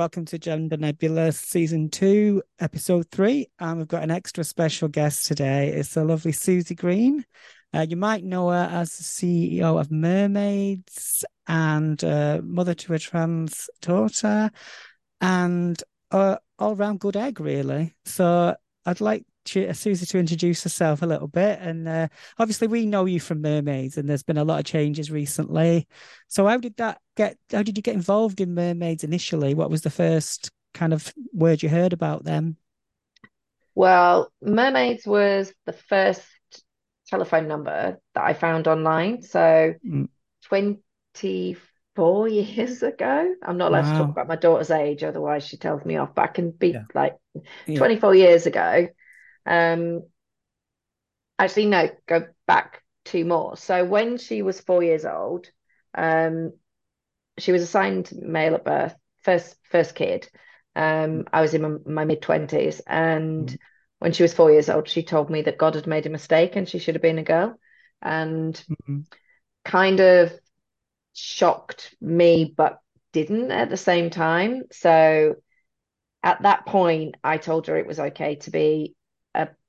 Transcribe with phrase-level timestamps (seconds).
[0.00, 3.46] Welcome to Gender Nebula Season 2, Episode 3.
[3.58, 5.68] And we've got an extra special guest today.
[5.68, 7.22] It's the lovely Susie Green.
[7.74, 12.98] Uh, you might know her as the CEO of Mermaids and uh, mother to a
[12.98, 14.50] trans daughter
[15.20, 17.92] and uh, all round good egg, really.
[18.06, 21.58] So I'd like to, Susie to introduce herself a little bit.
[21.60, 25.10] And uh, obviously, we know you from Mermaids, and there's been a lot of changes
[25.10, 25.86] recently.
[26.28, 27.36] So, how did that get?
[27.52, 29.54] How did you get involved in Mermaids initially?
[29.54, 32.56] What was the first kind of word you heard about them?
[33.74, 36.22] Well, Mermaids was the first
[37.08, 39.22] telephone number that I found online.
[39.22, 40.08] So, mm.
[40.44, 43.34] 24 years ago.
[43.42, 43.92] I'm not allowed wow.
[43.92, 46.14] to talk about my daughter's age, otherwise, she tells me off.
[46.14, 46.84] But I can be yeah.
[46.94, 47.16] like
[47.74, 48.28] 24 yeah.
[48.28, 48.88] years ago.
[49.50, 50.04] Um,
[51.38, 53.56] actually, no, go back two more.
[53.56, 55.50] So when she was four years old,
[55.94, 56.52] um,
[57.36, 60.28] she was assigned male at birth, first first kid.
[60.76, 63.58] Um, I was in my, my mid twenties, and mm.
[63.98, 66.54] when she was four years old, she told me that God had made a mistake
[66.54, 67.58] and she should have been a girl,
[68.00, 69.00] and mm-hmm.
[69.64, 70.32] kind of
[71.12, 72.78] shocked me, but
[73.12, 74.62] didn't at the same time.
[74.70, 75.34] So
[76.22, 78.94] at that point, I told her it was okay to be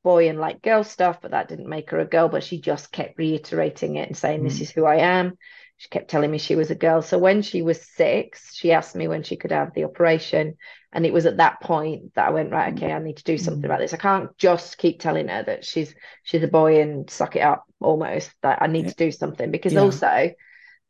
[0.03, 2.29] boy and like girl stuff, but that didn't make her a girl.
[2.29, 4.43] But she just kept reiterating it and saying, mm.
[4.43, 5.37] This is who I am.
[5.77, 7.01] She kept telling me she was a girl.
[7.01, 10.57] So when she was six, she asked me when she could have the operation.
[10.93, 13.37] And it was at that point that I went, right, okay, I need to do
[13.37, 13.65] something mm.
[13.65, 13.93] about this.
[13.93, 17.63] I can't just keep telling her that she's she's a boy and suck it up
[17.79, 18.31] almost.
[18.43, 18.91] That I need yeah.
[18.91, 19.81] to do something because yeah.
[19.81, 20.31] also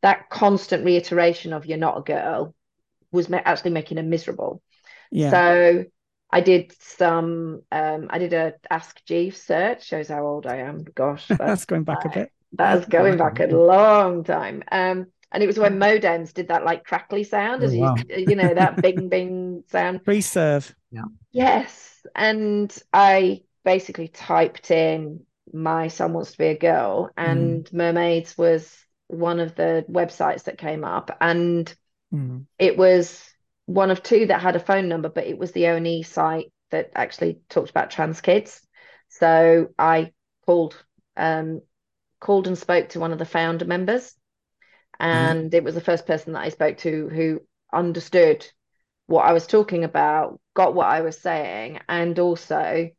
[0.02, 2.54] that constant reiteration of you're not a girl
[3.12, 4.60] was actually making her miserable.
[5.10, 5.30] Yeah.
[5.30, 5.84] So
[6.32, 7.62] I did some.
[7.70, 9.86] Um, I did a Ask Jeeves search.
[9.86, 10.84] Shows how old I am.
[10.94, 12.32] Gosh, that's, that's going back a bit.
[12.52, 14.62] That's going back a long time.
[14.72, 17.96] Um, and it was when modems did that like crackly sound, as oh, wow.
[18.08, 20.04] you you know that bing bing sound.
[20.04, 20.74] Pre-serve.
[20.90, 21.04] Yeah.
[21.32, 25.20] Yes, and I basically typed in
[25.52, 27.72] "my son wants to be a girl," and mm.
[27.72, 28.74] Mermaids was
[29.08, 31.74] one of the websites that came up, and
[32.12, 32.44] mm.
[32.58, 33.31] it was
[33.72, 36.90] one of two that had a phone number, but it was the only site that
[36.94, 38.60] actually talked about trans kids.
[39.08, 40.12] So I
[40.46, 40.82] called
[41.16, 41.60] um,
[42.20, 44.14] called and spoke to one of the founder members,
[44.98, 45.54] and mm.
[45.54, 47.40] it was the first person that I spoke to who
[47.72, 48.46] understood
[49.06, 52.90] what I was talking about, got what I was saying, and also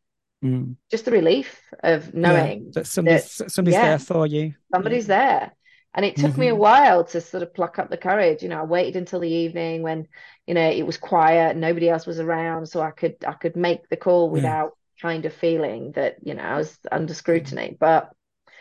[0.44, 0.75] mm.
[0.91, 4.53] just the relief of knowing yeah, that somebody's, that, somebody's yeah, there for you.
[4.73, 5.39] Somebody's yeah.
[5.39, 5.56] there.
[5.93, 6.39] And it took mm-hmm.
[6.39, 6.61] me a mm-hmm.
[6.61, 8.41] while to sort of pluck up the courage.
[8.41, 10.07] You know, I waited until the evening when,
[10.47, 13.89] you know, it was quiet, nobody else was around, so I could I could make
[13.89, 15.01] the call without yeah.
[15.01, 17.77] kind of feeling that, you know, I was under scrutiny.
[17.79, 18.11] But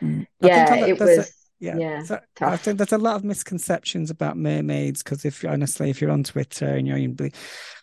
[0.01, 0.27] mm.
[0.41, 1.33] yeah, it was
[1.63, 5.91] yeah, yeah so I think there's a lot of misconceptions about mermaids because if honestly,
[5.91, 7.17] if you're on Twitter and you're in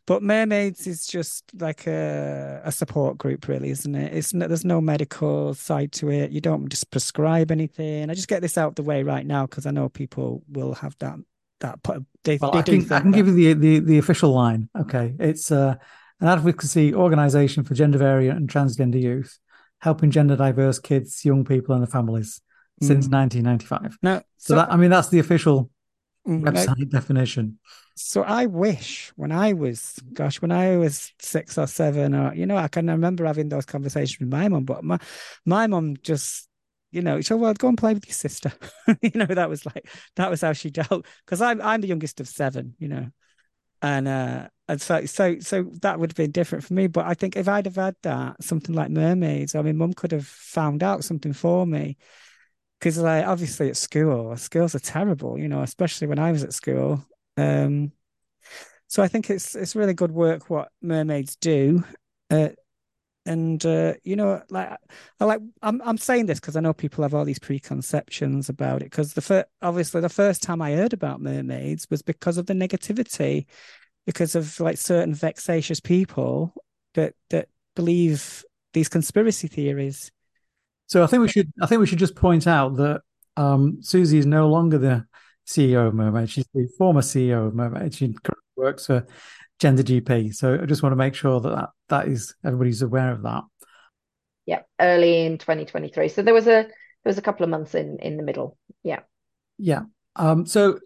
[0.06, 4.14] but mermaids is just like a, a support group, really, isn't it?
[4.14, 6.32] It's there's no medical side to it.
[6.32, 8.10] You don't just prescribe anything.
[8.10, 10.74] I just get this out of the way right now because I know people will
[10.74, 11.16] have that
[11.62, 11.80] that.
[12.26, 14.68] They, well, they I, can, I can give you the, the the official line.
[14.78, 15.76] Okay, it's uh,
[16.20, 19.40] an advocacy organization for gender variant and transgender youth,
[19.80, 22.42] helping gender diverse kids, young people, and their families
[22.82, 23.14] since mm.
[23.14, 23.98] 1995.
[24.02, 25.70] No, so, so that I mean that's the official
[26.28, 27.60] mm, website definition.
[27.96, 32.46] So I wish when I was, gosh, when I was six or seven, or you
[32.46, 35.00] know, I can remember having those conversations with my mom, but my
[35.46, 36.48] my mom just,
[36.92, 38.54] you know, so well, go and play with your sister.
[39.02, 41.06] you know, that was like that was how she dealt.
[41.26, 43.10] Because I'm I'm the youngest of seven, you know,
[43.82, 46.88] and uh, and so so so that would have been different for me.
[46.88, 50.14] But I think if I'd have had that something like mermaids, I mean, mum could
[50.14, 51.98] have found out something for me
[52.80, 56.54] because like obviously at school schools are terrible you know especially when i was at
[56.54, 57.04] school
[57.38, 57.92] um,
[58.90, 61.84] so I think it's it's really good work what mermaids do.
[62.30, 62.50] Uh,
[63.26, 64.72] and uh, you know, like
[65.20, 68.82] I like I'm I'm saying this because I know people have all these preconceptions about
[68.82, 68.86] it.
[68.86, 72.54] Because the first, obviously, the first time I heard about mermaids was because of the
[72.54, 73.46] negativity,
[74.08, 76.54] because of like certain vexatious people
[76.96, 78.44] that that believe
[78.74, 80.12] these conspiracy theories.
[80.90, 83.02] So I think we should I think we should just point out that
[83.38, 85.06] um, Susie is no longer the
[85.48, 86.30] CEO of Mermaid.
[86.30, 87.94] She's the former CEO of Mermaid.
[87.94, 88.16] She
[88.56, 89.06] works for
[89.62, 90.36] GenderGP.
[90.36, 93.44] So I just want to make sure that that, that is everybody's aware of that.
[94.46, 96.10] Yeah, early in 2023.
[96.10, 96.72] So there was a there
[97.06, 98.58] was a couple of months in in the middle.
[98.84, 99.02] Yeah.
[99.60, 99.84] Yeah.
[100.16, 100.80] Um, so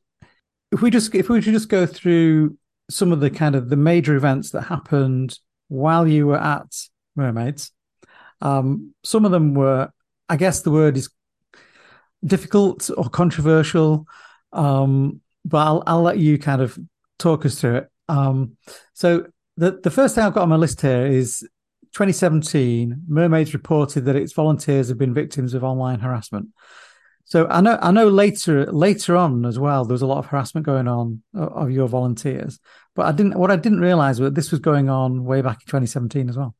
[0.71, 2.57] if we just if we should just go through
[2.89, 5.39] some of the kind of the major events that happened
[5.69, 6.67] while you were at
[7.15, 7.71] Mermaids.
[8.43, 9.89] Um, some of them were,
[10.29, 11.09] I guess the word is
[12.23, 14.05] difficult or controversial.
[14.51, 16.77] Um, but I'll, I'll let you kind of
[17.17, 17.89] talk us through it.
[18.09, 18.57] Um,
[18.93, 19.25] so
[19.57, 21.39] the the first thing I've got on my list here is
[21.93, 23.03] 2017.
[23.07, 26.49] Mermaids reported that its volunteers have been victims of online harassment.
[27.25, 30.25] So I know I know later later on as well there was a lot of
[30.25, 32.59] harassment going on of, your volunteers,
[32.95, 35.61] but I didn't what I didn't realize was that this was going on way back
[35.61, 36.55] in 2017 as well.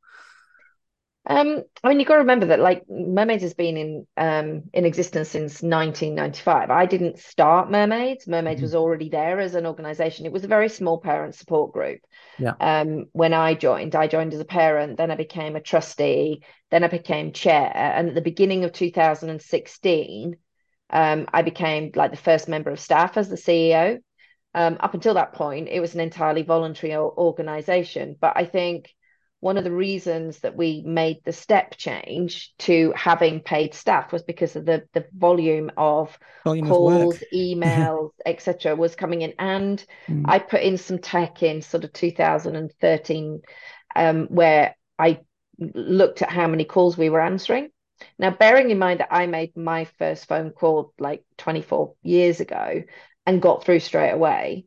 [1.26, 4.84] Um, I mean, you've got to remember that like Mermaids has been in um in
[4.84, 6.70] existence since 1995.
[6.70, 8.26] I didn't start Mermaids.
[8.26, 8.64] Mermaids mm-hmm.
[8.64, 10.26] was already there as an organization.
[10.26, 12.00] It was a very small parent support group.
[12.38, 12.52] Yeah.
[12.60, 16.84] Um, when I joined, I joined as a parent, then I became a trustee, then
[16.84, 20.36] I became chair, and at the beginning of 2016,
[20.90, 23.98] um, I became like the first member of staff as the CEO.
[24.56, 28.14] Um, up until that point, it was an entirely voluntary organization.
[28.20, 28.94] But I think
[29.44, 34.22] one of the reasons that we made the step change to having paid staff was
[34.22, 39.84] because of the the volume of volume calls, of emails, etc., was coming in, and
[40.08, 40.24] mm.
[40.24, 43.42] I put in some tech in sort of 2013,
[43.94, 45.20] um, where I
[45.58, 47.68] looked at how many calls we were answering.
[48.18, 52.82] Now, bearing in mind that I made my first phone call like 24 years ago
[53.26, 54.64] and got through straight away,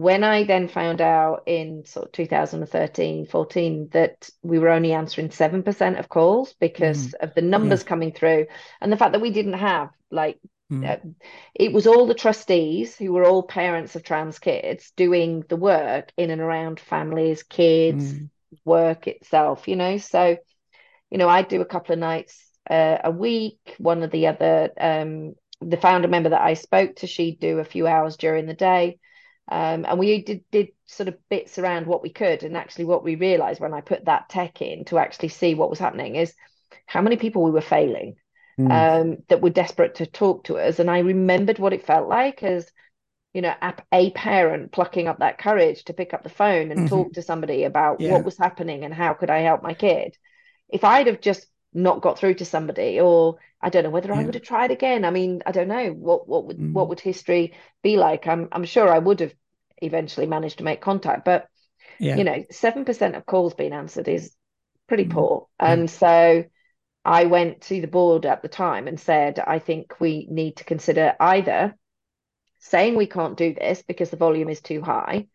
[0.00, 5.28] when I then found out in sort of 2013, 14 that we were only answering
[5.28, 7.14] 7% of calls because mm.
[7.20, 7.88] of the numbers yeah.
[7.88, 8.46] coming through
[8.80, 10.38] and the fact that we didn't have like
[10.72, 10.88] mm.
[10.88, 11.06] uh,
[11.54, 16.10] it was all the trustees who were all parents of trans kids doing the work
[16.16, 18.30] in and around families, kids, mm.
[18.64, 19.98] work itself, you know.
[19.98, 20.38] So,
[21.10, 23.74] you know, I do a couple of nights uh, a week.
[23.76, 27.64] One of the other, um, the founder member that I spoke to, she'd do a
[27.64, 28.98] few hours during the day
[29.50, 32.44] um, and we did did sort of bits around what we could.
[32.44, 35.70] And actually, what we realized when I put that tech in to actually see what
[35.70, 36.34] was happening is
[36.86, 38.16] how many people we were failing
[38.58, 38.70] mm.
[38.70, 40.78] um, that were desperate to talk to us.
[40.78, 42.70] And I remembered what it felt like as
[43.34, 46.80] you know a, a parent plucking up that courage to pick up the phone and
[46.80, 46.86] mm-hmm.
[46.88, 48.12] talk to somebody about yeah.
[48.12, 50.16] what was happening and how could I help my kid.
[50.68, 54.20] If I'd have just not got through to somebody or I don't know whether yeah.
[54.20, 55.04] I would have tried again.
[55.04, 56.72] I mean, I don't know what what would mm.
[56.72, 58.26] what would history be like.
[58.26, 59.34] I'm I'm sure I would have
[59.80, 61.46] eventually managed to make contact, but
[61.98, 62.16] yeah.
[62.16, 64.34] you know, seven percent of calls being answered is
[64.88, 65.10] pretty mm.
[65.10, 65.46] poor.
[65.58, 66.44] And so
[67.04, 70.64] I went to the board at the time and said, I think we need to
[70.64, 71.74] consider either
[72.58, 75.26] saying we can't do this because the volume is too high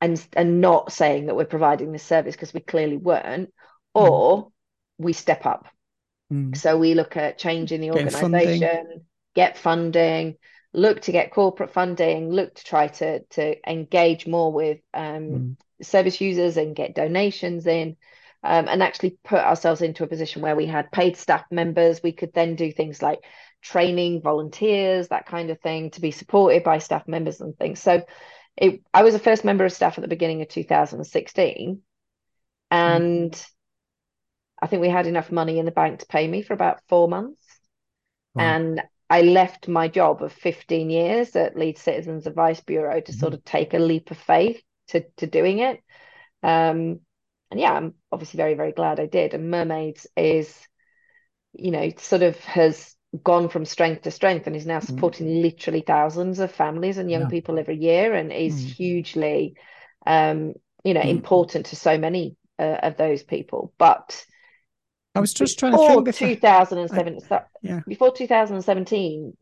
[0.00, 3.52] and and not saying that we're providing this service because we clearly weren't, mm.
[3.94, 4.52] or
[4.98, 5.68] we step up.
[6.32, 6.56] Mm.
[6.56, 10.36] So we look at changing the organization, get funding,
[10.76, 15.56] look to get corporate funding, look to try to to engage more with um, mm.
[15.82, 17.96] service users and get donations in.
[18.44, 22.00] Um, and actually put ourselves into a position where we had paid staff members.
[22.00, 23.18] We could then do things like
[23.60, 27.82] training volunteers, that kind of thing, to be supported by staff members and things.
[27.82, 28.04] So
[28.56, 31.82] it, I was a first member of staff at the beginning of 2016.
[32.70, 33.50] And mm.
[34.62, 37.08] I think we had enough money in the bank to pay me for about four
[37.08, 37.44] months.
[38.34, 38.44] Wow.
[38.44, 43.20] And I left my job of 15 years at Leeds Citizens Advice Bureau to mm-hmm.
[43.20, 45.80] sort of take a leap of faith to, to doing it.
[46.42, 47.00] Um,
[47.50, 49.34] and yeah, I'm obviously very, very glad I did.
[49.34, 50.56] And Mermaids is,
[51.52, 54.86] you know, sort of has gone from strength to strength and is now mm.
[54.86, 55.42] supporting mm.
[55.42, 57.28] literally thousands of families and young yeah.
[57.28, 58.72] people every year and is mm.
[58.72, 59.54] hugely,
[60.06, 61.08] um, you know, mm.
[61.08, 63.72] important to so many uh, of those people.
[63.78, 64.24] But
[65.16, 67.20] I was just trying to think before 2007.
[67.30, 67.80] I, yeah.
[67.86, 69.36] Before 2017,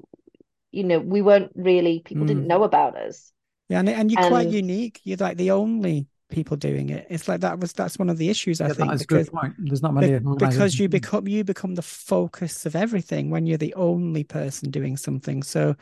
[0.73, 2.29] you know, we weren't really people mm.
[2.29, 3.33] didn't know about us.
[3.69, 5.01] Yeah, and, and you're and, quite unique.
[5.05, 7.07] You're like the only people doing it.
[7.09, 8.99] It's like that was that's one of the issues I yeah, think.
[8.99, 13.59] because, There's not many because you become you become the focus of everything when you're
[13.59, 15.43] the only person doing something.
[15.43, 15.77] So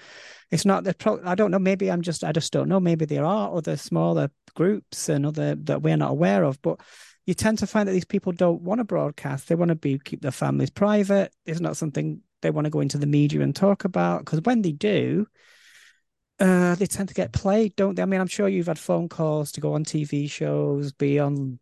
[0.50, 1.58] it's not the pro- I don't know.
[1.58, 2.80] Maybe I'm just I just don't know.
[2.80, 6.80] Maybe there are other smaller groups and other that we're not aware of, but
[7.26, 9.48] you tend to find that these people don't want to broadcast.
[9.48, 11.32] They want to be keep their families private.
[11.46, 14.62] It's not something they want to go into the media and talk about because when
[14.62, 15.26] they do,
[16.40, 18.02] uh, they tend to get played, don't they?
[18.02, 21.60] I mean, I'm sure you've had phone calls to go on TV shows, be on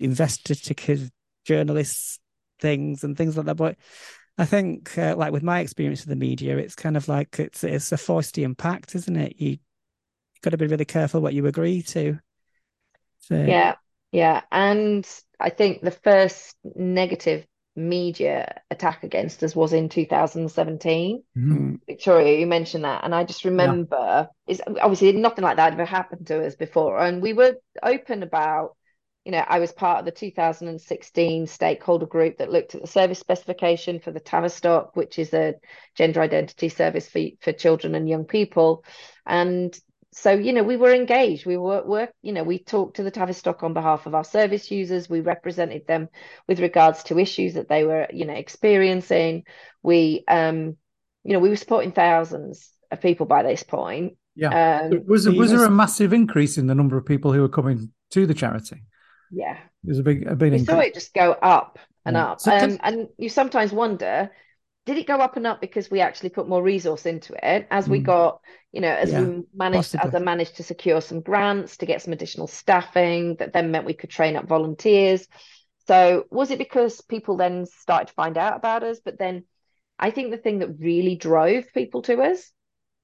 [0.00, 1.10] investigative
[1.44, 2.18] journalists
[2.60, 3.56] things and things like that.
[3.56, 3.76] But
[4.36, 7.64] I think, uh, like with my experience of the media, it's kind of like it's
[7.64, 9.40] it's a Faustian pact, isn't it?
[9.40, 9.58] You you
[10.42, 12.18] got to be really careful what you agree to.
[13.20, 13.74] So, yeah,
[14.12, 15.06] yeah, and
[15.38, 17.46] I think the first negative
[17.76, 21.22] media attack against us was in 2017.
[21.36, 21.74] Mm-hmm.
[21.86, 24.52] Victoria, you mentioned that, and I just remember yeah.
[24.52, 28.74] is obviously nothing like that ever happened to us before, and we were open about.
[29.24, 33.18] You know, I was part of the 2016 stakeholder group that looked at the service
[33.18, 35.56] specification for the Tavistock, which is a
[35.96, 38.84] gender identity service for, for children and young people.
[39.26, 39.78] And
[40.12, 41.46] so you know we were engaged.
[41.46, 44.70] We were work you know we talked to the tavistock on behalf of our service
[44.70, 45.08] users.
[45.08, 46.08] We represented them
[46.46, 49.44] with regards to issues that they were you know experiencing.
[49.82, 50.76] We um
[51.24, 54.16] you know we were supporting thousands of people by this point.
[54.34, 54.80] Yeah.
[54.84, 57.48] Um, was, there, was there a massive increase in the number of people who were
[57.48, 58.84] coming to the charity?
[59.32, 59.58] Yeah.
[59.82, 62.32] There's a big a big we saw it just go up and yeah.
[62.32, 62.46] up.
[62.46, 64.30] Um, and you sometimes wonder
[64.88, 67.86] did it go up and up because we actually put more resource into it as
[67.86, 68.04] we mm.
[68.04, 68.40] got
[68.72, 70.08] you know as yeah, we managed possibly.
[70.08, 73.84] as i managed to secure some grants to get some additional staffing that then meant
[73.84, 75.28] we could train up volunteers
[75.86, 79.44] so was it because people then started to find out about us but then
[79.98, 82.50] i think the thing that really drove people to us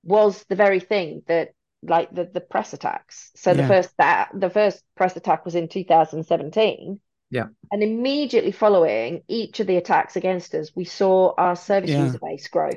[0.02, 1.50] was the very thing that
[1.82, 3.58] like the, the press attacks so yeah.
[3.58, 6.98] the first that the first press attack was in 2017
[7.34, 7.46] yeah.
[7.72, 12.04] And immediately following each of the attacks against us, we saw our service yeah.
[12.04, 12.70] user base grow.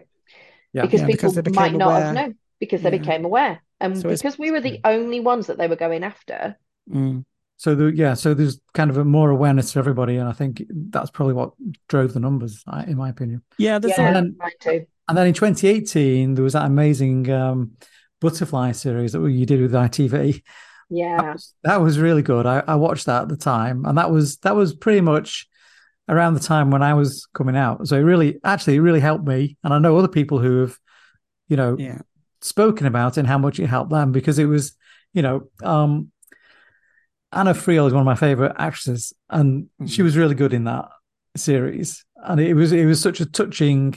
[0.74, 0.82] Yeah.
[0.82, 3.62] Because yeah, people because might not have known because they became aware.
[3.80, 6.58] And so because we were the only ones that they were going after.
[6.92, 7.24] Mm.
[7.58, 10.64] So the, yeah, so there's kind of a more awareness for everybody, and I think
[10.70, 11.52] that's probably what
[11.88, 13.44] drove the numbers, in my opinion.
[13.60, 14.36] Yeah, there's yeah, and,
[14.66, 17.72] then, and then in 2018 there was that amazing um,
[18.22, 20.42] butterfly series that you did with ITV,
[20.90, 22.46] yeah, that was, that was really good.
[22.46, 25.48] I, I watched that at the time, and that was that was pretty much
[26.10, 27.88] around the time when I was coming out.
[27.88, 30.78] So it really, actually, it really helped me, and I know other people who have,
[31.50, 32.00] you know, yeah.
[32.42, 34.76] spoken about it and how much it helped them because it was,
[35.14, 36.12] you know, um,
[37.32, 39.86] Anna Friel is one of my favorite actresses, and mm-hmm.
[39.88, 40.86] she was really good in that
[41.36, 43.96] series, and it was it was such a touching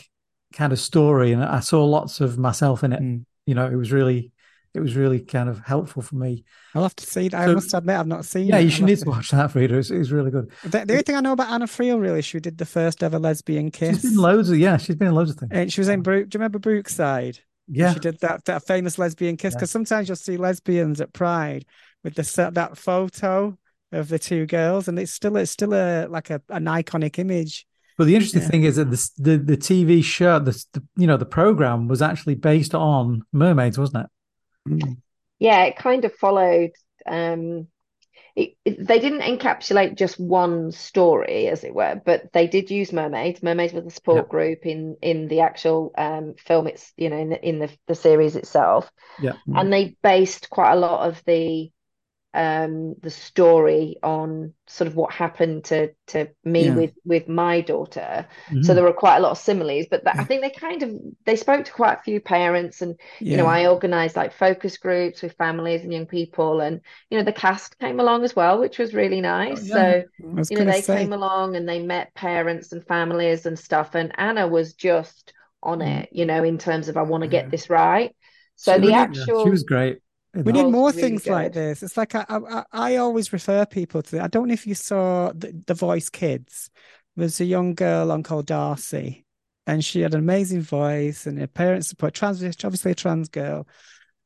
[0.53, 3.01] kind of story, and I saw lots of myself in it.
[3.01, 3.25] Mm.
[3.47, 4.33] You know, it was really
[4.75, 6.45] it was really kind of helpful for me.
[6.75, 7.45] I'll have to see that.
[7.45, 8.65] So, I must admit, I've not seen yeah, it.
[8.65, 9.77] you should need to watch that, Frida.
[9.77, 10.51] It's, it's really good.
[10.63, 13.19] The, the, only thing I know about Anna Friel, really, she did the first ever
[13.19, 14.01] lesbian kiss.
[14.01, 15.51] She's been loads of, yeah, she's been in loads of things.
[15.53, 16.29] And she was in Brook.
[16.29, 17.41] Do you remember Brookside?
[17.67, 17.93] Yeah.
[17.95, 19.55] She did that, that famous lesbian kiss.
[19.55, 19.73] Because yeah.
[19.73, 21.65] sometimes you'll see lesbians at Pride
[22.03, 23.57] with the that photo
[23.93, 27.67] of the two girls, and it's still it's still a like a, an iconic image.
[27.99, 28.49] But the interesting yeah.
[28.49, 32.03] thing is that the, the the TV show, the, the you know the program was
[32.03, 34.11] actually based on mermaids, wasn't it?
[34.69, 34.97] Mm
[35.41, 36.71] yeah, it kind of followed.
[37.05, 37.67] Um,
[38.37, 42.93] it, it, they didn't encapsulate just one story, as it were, but they did use
[42.93, 43.43] mermaids.
[43.43, 44.31] Mermaids were the support yeah.
[44.31, 46.69] group in in the actual um, film.
[46.69, 48.89] It's you know in the in the, the series itself.
[49.21, 51.73] Yeah, and they based quite a lot of the
[52.33, 56.75] um the story on sort of what happened to to me yeah.
[56.77, 58.63] with with my daughter mm-hmm.
[58.63, 60.21] so there were quite a lot of similes but that, yeah.
[60.21, 60.95] i think they kind of
[61.27, 63.33] they spoke to quite a few parents and yeah.
[63.33, 67.25] you know i organized like focus groups with families and young people and you know
[67.25, 70.05] the cast came along as well which was really nice oh, so
[70.51, 70.99] you know they say.
[70.99, 75.33] came along and they met parents and families and stuff and anna was just
[75.65, 76.03] on mm.
[76.03, 78.15] it you know in terms of i want to get this right
[78.55, 79.99] so she the actual she was great
[80.35, 81.33] we need more really things good.
[81.33, 81.83] like this.
[81.83, 84.23] It's like I, I, I always refer people to.
[84.23, 86.71] I don't know if you saw the, the Voice Kids.
[87.17, 89.25] There's a young girl on called Darcy,
[89.67, 93.67] and she had an amazing voice, and her parents support trans, obviously a trans girl,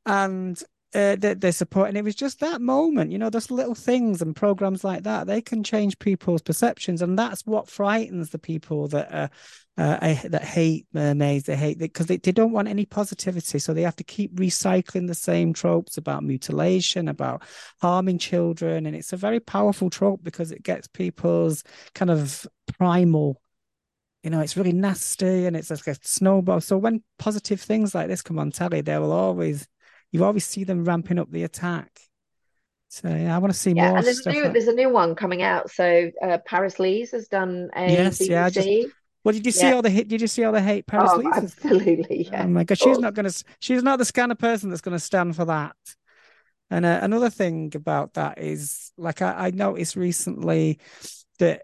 [0.05, 0.61] and
[0.95, 1.89] uh, they, support.
[1.89, 5.27] And it was just that moment, you know, those little things and programs like that.
[5.27, 9.27] They can change people's perceptions, and that's what frightens the people that uh,
[9.77, 11.45] that hate mermaids.
[11.45, 14.33] They hate it because they, they don't want any positivity, so they have to keep
[14.35, 17.43] recycling the same tropes about mutilation, about
[17.81, 22.47] harming children, and it's a very powerful trope because it gets people's kind of
[22.77, 23.41] primal.
[24.23, 26.59] You know, it's really nasty and it's like a snowball.
[26.59, 29.67] So when positive things like this come on telly, they will always
[30.15, 31.99] you always see them ramping up the attack.
[32.87, 33.97] So yeah, I want to see yeah, more.
[33.97, 34.53] And there's a new like...
[34.53, 35.69] there's a new one coming out.
[35.69, 38.29] So uh, Paris Lees has done a yes, BBC.
[38.29, 38.49] yeah.
[38.49, 38.69] Just,
[39.23, 39.73] well, did you see yeah.
[39.73, 40.07] all the hit?
[40.07, 41.33] Did you see all the hate Paris oh, Lees?
[41.35, 42.29] Absolutely.
[42.31, 42.43] Yeah.
[42.43, 43.43] Oh my god, she's not going to.
[43.59, 45.75] She's not the kind of person that's going to stand for that.
[46.71, 50.79] And uh, another thing about that is, like I, I noticed recently
[51.39, 51.63] that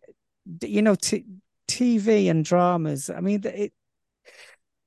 [0.62, 1.25] you know, t-
[1.67, 3.10] TV and dramas.
[3.10, 3.74] I mean, it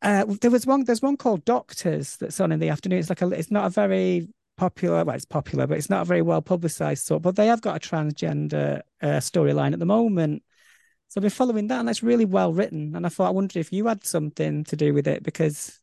[0.05, 0.85] uh, there was one.
[0.85, 2.99] There's one called Doctors that's on in the afternoon.
[2.99, 3.29] It's like a.
[3.31, 5.05] It's not a very popular.
[5.05, 7.23] Well, it's popular, but it's not a very well publicized sort.
[7.23, 10.43] But they have got a transgender uh, storyline at the moment.
[11.09, 12.95] So I've been following that, and that's really well written.
[12.95, 15.81] And I thought, I wondered if you had something to do with it because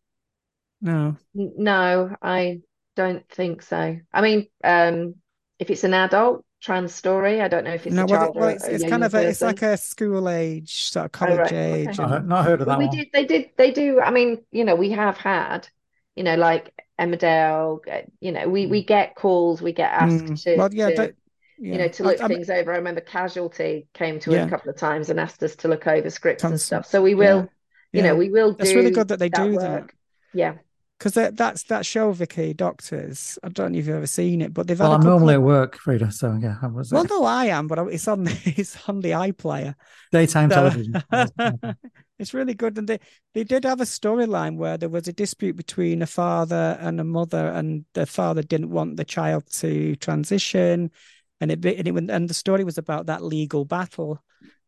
[0.81, 2.61] no, no, I
[2.95, 3.97] don't think so.
[4.13, 5.15] I mean, um,
[5.57, 7.41] if it's an adult, trans story.
[7.41, 9.61] I don't know if it's no, well, well, it's, it's kind of a, it's like
[9.61, 11.51] a school age, sort of college oh, right.
[11.51, 11.99] age.
[11.99, 12.15] Okay.
[12.15, 12.27] And...
[12.27, 12.77] not heard of that.
[12.77, 12.95] we one.
[12.95, 13.07] did.
[13.11, 13.49] They did.
[13.57, 13.99] They do.
[13.99, 15.67] I mean, you know, we have had,
[16.15, 17.79] you know, like Emmerdale.
[17.91, 19.61] Uh, you know, we we get calls.
[19.61, 20.43] We get asked mm.
[20.43, 20.57] to.
[20.57, 20.89] Well, yeah.
[20.89, 21.15] To, but,
[21.57, 21.73] yeah.
[21.73, 22.73] You know, to look I, things over.
[22.73, 24.41] I remember Casualty came to yeah.
[24.43, 26.85] us a couple of times and asked us to look over scripts Tons and stuff.
[26.87, 27.49] So we will,
[27.91, 28.01] yeah.
[28.01, 28.55] you know, we will.
[28.57, 29.87] It's really good that they that do work.
[29.87, 29.93] that.
[30.33, 30.53] Yeah
[31.01, 33.39] because that, that's that show, Vicky Doctors.
[33.41, 34.79] I don't know if you've ever seen it, but they've.
[34.79, 36.11] Well, I'm normally at work, Frida.
[36.11, 36.91] So yeah, I was.
[36.91, 39.73] Well, no, I am, but it's on it's on the iPlayer.
[40.11, 41.03] Daytime so, television.
[42.19, 42.99] it's really good, and they
[43.33, 47.03] they did have a storyline where there was a dispute between a father and a
[47.03, 50.91] mother, and the father didn't want the child to transition,
[51.39, 54.21] and it and it went and the story was about that legal battle.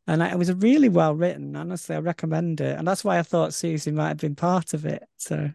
[0.06, 1.56] And it was really well written.
[1.56, 4.86] Honestly, I recommend it, and that's why I thought Susie might have been part of
[4.86, 5.04] it.
[5.16, 5.52] So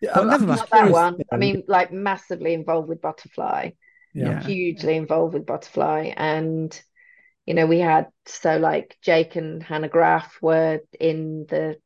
[0.00, 0.60] yeah, never mind.
[0.70, 1.18] that one.
[1.32, 3.70] I mean, like massively involved with Butterfly.
[4.14, 4.42] Yeah.
[4.42, 6.12] Hugely involved with Butterfly.
[6.16, 6.80] And,
[7.46, 11.76] you know, we had so like Jake and Hannah Graf were in the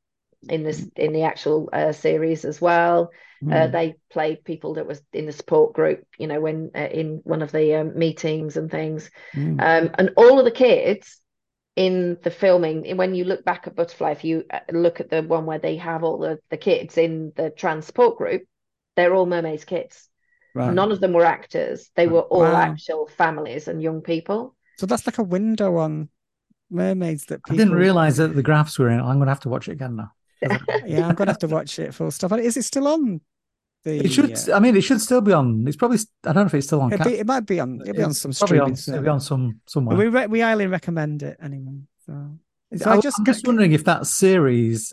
[0.49, 3.11] in this in the actual uh, series as well.
[3.43, 3.55] Mm.
[3.55, 7.21] Uh, they played people that was in the support group, you know, when uh, in
[7.25, 9.11] one of the um, meetings and things.
[9.35, 9.61] Mm.
[9.61, 11.21] Um, and all of the kids
[11.78, 15.23] in the filming when you look back at butterfly if you uh, look at the
[15.23, 18.42] one where they have all the, the kids in the transport group
[18.97, 20.08] they're all mermaids kids.
[20.54, 20.75] Right.
[20.75, 21.88] none of them were actors.
[21.94, 22.56] They were all wow.
[22.56, 24.56] actual families and young people.
[24.78, 26.08] So that's like a window on
[26.68, 27.54] mermaids that people...
[27.54, 29.97] i didn't realize that the Grafs were in i'm gonna have to watch it again
[29.97, 30.12] now.
[30.87, 33.23] Yeah i'm gonna have to watch it full stop is it still on
[33.85, 34.32] the, it should.
[34.49, 35.66] Uh, I mean, it should still be on.
[35.66, 35.99] It's probably.
[36.25, 36.90] I don't know if it's still on.
[36.90, 37.80] Be, it might be on.
[37.80, 38.62] It'll be on some streaming.
[38.62, 39.97] On, it'll be on some somewhere.
[39.97, 41.80] We re, we highly recommend it anyway.
[42.06, 42.38] So,
[42.76, 44.92] so I, I just, I'm just wondering if that series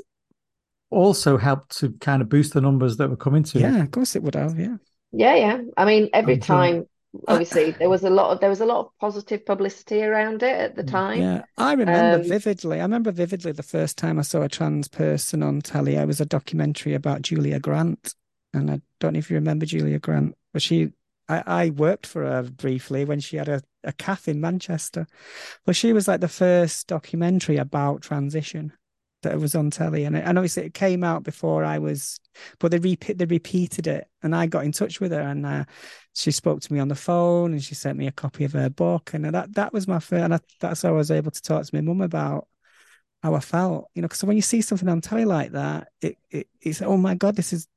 [0.89, 3.60] also helped to kind of boost the numbers that were coming to.
[3.60, 4.60] Yeah, of course it would have.
[4.60, 4.77] Yeah.
[5.12, 5.62] Yeah, yeah.
[5.77, 6.73] I mean, every I'm time.
[6.73, 6.88] Sure.
[7.29, 10.60] Obviously, there was a lot of there was a lot of positive publicity around it
[10.60, 11.21] at the mm, time.
[11.21, 12.79] Yeah, I remember um, vividly.
[12.79, 15.97] I remember vividly the first time I saw a trans person on telly.
[15.97, 18.13] I was a documentary about Julia Grant,
[18.55, 20.91] and I don't know if you remember Julia Grant, but she,
[21.27, 25.07] I, I worked for her briefly when she had a, a cafe in Manchester.
[25.65, 28.73] But she was like the first documentary about transition
[29.23, 32.19] that was on telly, and, and obviously it came out before I was,
[32.59, 35.65] but they repeat they repeated it, and I got in touch with her, and uh,
[36.13, 38.69] she spoke to me on the phone, and she sent me a copy of her
[38.69, 41.41] book, and that that was my first, and I, that's how I was able to
[41.41, 42.47] talk to my mum about
[43.23, 46.17] how I felt, you know, because when you see something on telly like that, it,
[46.29, 47.67] it it's oh my god, this is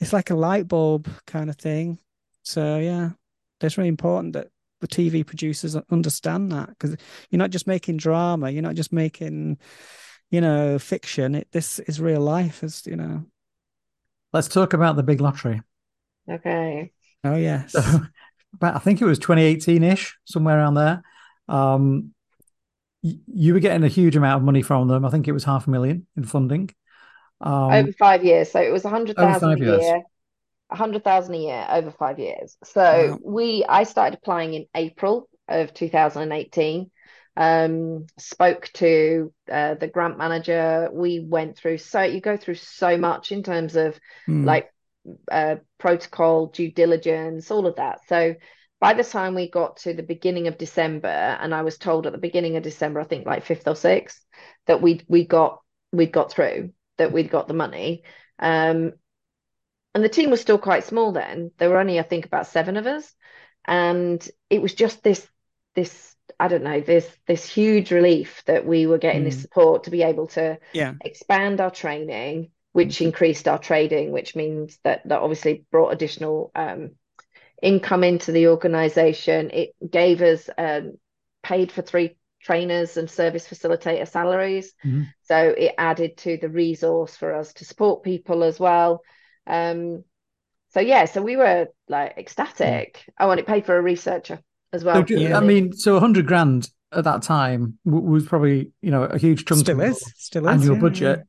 [0.00, 1.98] it's like a light bulb kind of thing.
[2.42, 3.10] So yeah,
[3.60, 4.48] it's really important that
[4.80, 6.96] the TV producers understand that because
[7.30, 9.58] you're not just making drama, you're not just making,
[10.30, 11.34] you know, fiction.
[11.34, 13.24] It this is real life, as you know.
[14.32, 15.62] Let's talk about the big lottery.
[16.30, 16.92] Okay.
[17.24, 17.74] Oh yes.
[17.84, 18.00] So,
[18.58, 21.02] but I think it was 2018-ish, somewhere around there.
[21.48, 22.14] Um,
[23.02, 25.04] you were getting a huge amount of money from them.
[25.04, 26.70] I think it was half a million in funding.
[27.40, 28.50] Um, over five years.
[28.50, 29.82] So it was a hundred thousand a years.
[29.82, 30.02] year.
[30.70, 32.56] A hundred thousand a year over five years.
[32.64, 33.18] So wow.
[33.24, 36.90] we I started applying in April of 2018.
[37.36, 40.90] Um, spoke to uh, the grant manager.
[40.92, 43.98] We went through so you go through so much in terms of
[44.28, 44.44] mm.
[44.44, 44.72] like
[45.30, 48.00] uh, protocol, due diligence, all of that.
[48.08, 48.34] So
[48.80, 52.12] by the time we got to the beginning of December, and I was told at
[52.12, 54.24] the beginning of December, I think like fifth or sixth,
[54.66, 55.60] that we we got
[55.92, 58.02] we got through that we'd got the money.
[58.38, 58.92] Um,
[59.94, 61.50] and the team was still quite small then.
[61.58, 63.12] There were only, I think, about seven of us,
[63.66, 65.26] and it was just this
[65.74, 69.26] this I don't know this this huge relief that we were getting mm.
[69.26, 70.94] this support to be able to yeah.
[71.02, 73.06] expand our training, which mm.
[73.06, 76.90] increased our trading, which means that that obviously brought additional um,
[77.62, 79.50] income into the organization.
[79.50, 80.98] It gave us um,
[81.42, 84.72] paid for three trainers and service facilitator salaries.
[84.84, 85.02] Mm-hmm.
[85.22, 89.02] So it added to the resource for us to support people as well.
[89.46, 90.04] Um,
[90.70, 93.04] so yeah, so we were like ecstatic.
[93.18, 94.40] Oh, and it paid for a researcher
[94.72, 95.06] as well.
[95.06, 95.36] So, yeah.
[95.36, 99.44] I mean, so a hundred grand at that time was probably you know a huge
[99.44, 101.22] chunk still is still is, annual yeah, budget.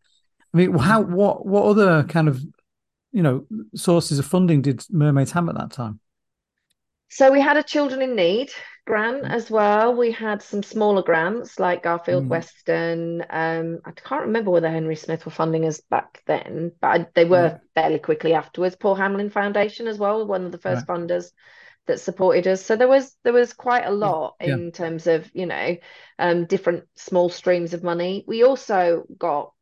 [0.53, 2.41] I mean, how what what other kind of
[3.11, 3.45] you know
[3.75, 5.99] sources of funding did Mermaids have at that time?
[7.09, 8.51] So we had a children in need
[8.85, 9.29] grant mm.
[9.29, 9.95] as well.
[9.95, 12.29] We had some smaller grants like Garfield mm.
[12.29, 13.23] Weston.
[13.29, 17.25] Um, I can't remember whether Henry Smith were funding us back then, but I, they
[17.25, 17.57] were yeah.
[17.75, 18.75] fairly quickly afterwards.
[18.75, 20.97] Paul Hamlyn Foundation as well, one of the first right.
[20.97, 21.31] funders
[21.87, 22.63] that supported us.
[22.63, 24.53] So there was there was quite a lot yeah.
[24.53, 25.77] in terms of you know
[26.19, 28.23] um, different small streams of money.
[28.27, 29.53] We also got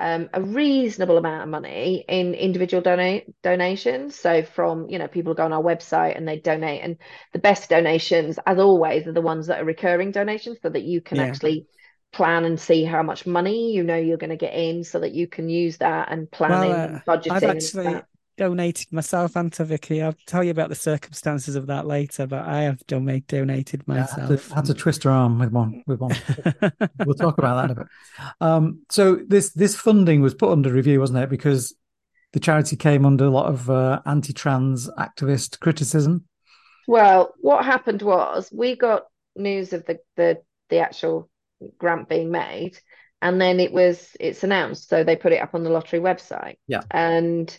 [0.00, 4.18] um, a reasonable amount of money in individual donate donations.
[4.18, 6.96] So from you know people go on our website and they donate, and
[7.32, 11.00] the best donations, as always, are the ones that are recurring donations, so that you
[11.02, 11.24] can yeah.
[11.24, 11.66] actually
[12.12, 15.12] plan and see how much money you know you're going to get in, so that
[15.12, 17.32] you can use that and planning, well, uh, budgeting.
[17.32, 18.02] I've actually
[18.40, 20.00] donated myself and to Vicky.
[20.00, 24.16] I'll tell you about the circumstances of that later, but I have donate, donated myself.
[24.16, 25.84] Yeah, I, had to, had to, twist her arm with one.
[25.86, 26.16] With one.
[27.04, 27.86] we'll talk about that a bit.
[28.40, 31.28] Um, so this this funding was put under review, wasn't it?
[31.28, 31.74] Because
[32.32, 36.24] the charity came under a lot of uh, anti-trans activist criticism.
[36.88, 39.04] Well, what happened was we got
[39.36, 41.28] news of the the the actual
[41.76, 42.78] grant being made,
[43.20, 46.56] and then it was it's announced, so they put it up on the lottery website.
[46.66, 47.54] Yeah, and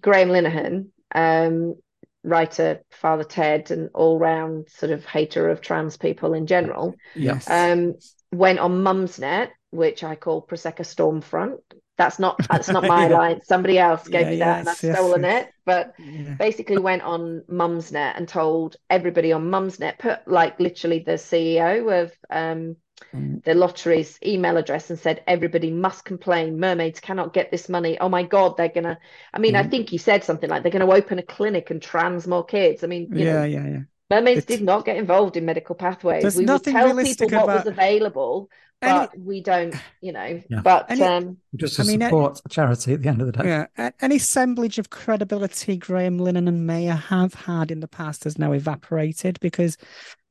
[0.00, 1.76] Graham Linehan, um,
[2.22, 6.94] writer, Father Ted, and all round sort of hater of trans people in general.
[7.14, 7.48] Yes.
[7.48, 7.94] Um,
[8.32, 11.58] went on Mumsnet, which I call Prosecco Stormfront.
[11.96, 13.16] That's not that's not my yeah.
[13.16, 13.40] line.
[13.44, 15.48] Somebody else gave yeah, me that, yes, and I've yes, stolen it.
[15.64, 15.94] But
[16.38, 22.12] basically, went on Mumsnet and told everybody on Mumsnet, put like literally the CEO of
[22.30, 22.76] um.
[23.12, 26.58] The lottery's email address and said everybody must complain.
[26.58, 27.98] Mermaids cannot get this money.
[28.00, 28.98] Oh my god they're gonna
[29.32, 29.64] i mean mm.
[29.64, 32.84] i think he said something like they're gonna open a clinic and trans more kids.
[32.84, 33.78] I mean yeah know, yeah yeah.
[34.10, 34.46] mermaids it's...
[34.46, 36.36] did not get involved in medical pathways.
[36.36, 37.46] We would tell people what about...
[37.46, 38.48] was available
[38.80, 39.22] but any...
[39.22, 40.60] we don't you know yeah.
[40.62, 41.02] but any...
[41.02, 43.66] um just to I mean, support a charity at the end of the day.
[43.78, 48.38] Yeah any assemblage of credibility graham linehan and mayer have had in the past has
[48.38, 49.76] now evaporated because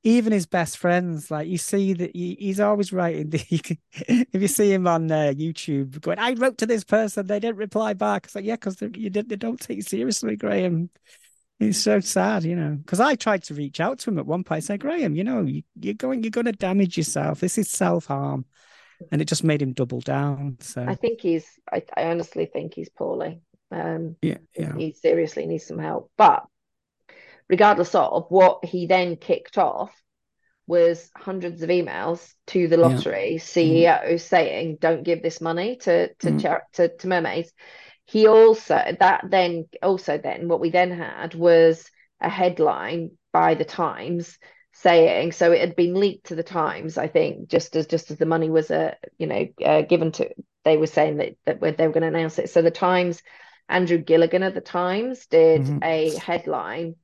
[0.04, 3.30] even his best friends, like you see that he, he's always writing.
[3.30, 3.46] The,
[3.94, 7.58] if you see him on uh, YouTube going, "I wrote to this person, they didn't
[7.58, 10.90] reply back." It's like, yeah, because you did, they don't take you seriously, Graham.
[11.60, 12.76] It's so sad, you know.
[12.76, 14.58] Because I tried to reach out to him at one point.
[14.58, 17.40] I said, Graham, you know, you, you're going, you're going to damage yourself.
[17.40, 18.46] This is self harm,
[19.12, 20.58] and it just made him double down.
[20.60, 21.48] So I think he's.
[21.72, 23.40] I, I honestly think he's poorly.
[23.72, 24.76] Um, yeah, yeah.
[24.76, 26.46] He seriously needs some help, but
[27.54, 29.94] regardless of what he then kicked off
[30.66, 33.38] was hundreds of emails to the lottery yeah.
[33.38, 34.20] CEO mm.
[34.20, 36.42] saying, "Don't give this money to to, mm.
[36.42, 37.52] char- to to mermaids."
[38.06, 41.88] He also that then also then what we then had was
[42.20, 44.40] a headline by the Times
[44.72, 46.98] saying so it had been leaked to the Times.
[46.98, 50.12] I think just as just as the money was a uh, you know uh, given
[50.14, 50.32] to
[50.66, 52.50] they were saying that that they were going to announce it.
[52.50, 53.22] So the Times,
[53.70, 55.84] Andrew Gilligan of the Times did mm-hmm.
[55.84, 56.96] a headline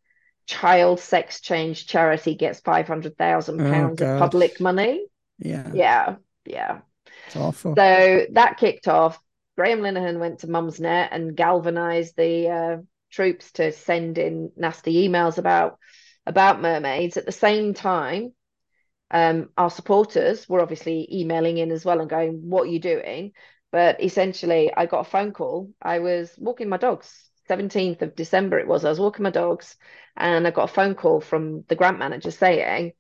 [0.49, 5.05] child sex change charity gets five hundred thousand oh, pounds of public money.
[5.37, 6.79] Yeah, yeah, yeah.
[7.27, 7.75] It's awful.
[7.77, 9.19] So that kicked off.
[9.55, 12.77] Graham Linehan went to Mumsnet and galvanized the uh,
[13.11, 15.77] troops to send in nasty emails about
[16.25, 17.17] about mermaids.
[17.17, 18.33] At the same time,
[19.11, 23.33] um, our supporters were obviously emailing in as well and going, "What are you doing?"
[23.71, 25.69] But essentially, I got a phone call.
[25.79, 28.85] I was walking my dogs 17th of December it was.
[28.85, 29.75] I was walking my dogs
[30.19, 32.93] and I got a phone call from the grant manager saying,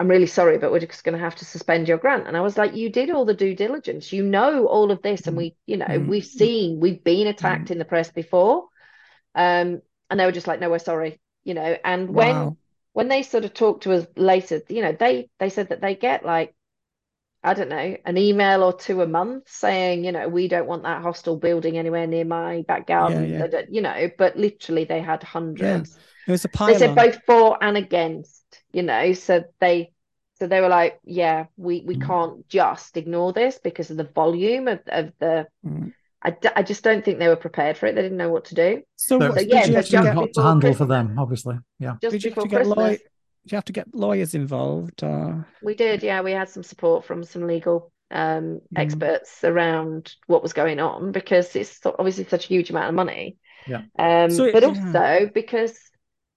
[0.00, 2.28] I'm really sorry, but we're just going to have to suspend your grant.
[2.28, 4.12] And I was like, you did all the due diligence.
[4.12, 5.26] You know all of this.
[5.26, 6.08] And we, you know, mm-hmm.
[6.08, 7.72] we've seen, we've been attacked mm-hmm.
[7.74, 8.64] in the press before.
[9.34, 11.76] Um, and they were just like, no, we're sorry, you know.
[11.84, 12.56] And when,
[12.92, 15.94] when they sort of talked to us later, you know, they, they said that they
[15.94, 16.54] get like
[17.48, 20.82] I don't know, an email or two a month saying, you know, we don't want
[20.82, 23.62] that hostel building anywhere near my back garden, yeah, yeah.
[23.70, 25.96] you know, but literally they had hundreds.
[25.96, 26.02] Yeah.
[26.26, 26.72] It was a pylon.
[26.74, 29.92] They said both for and against, you know, so they
[30.34, 32.06] so they were like, yeah, we we mm.
[32.06, 35.94] can't just ignore this because of the volume of, of the mm.
[36.20, 37.94] I, d- I just don't think they were prepared for it.
[37.94, 38.82] They didn't know what to do.
[38.96, 41.56] So, so yeah, but just hot to handle for them, obviously.
[41.78, 41.94] Yeah.
[42.02, 42.98] Just did before Christmas
[43.52, 45.02] you have to get lawyers involved?
[45.02, 45.46] Or...
[45.62, 46.20] We did, yeah.
[46.20, 48.60] We had some support from some legal um, mm.
[48.76, 53.36] experts around what was going on because it's obviously such a huge amount of money.
[53.66, 53.82] Yeah.
[53.98, 55.26] Um, so, but also yeah.
[55.32, 55.78] because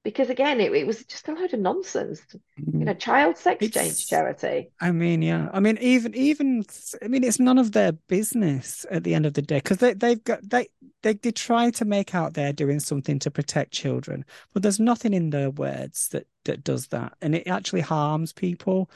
[0.04, 2.22] because again it, it was just a load of nonsense
[2.58, 6.64] you know child sex it's, change charity i mean yeah i mean even even
[7.04, 9.94] i mean it's none of their business at the end of the day because they,
[9.94, 10.68] they've got they,
[11.04, 15.14] they they try to make out they're doing something to protect children but there's nothing
[15.14, 18.90] in their words that that does that and it actually harms people.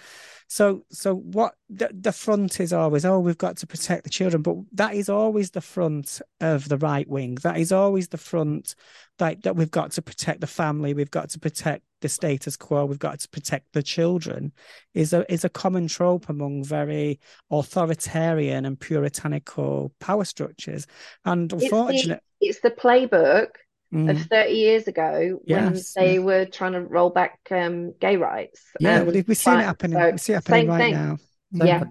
[0.48, 4.42] So so what the, the front is always oh we've got to protect the children
[4.42, 7.36] but that is always the front of the right wing.
[7.44, 8.76] That is always the front
[9.18, 12.86] that, that we've got to protect the family we've got to protect the status quo
[12.86, 14.52] we've got to protect the children
[14.94, 20.86] is a is a common trope among very authoritarian and puritanical power structures.
[21.24, 23.48] And unfortunately it's the, it's the playbook
[23.94, 24.10] mm.
[24.10, 28.62] of 30 years ago yes, when they were trying to roll back um, gay rights.
[28.80, 30.00] Yeah, um, well, we've seen it happening.
[30.00, 30.94] So, we see it happening right thing.
[30.94, 31.18] now.
[31.54, 31.84] Same yeah.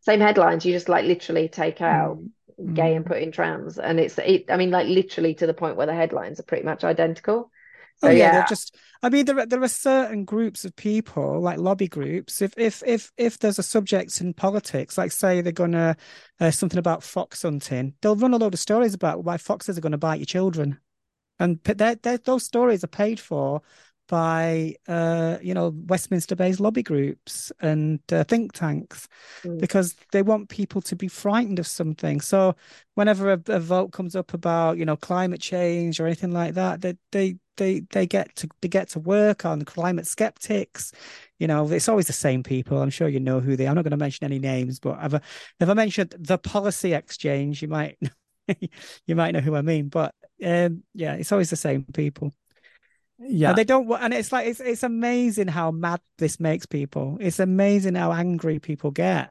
[0.00, 0.64] Same headlines.
[0.64, 1.86] You just like literally take mm.
[1.86, 2.18] out
[2.60, 2.74] mm.
[2.74, 3.78] gay and put in trans.
[3.78, 6.64] And it's, it, I mean, like literally to the point where the headlines are pretty
[6.64, 7.50] much identical.
[7.98, 8.32] So, oh yeah, yeah.
[8.32, 8.76] they're just.
[9.04, 12.40] I mean, there there are certain groups of people, like lobby groups.
[12.40, 15.96] If if if if there's a subject in politics, like say they're gonna
[16.38, 19.80] uh, something about fox hunting, they'll run a load of stories about why foxes are
[19.80, 20.78] going to bite your children,
[21.40, 23.62] and they're, they're, those stories are paid for
[24.08, 29.08] by uh, you know Westminster based lobby groups and uh, think tanks
[29.42, 29.58] mm.
[29.58, 32.20] because they want people to be frightened of something.
[32.20, 32.54] So
[32.94, 36.82] whenever a, a, vote comes up about you know climate change or anything like that,
[36.82, 40.92] they they they they get to they get to work on climate skeptics.
[41.38, 42.80] You know, it's always the same people.
[42.80, 43.66] I'm sure you know who they.
[43.66, 43.70] Are.
[43.70, 45.20] I'm not going to mention any names, but if I,
[45.60, 47.98] if I mentioned the Policy Exchange, you might
[49.06, 49.88] you might know who I mean.
[49.88, 52.32] But um, yeah, it's always the same people.
[53.18, 53.90] Yeah, and they don't.
[53.90, 57.18] And it's like it's it's amazing how mad this makes people.
[57.20, 59.30] It's amazing how angry people get.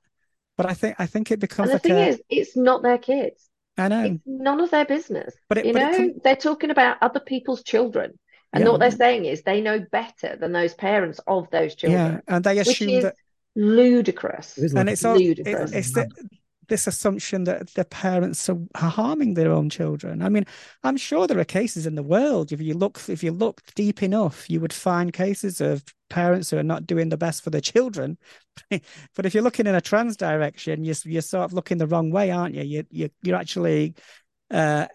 [0.57, 1.71] But I think I think it becomes.
[1.71, 3.50] And the like thing a, is, it's not their kids.
[3.77, 4.03] I know.
[4.03, 5.33] It's none of their business.
[5.49, 8.17] But it, you but know, com- they're talking about other people's children.
[8.53, 8.69] And yeah.
[8.69, 12.21] what they're saying is they know better than those parents of those children.
[12.27, 13.15] Yeah, and they assume that
[13.55, 14.57] ludicrous.
[14.57, 15.71] and it's all, ludicrous.
[15.71, 16.09] It, it's the,
[16.71, 20.21] this assumption that the parents are harming their own children.
[20.21, 20.45] I mean,
[20.83, 22.53] I'm sure there are cases in the world.
[22.53, 26.57] If you look, if you look deep enough, you would find cases of parents who
[26.57, 28.17] are not doing the best for their children.
[28.69, 32.09] but if you're looking in a trans direction, you're, you're sort of looking the wrong
[32.09, 32.63] way, aren't you?
[32.63, 33.93] you, you you're actually
[34.49, 34.87] uh,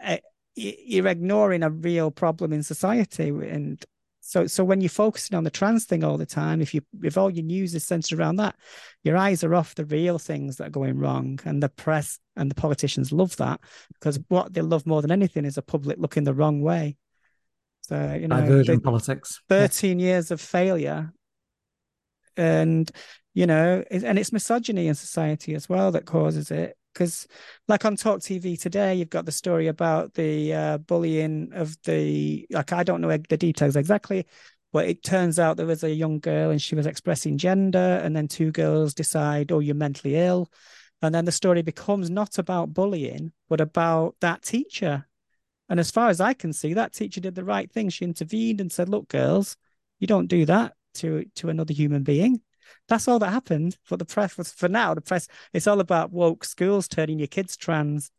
[0.55, 3.85] you're ignoring a real problem in society and
[4.27, 7.17] so so when you're focusing on the trans thing all the time, if you if
[7.17, 8.57] all your news is centered around that,
[9.05, 11.39] your eyes are off the real things that are going wrong.
[11.45, 13.61] And the press and the politicians love that
[13.95, 16.97] because what they love more than anything is a public looking the wrong way.
[17.83, 19.41] So you know, divergent politics.
[19.49, 20.07] Thirteen yeah.
[20.07, 21.13] years of failure,
[22.37, 22.91] and
[23.33, 27.27] you know, and it's misogyny in society as well that causes it because
[27.69, 32.47] like on talk tv today you've got the story about the uh, bullying of the
[32.51, 34.27] like i don't know the details exactly
[34.77, 38.15] but it turns out there was a young girl and she was expressing gender and
[38.15, 40.51] then two girls decide oh you're mentally ill.
[41.01, 45.07] And then the story becomes not about bullying but about that teacher.
[45.71, 47.89] And as far as i can see that teacher did the right thing.
[47.89, 49.57] She intervened and said look girls
[49.99, 52.43] you don't do that to to another human being
[52.89, 53.77] that's all that happened.
[53.89, 54.95] But the press was for now.
[54.95, 58.11] The press it's all about woke schools turning your kids trans.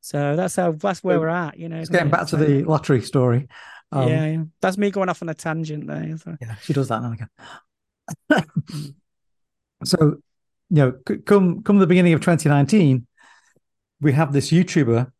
[0.00, 1.58] So that's how that's where we're at.
[1.58, 3.48] You know, getting back to the lottery story.
[3.92, 6.16] Um, yeah, yeah, that's me going off on a tangent there.
[6.18, 6.36] So.
[6.40, 7.28] Yeah, she does that now again.
[9.84, 9.96] so,
[10.70, 10.92] you know,
[11.24, 13.06] come come the beginning of 2019,
[14.00, 15.10] we have this YouTuber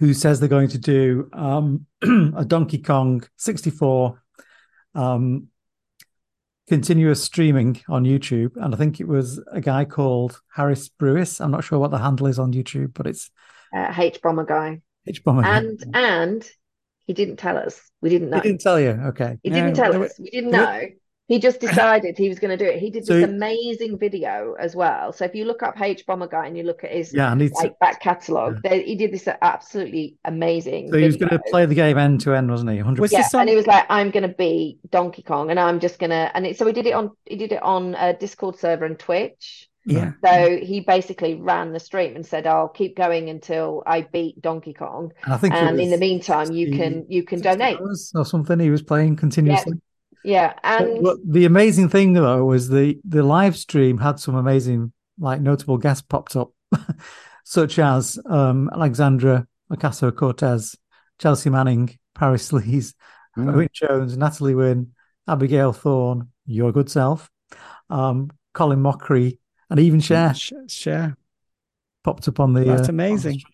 [0.00, 1.86] who says they're going to do um,
[2.36, 4.20] a Donkey Kong 64
[4.94, 5.48] um,
[6.68, 11.40] continuous streaming on YouTube, and I think it was a guy called Harris Brewis.
[11.40, 13.30] I'm not sure what the handle is on YouTube, but it's
[13.74, 14.80] uh, Hbomberguy.
[15.06, 16.48] H Bomber, and and
[17.06, 17.80] he didn't tell us.
[18.00, 18.38] We didn't know.
[18.38, 18.90] He didn't tell you.
[19.08, 19.38] Okay.
[19.42, 20.18] He didn't tell us.
[20.18, 20.82] We didn't know.
[21.26, 22.78] He just decided he was going to do it.
[22.78, 25.10] He did so this amazing video as well.
[25.12, 28.00] So if you look up Hbomberguy and you look at his yeah, like to, back
[28.00, 28.74] catalogue, yeah.
[28.74, 30.90] he did this absolutely amazing.
[30.90, 32.78] So he was going to play the game end to end, wasn't he?
[32.78, 33.10] 100%.
[33.10, 36.10] Yeah, and he was like, "I'm going to be Donkey Kong, and I'm just going
[36.10, 38.84] to." And it, so he did it on he did it on a Discord server
[38.84, 39.70] and Twitch.
[39.86, 40.12] Yeah.
[40.24, 44.74] So he basically ran the stream and said, "I'll keep going until I beat Donkey
[44.74, 47.78] Kong." And I think, and in the meantime, you can you can donate
[48.14, 48.60] or something.
[48.60, 49.72] He was playing continuously.
[49.74, 49.78] Yeah.
[50.24, 54.34] Yeah, and but, but the amazing thing though was the the live stream had some
[54.34, 56.50] amazing like notable guests popped up,
[57.44, 60.76] such as um, Alexandra Ocasio Cortez,
[61.18, 62.94] Chelsea Manning, Paris Lees,
[63.36, 63.52] mm.
[63.52, 64.92] Owen Jones, Natalie Wynn,
[65.28, 67.30] Abigail Thorn, your good self,
[67.90, 70.34] um, Colin Mochrie, and even Cher.
[70.68, 71.16] Cher
[72.02, 72.64] popped up on the.
[72.64, 73.38] That's uh, amazing.
[73.38, 73.44] The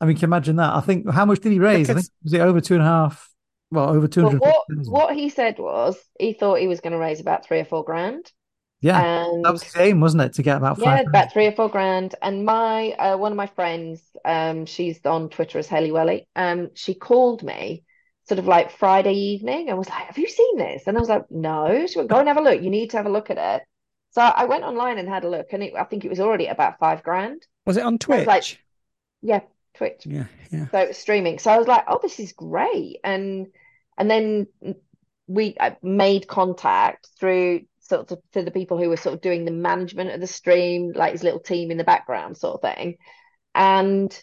[0.00, 0.74] I mean, can you imagine that?
[0.74, 1.86] I think how much did he raise?
[1.86, 3.30] Because, I think was it over two and a half
[3.70, 4.40] well, over 200.
[4.40, 7.60] Well, what, what he said was he thought he was going to raise about three
[7.60, 8.30] or four grand.
[8.80, 10.98] Yeah, and that was his aim, wasn't it, to get about five?
[10.98, 12.14] Yeah, about three or four grand.
[12.20, 16.28] And my uh, one of my friends, um, she's on Twitter as Helly Welly.
[16.36, 17.84] Um, she called me
[18.28, 21.08] sort of like Friday evening and was like, "Have you seen this?" And I was
[21.08, 22.62] like, "No." She went, "Go and have a look.
[22.62, 23.66] You need to have a look at it."
[24.10, 26.46] So I went online and had a look, and it, I think it was already
[26.46, 27.42] about five grand.
[27.64, 28.26] Was it on Twitch?
[28.26, 28.58] Like,
[29.22, 29.40] yeah,
[29.76, 30.02] Twitch.
[30.04, 30.68] Yeah, yeah.
[30.70, 31.38] So it was streaming.
[31.38, 32.98] So I was like, oh, this is great.
[33.04, 33.48] And
[33.98, 34.46] and then
[35.26, 39.44] we uh, made contact through sort of to the people who were sort of doing
[39.44, 42.96] the management of the stream, like his little team in the background, sort of thing.
[43.54, 44.22] And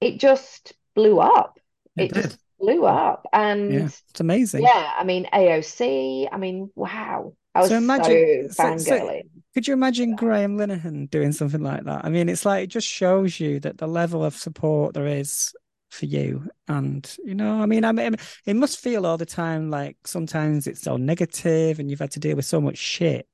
[0.00, 1.58] it just blew up.
[1.96, 3.26] It, it just blew up.
[3.32, 4.62] And yeah, it's amazing.
[4.62, 4.92] Yeah.
[4.96, 7.34] I mean, AOC, I mean, wow.
[7.60, 8.76] I was so, imagine, so.
[8.76, 9.22] So, so,
[9.54, 12.04] could you imagine Graham Linehan doing something like that?
[12.04, 15.52] I mean, it's like it just shows you that the level of support there is
[15.90, 16.48] for you.
[16.68, 20.66] And you know, I mean, I mean, it must feel all the time like sometimes
[20.66, 23.26] it's so negative, and you've had to deal with so much shit.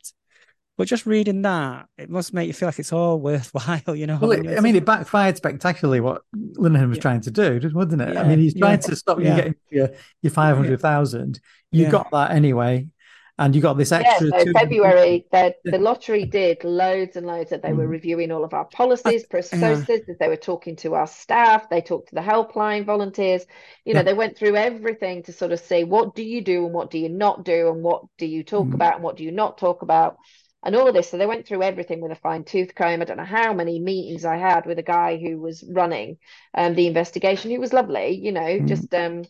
[0.79, 4.19] But just reading that, it must make you feel like it's all worthwhile, you know.
[4.21, 7.03] Well, it, I mean, it backfired spectacularly what Linehan was yeah.
[7.03, 8.15] trying to do, wasn't it?
[8.15, 8.23] Yeah.
[8.23, 8.89] I mean, he's trying yeah.
[8.89, 9.91] to stop you getting your,
[10.23, 11.41] your 500,000.
[11.73, 12.89] You got that anyway
[13.39, 14.29] and you got this extra.
[14.29, 17.77] Yeah, so February, the, the lottery did loads and loads that they mm.
[17.77, 20.15] were reviewing all of our policies, processes, yeah.
[20.19, 23.45] they were talking to our staff, they talked to the helpline volunteers.
[23.85, 24.05] You know, yeah.
[24.05, 26.99] they went through everything to sort of say what do you do and what do
[26.99, 28.75] you not do and what do you talk mm.
[28.75, 30.17] about and what do you not talk about
[30.65, 31.11] and all of this.
[31.11, 33.03] So they went through everything with a fine tooth comb.
[33.03, 36.17] I don't know how many meetings I had with a guy who was running
[36.55, 37.51] um, the investigation.
[37.51, 38.67] He was lovely, you know, mm.
[38.67, 39.25] just um,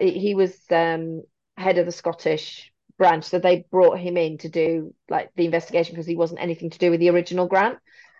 [0.00, 1.22] he was um,
[1.56, 3.24] head of the Scottish branch.
[3.24, 6.78] So they brought him in to do like the investigation because he wasn't anything to
[6.78, 7.78] do with the original grant.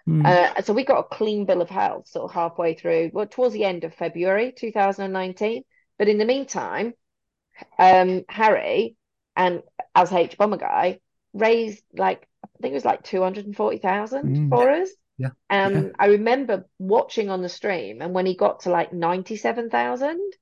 [0.08, 0.24] Mm.
[0.24, 3.52] Uh, so we got a clean bill of health sort of halfway through, well, towards
[3.52, 5.64] the end of February 2019.
[5.98, 6.94] But in the meantime,
[7.78, 8.96] um, Harry
[9.36, 9.62] and
[9.94, 11.00] as Hbomberguy
[11.34, 14.48] raised like I think it was like 240,000 mm.
[14.48, 14.90] for us.
[15.18, 15.30] Yeah.
[15.50, 15.90] Um, yeah.
[15.98, 20.32] I remember watching on the stream, and when he got to like 97,000,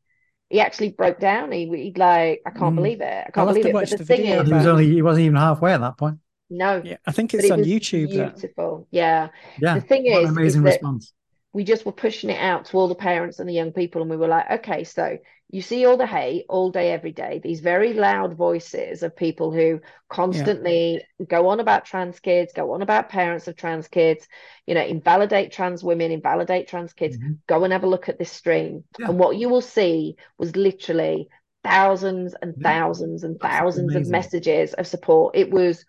[0.48, 1.52] he actually broke down.
[1.52, 2.76] He, he like, I can't mm.
[2.76, 3.24] believe it.
[3.26, 3.72] I can't believe it.
[3.72, 6.18] But the, the thing is, he was only he wasn't even halfway at that point.
[6.48, 8.10] No, yeah, I think it's on it YouTube.
[8.10, 8.96] Beautiful, that.
[8.96, 9.28] yeah.
[9.58, 9.74] Yeah.
[9.74, 11.12] The thing is, amazing is response.
[11.56, 14.10] We just were pushing it out to all the parents and the young people, and
[14.10, 15.16] we were like, okay, so
[15.48, 17.40] you see all the hate all day, every day.
[17.42, 21.26] These very loud voices of people who constantly yeah.
[21.26, 24.28] go on about trans kids, go on about parents of trans kids,
[24.66, 27.16] you know, invalidate trans women, invalidate trans kids.
[27.16, 27.32] Mm-hmm.
[27.46, 28.84] Go and have a look at this stream.
[28.98, 29.08] Yeah.
[29.08, 31.28] And what you will see was literally
[31.64, 32.68] thousands and yeah.
[32.68, 35.36] thousands and thousands of messages of support.
[35.36, 35.86] It was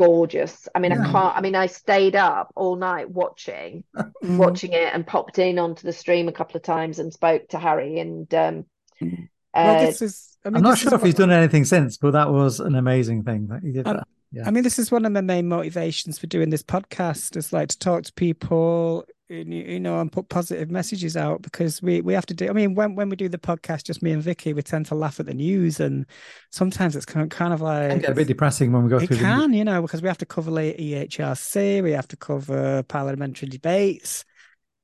[0.00, 0.66] gorgeous.
[0.74, 4.38] I mean, I can't, I mean, I stayed up all night watching, mm.
[4.38, 7.58] watching it and popped in onto the stream a couple of times and spoke to
[7.58, 8.64] Harry and, um,
[9.02, 10.38] well, uh, this is.
[10.42, 13.48] I am not sure if he's done anything since, but that was an amazing thing
[13.48, 13.84] that he did.
[13.84, 14.08] that.
[14.32, 14.44] Yeah.
[14.46, 17.68] I mean, this is one of the main motivations for doing this podcast is like
[17.68, 22.26] to talk to people, you know, and put positive messages out because we we have
[22.26, 22.48] to do.
[22.48, 24.94] I mean, when when we do the podcast, just me and Vicky, we tend to
[24.94, 26.06] laugh at the news, and
[26.50, 28.98] sometimes it's kind of, kind of like it get a bit depressing when we go
[28.98, 29.16] it through.
[29.16, 29.58] It can, the...
[29.58, 34.24] you know, because we have to cover EHRC, we have to cover parliamentary debates,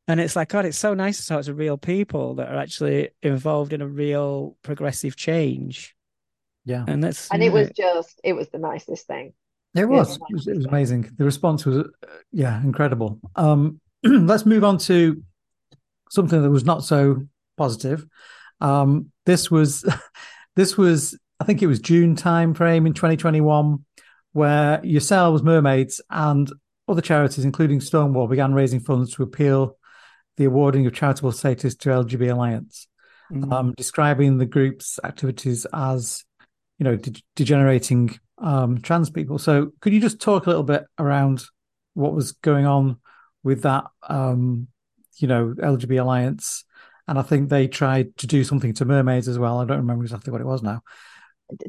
[0.09, 3.11] and it's like, God, it's so nice to talk to real people that are actually
[3.23, 5.97] involved in a real progressive change.
[6.65, 6.85] Yeah.
[6.87, 9.33] And that's and it was just it was the nicest thing.
[9.75, 10.17] It was.
[10.17, 11.11] It was, it was amazing.
[11.17, 11.85] The response was uh,
[12.33, 13.21] yeah, incredible.
[13.35, 13.81] Um
[14.27, 15.23] let's move on to
[16.11, 17.23] something that was not so
[17.57, 18.07] positive.
[18.61, 19.85] Um this was
[20.57, 23.85] this was I think it was June time frame in 2021
[24.33, 26.51] where yourselves mermaids and
[26.89, 29.77] other charities including Stonewall began raising funds to appeal
[30.37, 32.89] the awarding of charitable status to LGB Alliance,
[33.33, 33.53] mm-hmm.
[33.53, 36.25] um, describing the group's activities as,
[36.79, 39.39] you know, de- degenerating um, trans people.
[39.39, 41.45] So, could you just talk a little bit around
[41.95, 42.99] what was going on
[43.47, 44.67] with that, um,
[45.19, 46.65] you know, LGB Alliance?
[47.09, 49.59] And I think they tried to do something to mermaids as well.
[49.61, 50.83] I don't remember exactly what it was now.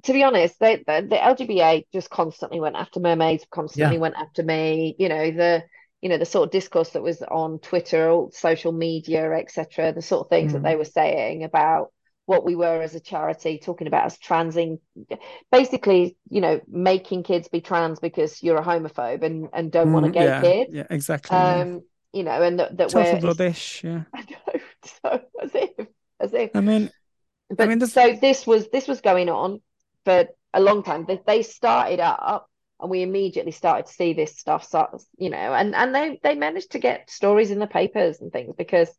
[0.03, 4.01] To be honest, they, the, the LGBA just constantly went after mermaids, constantly yeah.
[4.01, 4.95] went after me.
[4.97, 5.63] You know, the
[6.01, 10.01] you know the sort of discourse that was on twitter all social media etc the
[10.01, 10.53] sort of things mm.
[10.53, 11.91] that they were saying about
[12.27, 14.79] what we were as a charity talking about as transing
[15.51, 19.93] basically you know making kids be trans because you're a homophobe and and don't mm,
[19.93, 21.79] want a gay yeah, kid yeah exactly um yeah.
[22.13, 24.03] you know and that, that we're rubbish yeah.
[24.13, 24.59] I know,
[25.01, 25.87] so as if
[26.19, 26.51] as if.
[26.53, 26.91] I mean
[27.49, 27.93] but I mean, this...
[27.93, 29.61] so this was this was going on
[30.03, 31.05] for a long time.
[31.07, 35.37] They, they started up and we immediately started to see this stuff start, you know
[35.53, 38.89] and and they they managed to get stories in the papers and things because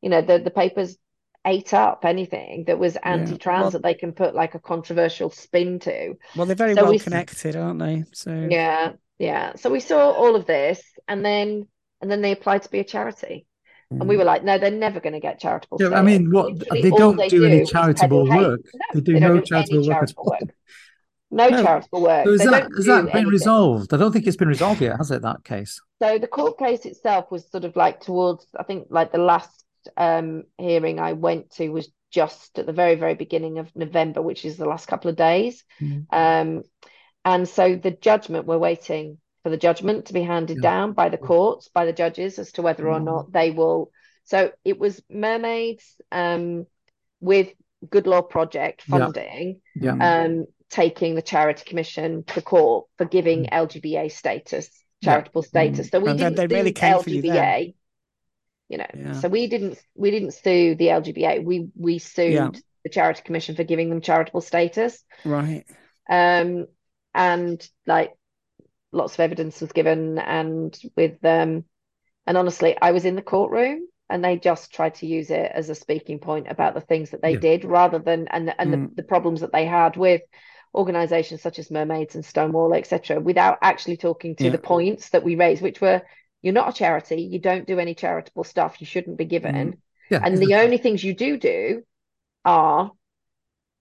[0.00, 0.96] you know the the papers
[1.44, 3.60] ate up anything that was anti-trans yeah.
[3.62, 6.92] well, that they can put like a controversial spin to well they're very so well
[6.92, 11.66] we, connected aren't they so yeah yeah so we saw all of this and then
[12.00, 13.46] and then they applied to be a charity
[14.00, 14.18] and we mm.
[14.18, 15.78] were like, no, they're never going to get charitable.
[15.80, 18.60] Yeah, I mean, what they don't they do, do any charitable work.
[18.74, 20.40] No, they do they no charitable, charitable work.
[20.40, 20.54] work.
[21.30, 22.26] No, no, charitable work.
[22.26, 23.26] So is that, has that been anything.
[23.28, 23.94] resolved?
[23.94, 25.22] I don't think it's been resolved yet, has it?
[25.22, 25.80] That case.
[26.00, 29.64] So the court case itself was sort of like towards, I think, like the last
[29.96, 34.44] um, hearing I went to was just at the very, very beginning of November, which
[34.44, 35.64] is the last couple of days.
[35.80, 36.06] Mm.
[36.12, 36.62] Um,
[37.24, 40.70] and so the judgment, we're waiting for the judgment to be handed yeah.
[40.70, 43.04] down by the courts, by the judges, as to whether or mm.
[43.04, 43.90] not they will.
[44.24, 46.66] So it was mermaids um,
[47.20, 47.48] with
[47.88, 49.60] Good Law Project funding.
[49.74, 49.96] Yeah.
[49.96, 50.22] yeah.
[50.24, 53.50] Um, taking the charity commission to court for giving mm.
[53.50, 54.70] LGBA status,
[55.04, 55.90] charitable status.
[55.90, 57.74] So we and didn't they really came LGBA.
[58.72, 59.12] You, know, yeah.
[59.12, 61.44] so we didn't we didn't sue the LGBA.
[61.44, 62.50] We we sued yeah.
[62.84, 65.04] the charity commission for giving them charitable status.
[65.26, 65.64] Right.
[66.08, 66.66] Um,
[67.14, 68.14] and like
[68.92, 71.64] lots of evidence was given, and with um,
[72.26, 75.68] and honestly, I was in the courtroom and they just tried to use it as
[75.68, 77.40] a speaking point about the things that they yeah.
[77.40, 78.88] did rather than and and mm.
[78.90, 80.22] the, the problems that they had with
[80.74, 84.50] organizations such as mermaids and stonewall etc without actually talking to yeah.
[84.50, 86.02] the points that we raised which were
[86.42, 89.78] you're not a charity you don't do any charitable stuff you shouldn't be given mm.
[90.10, 91.82] yeah, and the only things you do do
[92.44, 92.90] are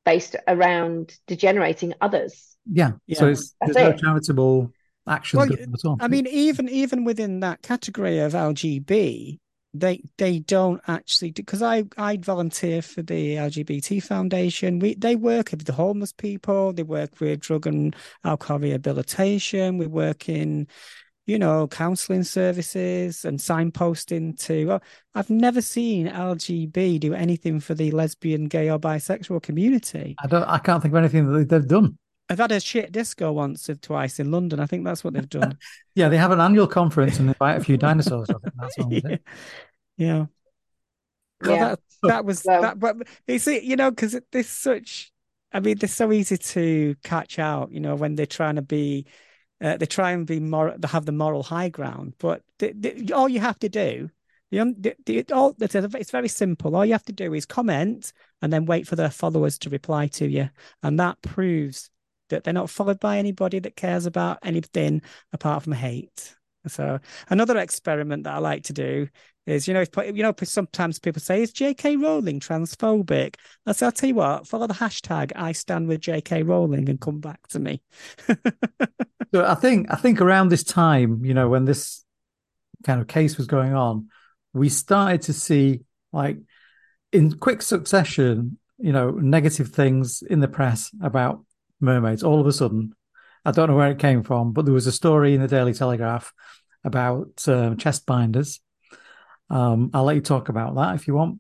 [0.05, 3.20] based around degenerating others yeah, yeah.
[3.20, 4.72] so it's, it's no charitable
[5.07, 9.39] action well, i mean even even within that category of lgb
[9.74, 14.80] they they don't actually because I I volunteer for the LGBT Foundation.
[14.80, 16.74] We they work with the homeless people.
[16.74, 19.78] They work with drug and alcohol rehabilitation.
[19.78, 20.68] We work in
[21.32, 24.66] you know counseling services and signposting to.
[24.66, 24.84] Well,
[25.16, 30.18] I've never seen LGB do anything for the lesbian, gay, or bisexual community.
[30.22, 30.44] I don't.
[30.44, 31.98] I can't think of anything that they've done.
[32.30, 34.60] I've had a shit disco once or twice in London.
[34.60, 35.58] I think that's what they've done.
[35.96, 38.30] yeah, they have an annual conference and invite a few dinosaurs.
[38.30, 38.94] I think that's all.
[38.94, 39.18] yeah.
[39.98, 40.26] yeah.
[41.42, 41.70] Well, yeah.
[41.70, 45.14] That, that was well, that, but you see, you know, because there's such,
[45.54, 49.06] I mean, they're so easy to catch out, you know, when they're trying to be,
[49.62, 52.14] uh, they try and be more, they have the moral high ground.
[52.20, 52.41] But
[53.14, 54.09] all you have to do,
[54.51, 56.76] the, the, all, it's very simple.
[56.76, 60.07] All you have to do is comment and then wait for their followers to reply
[60.07, 60.49] to you.
[60.84, 61.89] And that proves
[62.30, 65.01] that they're not followed by anybody that cares about anything
[65.32, 66.36] apart from hate.
[66.68, 66.99] So
[67.30, 69.07] another experiment that I like to do
[69.52, 71.97] is, you know, if you know, sometimes people say, "Is J.K.
[71.97, 73.36] Rowling transphobic?"
[73.66, 74.47] I say, "I'll tell you what.
[74.47, 76.43] Follow the hashtag I stand with J.K.
[76.43, 77.82] Rowling and come back to me."
[79.34, 82.04] so I think I think around this time, you know, when this
[82.84, 84.10] kind of case was going on,
[84.54, 85.82] we started to see
[86.12, 86.38] like
[87.12, 91.45] in quick succession, you know, negative things in the press about
[91.80, 92.24] mermaids.
[92.24, 92.93] All of a sudden,
[93.45, 95.74] I don't know where it came from, but there was a story in the Daily
[95.74, 96.34] Telegraph
[96.84, 98.60] about um, chest binders.
[99.52, 101.39] Um, I'll let you talk about that if you want.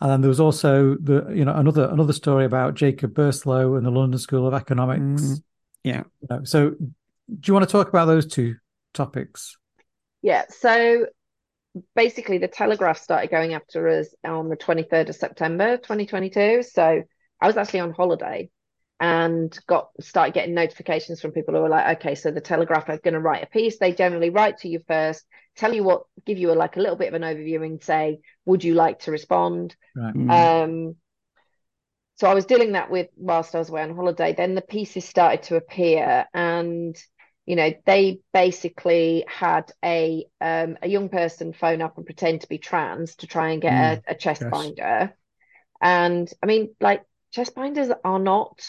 [0.00, 3.86] And then there was also the you know another another story about Jacob Breslow and
[3.86, 5.22] the London School of Economics.
[5.22, 5.42] Mm,
[5.84, 6.02] yeah.
[6.42, 8.56] So do you want to talk about those two
[8.94, 9.56] topics?
[10.20, 10.44] Yeah.
[10.48, 11.06] So
[11.94, 16.64] basically, the Telegraph started going after us on the 23rd of September, 2022.
[16.64, 17.02] So
[17.40, 18.50] I was actually on holiday
[19.00, 22.98] and got started getting notifications from people who were like, okay, so the Telegraph are
[22.98, 23.78] going to write a piece.
[23.78, 25.24] They generally write to you first,
[25.56, 28.20] tell you what, give you a, like a little bit of an overview, and say,
[28.44, 29.76] would you like to respond?
[29.94, 30.14] Right.
[30.14, 30.30] Mm.
[30.30, 30.96] Um,
[32.16, 34.34] so I was dealing that with whilst I was away on holiday.
[34.34, 36.96] Then the pieces started to appear, and
[37.46, 42.48] you know they basically had a um, a young person phone up and pretend to
[42.48, 44.02] be trans to try and get mm.
[44.06, 44.50] a, a chest yes.
[44.50, 45.14] binder.
[45.80, 48.60] And I mean, like chest binders are not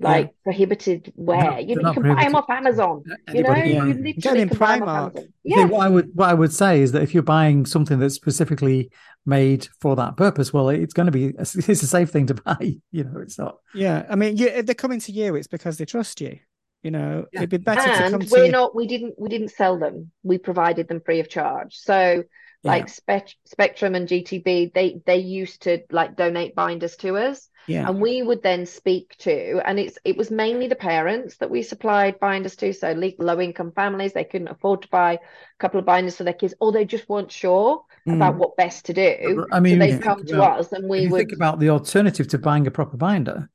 [0.00, 0.32] like yeah.
[0.42, 1.60] prohibited wear.
[1.60, 3.02] you, you can buy them off Amazon.
[3.32, 3.64] you know, yeah.
[3.64, 5.32] you literally can buy them off Amazon.
[5.44, 5.64] Yeah.
[5.66, 8.90] what I would what I would say is that if you're buying something that's specifically
[9.26, 12.56] made for that purpose, well, it's going to be it's a safe thing to buy.
[12.92, 13.58] You know, it's not.
[13.74, 16.38] Yeah, I mean, you, if they're coming to you, it's because they trust you.
[16.82, 17.40] You know, yeah.
[17.40, 18.28] it'd be better and to come.
[18.30, 18.52] we're you.
[18.52, 18.74] not.
[18.74, 19.14] We didn't.
[19.18, 20.10] We didn't sell them.
[20.22, 21.76] We provided them free of charge.
[21.76, 22.24] So
[22.62, 27.88] like Spe- Spectrum and gc2b, they they used to like donate binders to us yeah.
[27.88, 31.62] And we would then speak to, and it's it was mainly the parents that we
[31.62, 32.72] supplied binders to.
[32.72, 35.18] So low income families, they couldn't afford to buy a
[35.58, 38.16] couple of binders for their kids, or they just weren't sure mm.
[38.16, 39.46] about what best to do.
[39.52, 42.28] I mean, so they come to about, us, and we would think about the alternative
[42.28, 43.48] to buying a proper binder.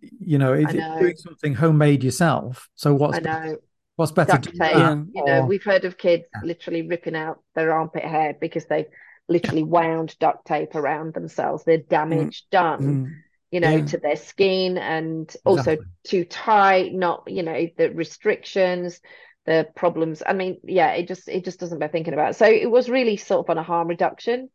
[0.00, 3.56] You know, if you're doing something homemade yourself, so what's I know.
[3.96, 4.32] What's better?
[4.32, 5.06] Duct tape.
[5.14, 6.46] You know, we've heard of kids yeah.
[6.46, 8.88] literally ripping out their armpit hair because they've
[9.28, 11.64] literally wound duct tape around themselves.
[11.64, 12.50] They're damage mm.
[12.50, 12.80] done.
[12.80, 13.84] Mm you know, yeah.
[13.86, 15.86] to their skin and also exactly.
[16.04, 19.00] too tight, not, you know, the restrictions,
[19.46, 20.22] the problems.
[20.26, 22.36] I mean, yeah, it just it just doesn't bear thinking about.
[22.36, 24.50] So it was really sort of on a harm reduction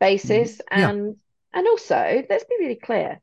[0.00, 0.56] basis.
[0.56, 0.62] Mm.
[0.70, 1.58] And yeah.
[1.58, 3.20] and also, let's be really clear.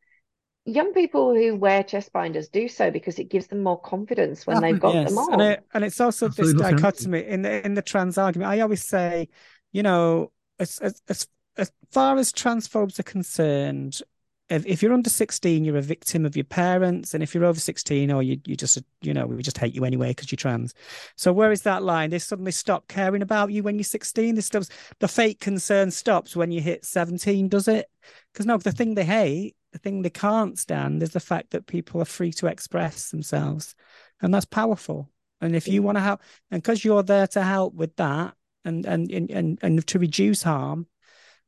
[0.67, 4.57] Young people who wear chest binders do so because it gives them more confidence when
[4.57, 5.09] oh, they've got yes.
[5.09, 5.33] them on.
[5.33, 6.61] And, it, and it's also Absolutely.
[6.61, 8.51] this dichotomy in the in the trans argument.
[8.51, 9.29] I always say,
[9.71, 14.01] you know, as as as, as far as transphobes are concerned,
[14.49, 17.13] if, if you're under 16 you're a victim of your parents.
[17.13, 19.85] And if you're over 16 or you, you just you know we just hate you
[19.85, 20.73] anyway because you're trans.
[21.15, 22.09] So where is that line?
[22.09, 26.35] They suddenly stop caring about you when you're 16 this stops the fake concern stops
[26.35, 27.87] when you hit 17 does it?
[28.33, 31.67] Because no the thing they hate the thing they can't stand is the fact that
[31.67, 33.75] people are free to express themselves.
[34.21, 35.09] And that's powerful.
[35.41, 36.21] And if you want to help
[36.51, 38.33] and because you're there to help with that
[38.65, 40.87] and and and and, to reduce harm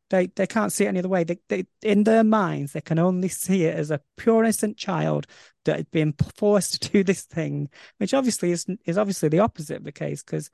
[0.09, 1.23] They they can't see it any other way.
[1.23, 5.27] They, they in their minds they can only see it as a pure innocent child
[5.65, 9.77] that had been forced to do this thing, which obviously is is obviously the opposite
[9.77, 10.49] of the case because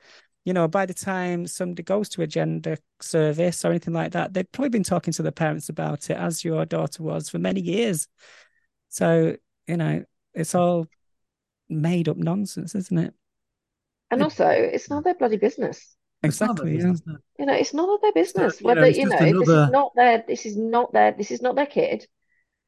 [0.46, 4.34] you know, by the time somebody goes to a gender service or anything like that,
[4.34, 7.62] they've probably been talking to their parents about it, as your daughter was for many
[7.62, 8.08] years.
[8.90, 9.36] So,
[9.68, 10.88] you know, it's all
[11.68, 13.14] made up nonsense, isn't it?
[14.12, 15.96] And also, it's not their bloody business.
[16.22, 16.76] Exactly.
[16.76, 17.16] Business, yeah.
[17.40, 18.62] You know, it's none of their business.
[18.62, 21.32] you know, Whether you know, just this is not their, this is not their, this
[21.32, 22.08] is not their kid.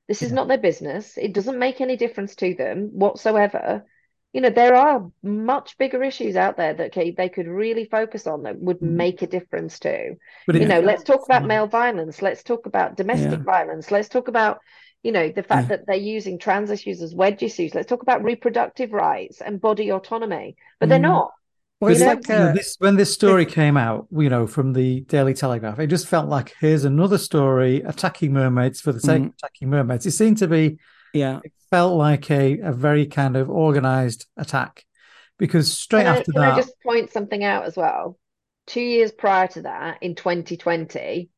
[0.07, 0.36] This is Yeah.
[0.36, 1.17] not their business.
[1.17, 3.86] It doesn't make any difference to them whatsoever.
[4.34, 8.43] You know, there are much bigger issues out there that they could really focus on
[8.43, 8.91] that would Mhm.
[8.91, 10.15] make a difference to.
[10.45, 11.47] But You know, let's talk about Yeah.
[11.47, 12.21] male violence.
[12.21, 13.45] Let's talk about domestic Yeah.
[13.45, 13.89] violence.
[13.89, 14.59] Let's talk about,
[15.01, 15.78] you know, the fact Yeah.
[15.78, 17.73] that they're using trans issues as wedge issues.
[17.73, 20.55] Let's talk about reproductive rights and body autonomy.
[20.80, 21.13] But they're Mm.
[21.13, 21.32] not.
[21.80, 24.73] Well, it's You know, like uh, this when this story came out, you know, from
[24.73, 29.21] the Daily Telegraph, it just felt like here's another story attacking mermaids for the sake
[29.21, 29.25] Mhm.
[29.28, 30.05] of attacking mermaids.
[30.05, 30.80] It seemed to be
[31.13, 31.39] yeah,
[31.70, 34.86] felt like a, a very kind of organized attack
[35.38, 38.18] because straight Can I, after can that, I just point something out as well?
[38.65, 41.30] Two years prior to that, in 2020,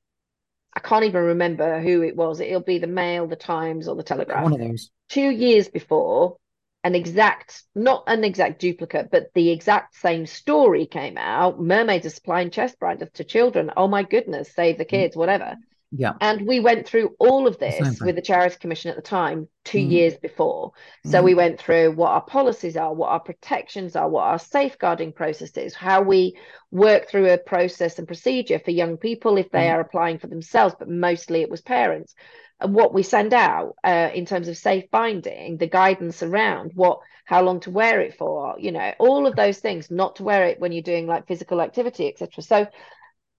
[0.74, 2.40] I can't even remember who it was.
[2.40, 4.44] It'll be the Mail, the Times, or the Telegraph.
[4.44, 4.90] one of those.
[5.10, 6.38] Two years before,
[6.84, 11.60] an exact, not an exact duplicate, but the exact same story came out.
[11.60, 13.72] Mermaids are supplying chest binders to children.
[13.76, 14.90] Oh my goodness, save the mm.
[14.90, 15.56] kids, whatever.
[15.92, 16.14] Yeah.
[16.22, 19.80] And we went through all of this with the Charity Commission at the time, two
[19.80, 19.92] Mm.
[19.92, 20.74] years before.
[21.06, 21.24] So Mm.
[21.24, 25.74] we went through what our policies are, what our protections are, what our safeguarding processes,
[25.74, 26.38] how we
[26.72, 29.74] work through a process and procedure for young people if they Mm.
[29.74, 32.14] are applying for themselves, but mostly it was parents.
[32.60, 37.00] And what we send out uh, in terms of safe binding, the guidance around what,
[37.26, 40.46] how long to wear it for, you know, all of those things, not to wear
[40.46, 42.44] it when you're doing like physical activity, etc.
[42.44, 42.68] So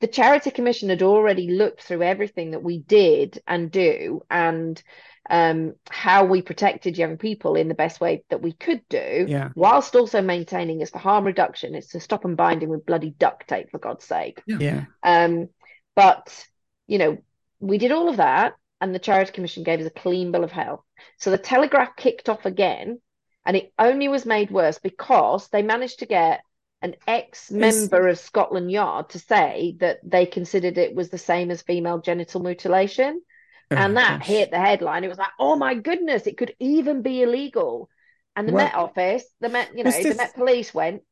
[0.01, 4.83] the charity commission had already looked through everything that we did and do and
[5.29, 9.51] um, how we protected young people in the best way that we could do Yeah.
[9.55, 11.75] whilst also maintaining it's for harm reduction.
[11.75, 14.43] It's to stop them binding with bloody duct tape for god's sake.
[14.47, 15.49] Yeah, um,
[15.95, 16.45] but
[16.87, 17.19] you know
[17.61, 20.51] we did all of that and the charity commission gave us a clean bill of
[20.51, 20.81] health.
[21.19, 23.01] So the telegraph kicked off again
[23.45, 26.41] and it only was made worse because they managed to get
[26.83, 31.63] an ex-member of Scotland Yard to say that they considered it was the same as
[31.63, 33.21] female genital mutilation.
[33.71, 34.27] and Oh, that gosh.
[34.27, 35.05] hit the headline.
[35.05, 37.89] It was like, oh my goodness, it could even be illegal.
[38.35, 41.03] And the Well, Met Office, the Met, you know, the Met Police went,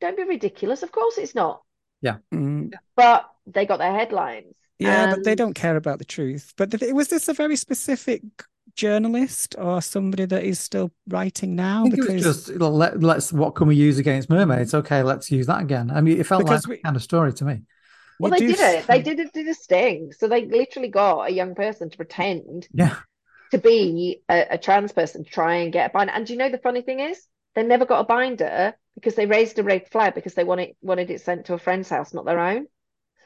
[0.00, 0.82] don't be ridiculous.
[0.82, 1.62] Of course it's not.
[2.04, 2.72] Mm.
[2.96, 4.54] But they got their headlines.
[4.78, 6.52] Yeah, but they don't care about the truth.
[6.56, 8.22] But the, th- was this a very specific
[8.74, 11.86] journalist or somebody that is still writing now?
[11.86, 14.74] I think it was Because just let, let's what can we use against mermaids?
[14.74, 15.90] Okay, let's use that again.
[15.90, 17.62] I mean, it felt Because like we- that kind of story to me.
[18.18, 18.86] Well, you they do did it.
[18.86, 19.32] They did it.
[19.32, 20.12] Did a sting.
[20.12, 22.96] So they literally got a young person to pretend Yeah,
[23.50, 26.12] to be a, a trans person to try and get a binder.
[26.12, 29.26] And do you know the funny thing is, they never got a binder because they
[29.26, 32.24] raised a red flag because they wanted wanted it sent to a friend's house, not
[32.24, 32.66] their own.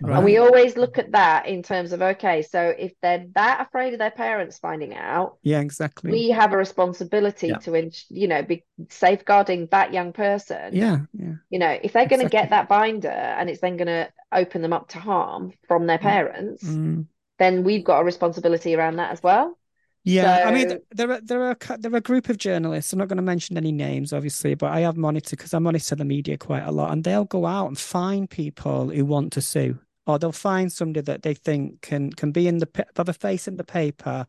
[0.03, 0.17] Right.
[0.17, 3.95] And we always look at that in terms of okay, so if they're that afraid
[3.95, 6.11] of their parents finding out, Yeah, exactly.
[6.11, 7.59] we have a responsibility Yeah.
[7.59, 10.75] to, you know, be safeguarding that young person.
[10.75, 11.35] yeah, yeah.
[11.51, 14.61] You know, if they're going to get that binder and it's then going to open
[14.63, 17.07] them up to harm from their parents, Mm.
[17.39, 19.59] then we've got a responsibility around that as well.
[20.05, 22.93] Yeah, I mean, there are there are a there are a group of journalists.
[22.93, 25.97] I'm not going to mention any names, obviously, but I have monitored because I monitor
[25.97, 29.41] the media quite a lot, and they'll go out and find people who want to
[29.41, 33.13] sue, or they'll find somebody that they think can can be in the have a
[33.13, 34.27] face in the paper,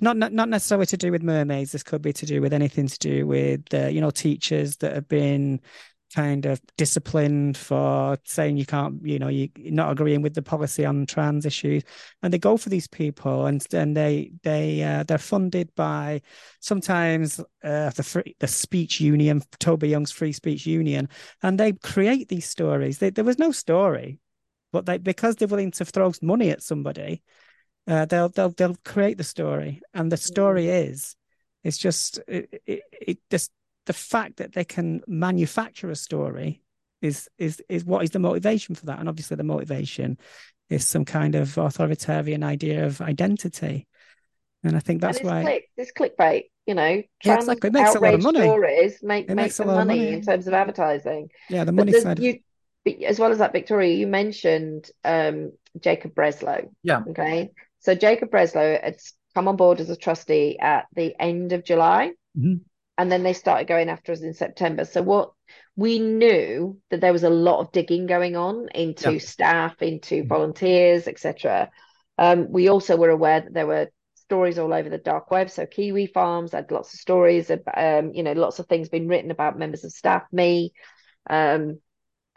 [0.00, 1.72] not not not necessarily to do with mermaids.
[1.72, 4.94] This could be to do with anything to do with uh, you know teachers that
[4.94, 5.60] have been
[6.14, 10.42] kind of disciplined for saying you can't, you know, you, you're not agreeing with the
[10.42, 11.82] policy on trans issues,
[12.22, 16.20] and they go for these people, and and they they uh, they're funded by
[16.60, 21.08] sometimes uh, the free, the speech union, Toby Young's Free Speech Union,
[21.42, 22.98] and they create these stories.
[22.98, 24.20] They, there was no story,
[24.72, 27.22] but they because they're willing to throw money at somebody,
[27.86, 31.16] uh, they'll they'll they'll create the story, and the story is,
[31.64, 33.50] it's just it, it, it just
[33.86, 36.62] the fact that they can manufacture a story
[37.00, 40.18] is is is what is the motivation for that and obviously the motivation
[40.68, 43.86] is some kind of authoritarian idea of identity
[44.64, 47.68] and i think that's why click, it's clickbait, you know, Yeah, exactly.
[47.68, 48.38] It makes a lot of money.
[48.40, 50.12] stories make It make makes a some lot of money, money.
[50.14, 51.28] in terms of advertising.
[51.48, 52.40] yeah the money side you,
[52.84, 56.68] but as well as that, Victoria, you mentioned um, Jacob Breslow.
[56.82, 57.02] Yeah.
[57.10, 57.50] Okay.
[57.80, 58.96] So Jacob Breslow had
[59.34, 62.60] come on board as a trustee at the end of July, Mhm.
[62.96, 64.84] and then they started going after us in September.
[64.84, 65.32] So what
[65.76, 69.18] we knew that there was a lot of digging going on into Yeah.
[69.18, 70.28] staff, into Mhm.
[70.28, 71.70] volunteers, etc.
[72.16, 75.48] Um, we also were aware that there were stories all over the dark web.
[75.50, 79.06] So Kiwi Farms had lots of stories, of, um, you know, lots of things being
[79.08, 80.72] written about members of staff, me.
[81.30, 81.80] Um,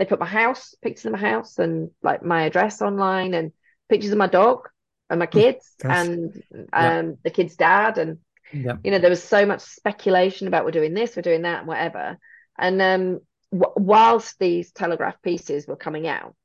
[0.02, 3.52] they put my house, pictures of my house, and like my address online, and
[3.88, 4.68] pictures of my dog
[5.12, 6.41] and my oh, kids, and
[6.74, 7.12] um, yeah.
[7.24, 8.18] the kid's dad, and
[8.52, 8.78] yeah.
[8.84, 12.18] you know, there was so much speculation about we're doing this, we're doing that, whatever.
[12.58, 13.20] And um,
[13.52, 16.36] w- whilst these Telegraph pieces were coming out,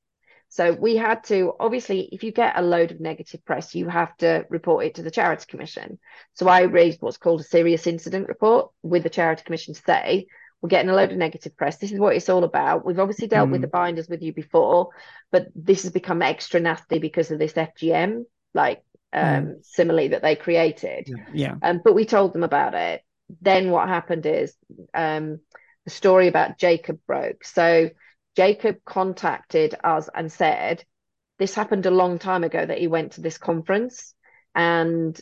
[0.48, 4.14] so we had to obviously, if you get a load of negative press, you have
[4.18, 5.98] to report it to the Charity Commission.
[6.34, 10.26] So I raised what's called a serious incident report with the Charity Commission to say,
[10.60, 11.76] we're getting a load of negative press.
[11.76, 12.84] This is what it's all about.
[12.84, 13.52] We've obviously dealt mm.
[13.52, 14.90] with the binders with you before,
[15.30, 18.82] but this has become extra nasty because of this FGM, like
[19.12, 19.64] um, mm.
[19.64, 21.08] simile that they created.
[21.32, 21.56] Yeah.
[21.62, 23.02] Um, but we told them about it.
[23.40, 24.54] Then what happened is
[24.94, 25.40] um,
[25.84, 27.44] the story about Jacob broke.
[27.44, 27.90] So
[28.34, 30.84] Jacob contacted us and said,
[31.38, 34.14] This happened a long time ago that he went to this conference.
[34.54, 35.18] And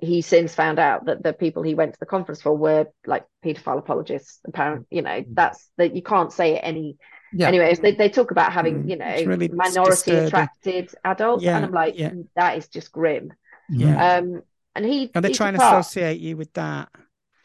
[0.00, 3.24] he since found out that the people he went to the conference for were like
[3.44, 4.40] paedophile apologists.
[4.46, 5.26] Apparently, you know, mm.
[5.32, 6.96] that's that you can't say it any.
[7.32, 7.48] Yeah.
[7.48, 8.90] Anyways, they, they talk about having, mm.
[8.90, 11.42] you know, really minority attracted adults.
[11.42, 12.12] Yeah, and I'm like, yeah.
[12.36, 13.32] that is just grim.
[13.68, 14.16] Yeah.
[14.16, 14.42] Um,
[14.74, 16.88] and he and they're trying to associate you with that.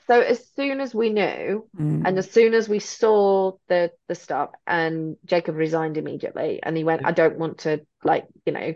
[0.08, 2.04] So as soon as we knew, mm.
[2.06, 6.84] and as soon as we saw the the stuff, and Jacob resigned immediately, and he
[6.84, 8.74] went, "I don't want to like you know."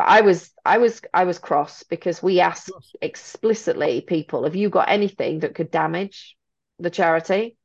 [0.00, 2.70] But I was I was I was cross because we asked
[3.02, 6.38] explicitly people, "Have you got anything that could damage
[6.78, 7.58] the charity?"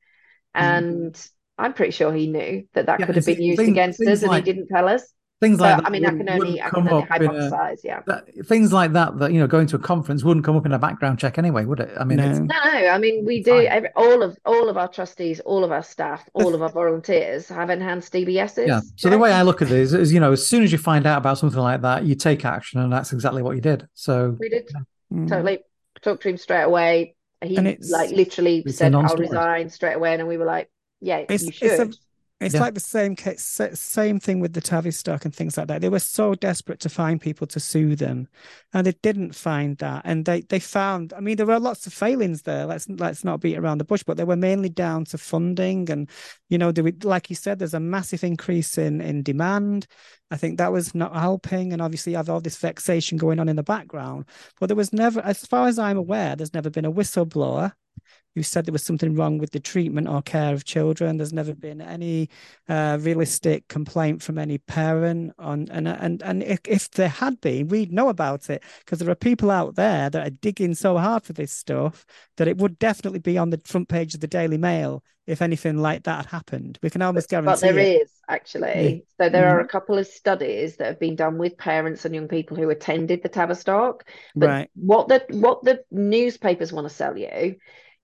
[0.54, 0.62] Mm.
[0.62, 4.22] And I'm pretty sure he knew that that yeah, could have been used against us,
[4.22, 5.10] and he didn't tell us
[5.42, 5.86] things like that.
[5.86, 8.02] I mean, I can only, I can only hypothesize, a, yeah.
[8.08, 10.72] That, things like that, that, you know, going to a conference wouldn't come up in
[10.72, 11.92] a background check anyway, would it?
[12.00, 15.40] I mean, no, no I mean, we do, every, all of all of our trustees,
[15.42, 18.68] all of our staff, all of our volunteers have enhanced DBSs.
[18.68, 18.82] Yeah.
[18.96, 21.06] So the way I look at this is, you know, as soon as you find
[21.06, 23.88] out about something like that, you take action, and that's exactly what you did.
[23.94, 24.70] So we did
[25.12, 25.28] mm.
[25.28, 25.60] totally
[26.02, 27.16] talk to him straight away.
[27.44, 30.72] He like literally said, "I'll resign straight away," and we were like,
[31.02, 32.00] "Yeah, it's, you should." It's
[32.42, 32.60] yeah.
[32.60, 35.80] like the same case, same thing with the Tavistock and things like that.
[35.80, 38.28] They were so desperate to find people to sue them,
[38.74, 40.02] and they didn't find that.
[40.04, 41.14] And they they found.
[41.14, 42.66] I mean, there were lots of failings there.
[42.66, 45.90] Let's let's not beat around the bush, but they were mainly down to funding.
[45.90, 46.10] And
[46.50, 49.88] you know, there, like you said, there's a massive increase in in demand.
[50.30, 53.48] I think that was not helping, and obviously, you have all this vexation going on
[53.48, 54.26] in the background.
[54.60, 57.74] But there was never, as far as I'm aware, there's never been a whistleblower
[58.36, 61.18] who said there was something wrong with the treatment or care of children.
[61.18, 62.30] There's never been any
[62.68, 67.70] uh, realistic complaint from any parent on, and and and if, if there had been,
[67.70, 71.24] we'd know about it because there are people out there that are digging so hard
[71.24, 72.06] for this stuff
[72.38, 75.78] that it would definitely be on the front page of the Daily Mail if anything
[75.78, 76.78] like that had happened.
[76.84, 77.52] We can almost guarantee.
[77.52, 78.02] But there it.
[78.02, 79.06] is actually.
[79.18, 79.26] Yeah.
[79.26, 79.54] So there mm.
[79.54, 82.70] are a couple of studies that have been done with parents and young people who
[82.70, 84.04] attended the Tavistock.
[84.36, 84.70] But right.
[84.76, 87.56] what the what the newspapers want to sell you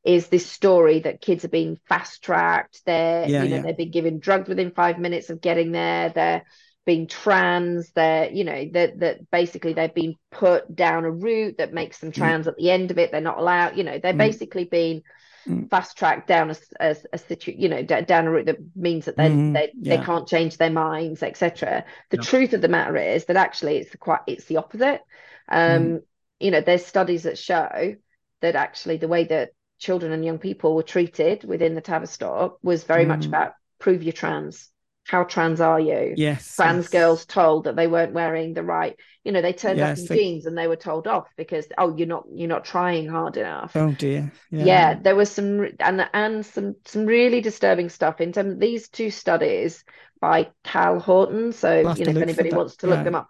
[0.03, 2.81] is this story that kids are being fast tracked.
[2.85, 3.61] They're yeah, you know yeah.
[3.61, 6.09] they've been given drugs within five minutes of getting there.
[6.09, 6.43] They're
[6.85, 7.91] being trans.
[7.91, 12.11] They're you know that that basically they've been put down a route that makes them
[12.11, 12.15] mm.
[12.15, 12.49] trans mm.
[12.49, 13.11] at the end of it.
[13.11, 13.77] They're not allowed.
[13.77, 14.17] You know they're mm.
[14.17, 15.03] basically being
[15.47, 15.69] mm.
[15.69, 19.17] fast tracked down a, a, a situ, you know down a route that means that
[19.17, 19.97] they mm, they, yeah.
[19.97, 21.85] they can't change their minds etc.
[22.09, 25.01] The truth of the matter is that actually it's the quite it's the opposite.
[25.47, 26.01] Um, mm.
[26.39, 27.95] You know there's studies that show
[28.41, 29.51] that actually the way that
[29.81, 33.09] children and young people were treated within the Tavistock was very mm.
[33.09, 34.69] much about prove you're trans.
[35.07, 36.13] How trans are you?
[36.15, 36.55] Yes.
[36.55, 36.91] Trans yes.
[36.91, 40.05] girls told that they weren't wearing the right, you know, they turned yes, up in
[40.05, 40.15] they...
[40.15, 43.75] jeans and they were told off because oh, you're not you're not trying hard enough.
[43.75, 44.31] Oh dear.
[44.51, 48.59] Yeah, yeah there was some and and some some really disturbing stuff in terms of
[48.59, 49.83] these two studies
[50.21, 51.51] by Cal Horton.
[51.51, 53.03] So you know, if anybody wants to look yeah.
[53.03, 53.29] them up.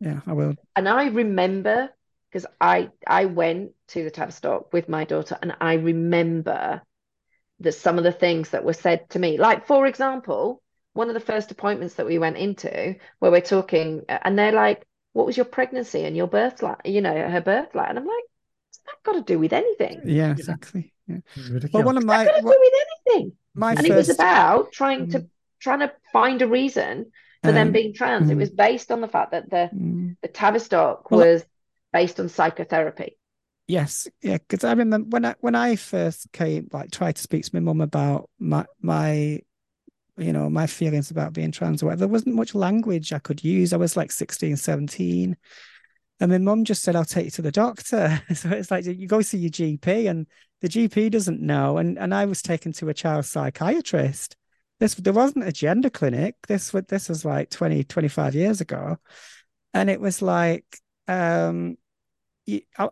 [0.00, 0.56] Yeah, I will.
[0.74, 1.90] And I remember
[2.32, 6.82] because I I went to the Tavistock with my daughter and I remember
[7.60, 10.62] that some of the things that were said to me, like for example,
[10.94, 14.86] one of the first appointments that we went into where we're talking and they're like,
[15.12, 17.90] what was your pregnancy and your birth like, you know, her birth like?
[17.90, 18.24] And I'm like,
[18.68, 20.00] what's that got to do with anything?
[20.04, 20.92] Yeah, exactly.
[21.06, 21.18] Yeah.
[21.72, 22.72] Well, one of my got to what, do with
[23.14, 23.32] anything.
[23.54, 23.90] My and first...
[23.90, 25.28] it was about trying to mm.
[25.60, 27.12] trying to find a reason
[27.42, 28.28] for um, them being trans.
[28.28, 28.32] Mm.
[28.32, 30.16] It was based on the fact that the mm.
[30.22, 31.44] the Tavistock well, was
[31.92, 33.18] based on psychotherapy.
[33.68, 37.44] Yes, yeah, because I remember when I when I first came, like tried to speak
[37.44, 39.40] to my mum about my my
[40.18, 43.44] you know my feelings about being trans or whatever, there wasn't much language I could
[43.44, 43.72] use.
[43.72, 45.36] I was like 16, 17.
[46.20, 48.22] And my mum just said, I'll take you to the doctor.
[48.34, 50.26] so it's like you go see your GP and
[50.60, 51.78] the GP doesn't know.
[51.78, 54.36] And and I was taken to a child psychiatrist.
[54.80, 56.34] This there wasn't a gender clinic.
[56.48, 58.98] This was this was like 20, 25 years ago.
[59.72, 60.64] And it was like
[61.08, 61.76] um,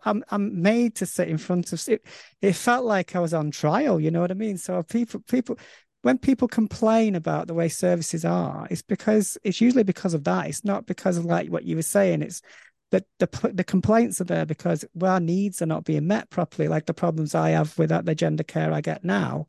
[0.05, 2.05] I'm I'm made to sit in front of it.
[2.41, 4.01] It felt like I was on trial.
[4.01, 4.59] You know what I mean?
[4.59, 5.59] So people people
[6.03, 10.47] when people complain about the way services are, it's because it's usually because of that.
[10.47, 12.23] It's not because of like what you were saying.
[12.23, 12.43] It's
[12.91, 16.69] that the the complaints are there because well, our needs are not being met properly.
[16.69, 19.49] Like the problems I have with the gender care I get now,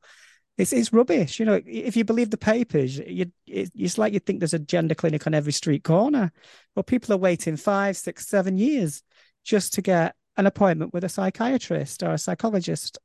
[0.58, 1.40] it's it's rubbish.
[1.40, 4.96] You know, if you believe the papers, you it's like you think there's a gender
[4.96, 6.32] clinic on every street corner.
[6.76, 9.04] Well, people are waiting five, six, seven years
[9.44, 12.98] just to get an appointment with a psychiatrist or a psychologist.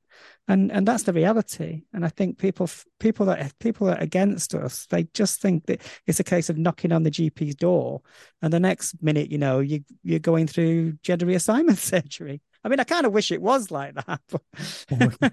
[0.49, 1.83] And and that's the reality.
[1.93, 2.71] And i think people
[3.01, 6.93] people that people are against us they just think that it's a case of knocking
[6.93, 8.03] on the gp's door.
[8.41, 12.41] And the next minute you know you you're going through gender reassignment surgery.
[12.65, 14.43] I mean i kind of wish it was like that but...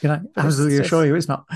[0.00, 0.86] can i absolutely just...
[0.86, 1.46] assure you it's not.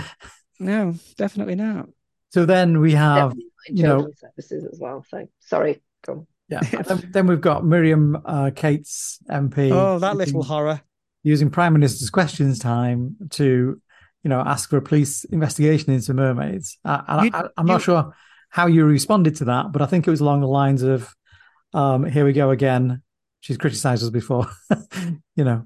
[0.58, 1.88] No definitely not.
[2.32, 3.34] So then we have
[3.68, 6.26] you know services as well so sorry go
[6.62, 6.82] yeah.
[6.82, 9.70] then, then, we've got Miriam uh, Cates MP.
[9.72, 10.80] Oh, that little horror.
[11.22, 13.80] Using Prime Minister's questions time to,
[14.22, 16.78] you know, ask for a police investigation into mermaids.
[16.84, 18.14] Uh, and I, am not sure
[18.50, 21.12] how you responded to that, but I think it was along the lines of,
[21.72, 23.02] um, "Here we go again."
[23.40, 24.50] She's criticised us before,
[25.36, 25.64] you know.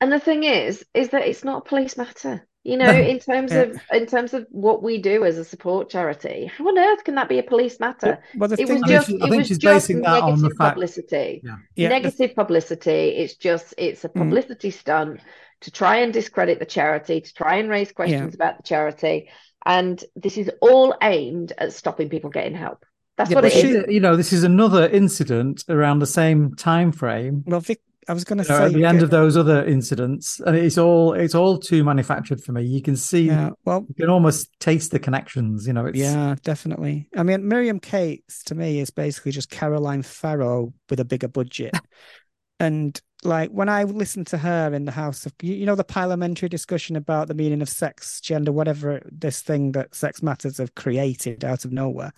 [0.00, 2.46] And the thing is, is that it's not a police matter.
[2.66, 3.60] You know, in terms yeah.
[3.60, 7.14] of in terms of what we do as a support charity, how on earth can
[7.14, 8.18] that be a police matter?
[8.36, 11.42] Well, it was just it was just negative publicity.
[11.44, 11.56] Yeah.
[11.76, 11.88] Yeah.
[11.88, 12.90] Negative publicity.
[12.90, 14.14] It's just it's a mm.
[14.14, 14.74] publicity mm.
[14.74, 15.20] stunt
[15.60, 19.30] to try and discredit the charity, to try and raise questions about the charity,
[19.64, 22.84] and this is all aimed at stopping people getting help.
[23.16, 23.84] That's what it she, is.
[23.88, 27.44] You know, this is another incident around the same time frame.
[27.46, 30.56] Well, Vic, I was going to say at the end of those other incidents, and
[30.56, 32.62] it's all it's all too manufactured for me.
[32.62, 35.66] You can see, yeah, well, you can almost taste the connections.
[35.66, 37.08] You know, it's yeah, definitely.
[37.16, 41.74] I mean, Miriam Cates to me is basically just Caroline Farrow with a bigger budget,
[42.60, 46.48] and like when I listened to her in the House of, you know, the parliamentary
[46.48, 51.44] discussion about the meaning of sex, gender, whatever this thing that Sex Matters have created
[51.44, 52.12] out of nowhere.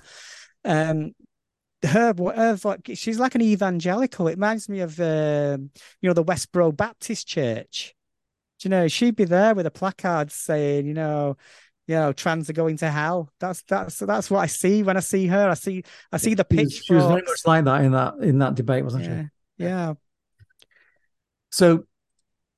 [0.65, 1.13] Um,
[1.85, 4.29] her, her she's like an evangelical.
[4.29, 5.59] It reminds me of uh,
[6.01, 7.95] you know the Westboro Baptist Church.
[8.61, 11.37] Do you know she'd be there with a placard saying, you know,
[11.87, 13.31] you know, trans are going to hell.
[13.41, 15.49] That's that's that's what I see when I see her.
[15.49, 16.83] I see I see the pitch.
[16.85, 19.65] She was very much like that in that in that debate, wasn't yeah, she?
[19.65, 19.95] Yeah.
[21.51, 21.87] So,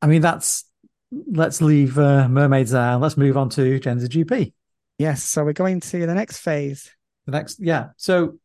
[0.03, 0.65] I mean, that's
[1.13, 2.97] let's leave uh, mermaids there.
[2.97, 4.53] Let's move on to GenderGP.
[4.99, 5.23] Yes.
[5.23, 6.91] So we're going to the next phase.
[7.27, 7.91] The next, yeah.
[7.97, 8.39] So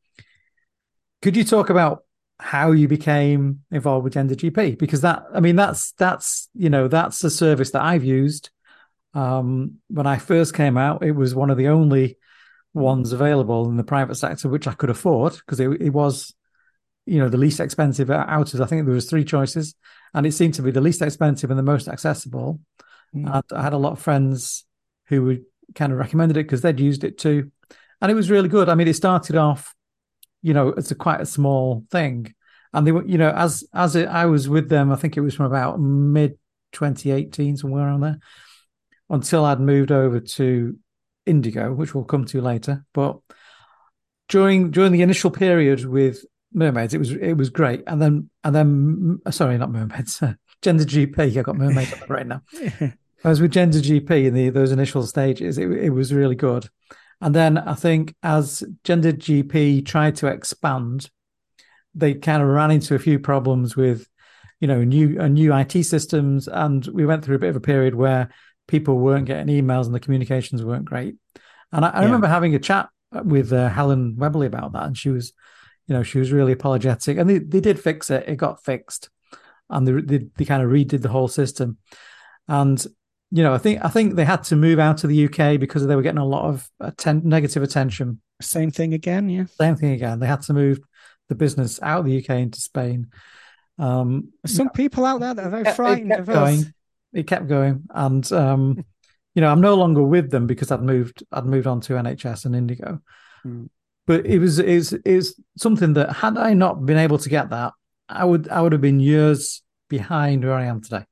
[1.22, 2.04] could you talk about
[2.40, 4.78] how you became involved with GenderGP?
[4.78, 8.50] Because that, I mean, that's that's you know that's a service that I've used.
[9.14, 12.18] Um, when I first came out, it was one of the only
[12.74, 16.34] ones available in the private sector which I could afford because it, it was,
[17.06, 19.76] you know, the least expensive out of I think there was three choices,
[20.14, 22.60] and it seemed to be the least expensive and the most accessible.
[23.16, 23.34] Mm.
[23.34, 24.66] And I had a lot of friends
[25.08, 27.52] who would kind of recommended it because they'd used it too,
[28.02, 28.68] and it was really good.
[28.68, 29.74] I mean, it started off
[30.46, 32.32] you know, it's a quite a small thing.
[32.72, 35.22] And they were, you know, as as it, I was with them, I think it
[35.22, 36.38] was from about mid
[36.74, 38.20] 2018, somewhere around there,
[39.10, 40.78] until I'd moved over to
[41.26, 42.86] Indigo, which we'll come to later.
[42.94, 43.18] But
[44.30, 46.24] during during the initial period with
[46.54, 47.82] mermaids, it was it was great.
[47.88, 50.22] And then and then sorry, not mermaids,
[50.62, 51.40] GenderGP.
[51.40, 52.44] I got mermaids on the brain now.
[53.24, 55.58] I was with GenderGP in the those initial stages.
[55.58, 56.70] It it was really good.
[57.22, 61.10] And then I think as GenderGP tried to expand,
[61.94, 64.08] they kind of ran into a few problems with,
[64.60, 67.62] you know, new uh, new IT systems, and we went through a bit of a
[67.62, 68.30] period where
[68.68, 71.16] people weren't getting emails and the communications weren't great.
[71.72, 72.06] And I, I yeah.
[72.06, 72.90] remember having a chat
[73.24, 75.34] with uh, Helen Webberley about that, and she was,
[75.88, 78.28] you know, she was really apologetic, and they, they did fix it.
[78.28, 79.10] It got fixed,
[79.70, 81.78] and they, they, they kind of redid the whole system.
[82.48, 82.86] And
[83.36, 85.86] you know, I think I think they had to move out of the UK because
[85.86, 88.22] they were getting a lot of atten- negative attention.
[88.42, 89.44] Same thing again, yeah.
[89.60, 90.20] Same thing again.
[90.20, 90.80] They had to move
[91.28, 93.08] the business out of the UK into Spain.
[93.78, 96.74] Um, Some people out there that are very frightened of it kept going.
[97.12, 98.86] It kept going, and um,
[99.36, 101.26] you know, I'm no longer with them because I'd moved.
[101.30, 103.02] I'd moved on to NHS and Indigo.
[103.46, 103.68] Mm.
[104.08, 107.74] But it was is is something that had I not been able to get that,
[108.08, 111.04] I would I would have been years behind where I am today.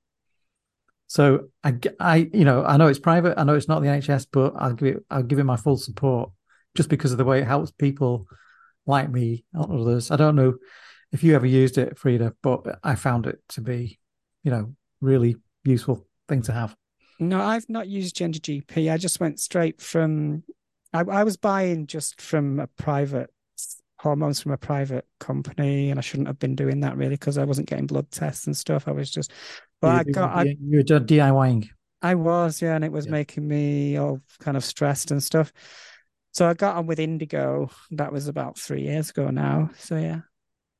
[1.14, 3.38] So I, I, you know, I know it's private.
[3.38, 5.78] I know it's not the NHS, but I'll give it, I'll give it my full
[5.78, 6.32] support
[6.74, 8.26] just because of the way it helps people
[8.88, 10.09] like me, not others.
[10.09, 10.55] I don't know
[11.11, 13.99] if you ever used it, Frida, but I found it to be,
[14.43, 16.76] you know, really useful thing to have.
[17.20, 18.91] No, I've not used GenderGP.
[18.91, 20.41] I just went straight from.
[20.93, 23.30] I, I was buying just from a private
[24.03, 27.45] hormones from a private company, and I shouldn't have been doing that really because I
[27.45, 28.88] wasn't getting blood tests and stuff.
[28.88, 29.32] I was just,
[29.84, 31.70] but you, I got, I, you were DIYing.
[32.02, 33.12] I was, yeah, and it was yeah.
[33.12, 35.54] making me all kind of stressed and stuff.
[36.32, 37.70] So I got on with Indigo.
[37.92, 39.70] That was about three years ago now.
[39.78, 40.22] So yeah.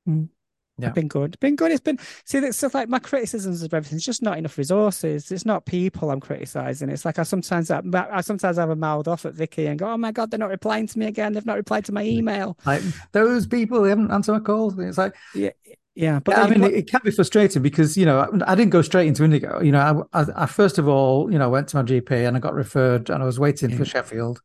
[0.08, 0.28] Mm.
[0.76, 0.88] Yeah.
[0.88, 1.38] It's been good.
[1.38, 1.70] Been good.
[1.70, 3.96] It's been see that stuff like my criticisms of everything.
[3.96, 5.30] It's just not enough resources.
[5.30, 6.88] It's not people I'm criticizing.
[6.88, 7.80] It's like I sometimes I,
[8.10, 10.50] I sometimes have a mouth off at Vicky and go, "Oh my god, they're not
[10.50, 11.32] replying to me again.
[11.32, 12.82] They've not replied to my email." Like
[13.12, 14.76] those people, they haven't answered my calls.
[14.76, 15.50] It's like yeah,
[15.94, 16.20] yeah.
[16.20, 18.82] But yeah, I mean, it, it, can be frustrating because you know I didn't go
[18.82, 19.60] straight into Indigo.
[19.60, 22.36] You know, I, I, I first of all, you know, went to my GP and
[22.36, 23.76] I got referred, and I was waiting yeah.
[23.76, 24.40] for Sheffield.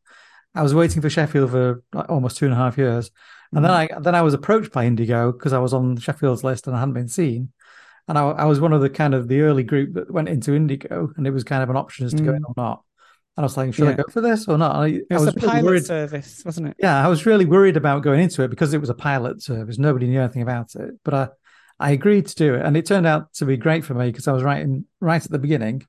[0.55, 3.11] I was waiting for Sheffield for like almost two and a half years.
[3.51, 3.97] And then mm.
[3.97, 6.79] I then I was approached by Indigo because I was on Sheffield's list and I
[6.79, 7.51] hadn't been seen.
[8.07, 10.55] And I, I, was one of the kind of the early group that went into
[10.55, 12.25] Indigo, and it was kind of an option as to mm.
[12.25, 12.83] go in or not.
[13.39, 13.91] And I was like, should yeah.
[13.91, 14.75] I go for this or not?
[14.75, 15.85] I, it was, I was a really pilot worried.
[15.85, 16.75] service, wasn't it?
[16.77, 19.79] Yeah, I was really worried about going into it because it was a pilot service.
[19.79, 21.29] Nobody knew anything about it, but I
[21.79, 24.27] I agreed to do it, and it turned out to be great for me because
[24.27, 25.87] I was right in, right at the beginning,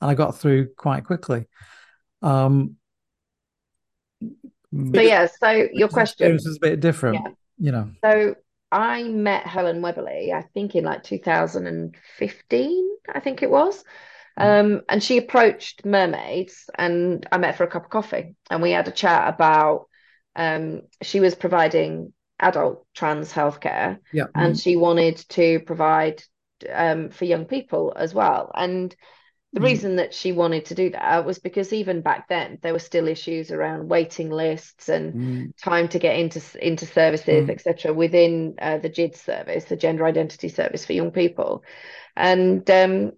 [0.00, 1.46] and I got through quite quickly.
[2.20, 2.74] Um,
[4.72, 7.30] but yeah, so your question is a bit different, yeah.
[7.60, 7.92] you know.
[8.02, 8.34] So
[8.72, 13.84] I met Helen Webberley, I think in like 2015, I think it was.
[14.38, 18.70] Um, and she approached mermaids and I met for a cup of coffee and we
[18.70, 19.86] had a chat about
[20.36, 24.26] um, she was providing adult trans healthcare yeah.
[24.34, 24.62] and mm.
[24.62, 26.22] she wanted to provide
[26.72, 28.50] um, for young people as well.
[28.54, 28.94] And
[29.52, 29.64] the mm.
[29.64, 33.08] reason that she wanted to do that was because even back then there were still
[33.08, 35.56] issues around waiting lists and mm.
[35.56, 40.48] time to get into into services, etc., within uh, the GID service, the Gender Identity
[40.48, 41.64] Service for young people,
[42.14, 43.12] and um,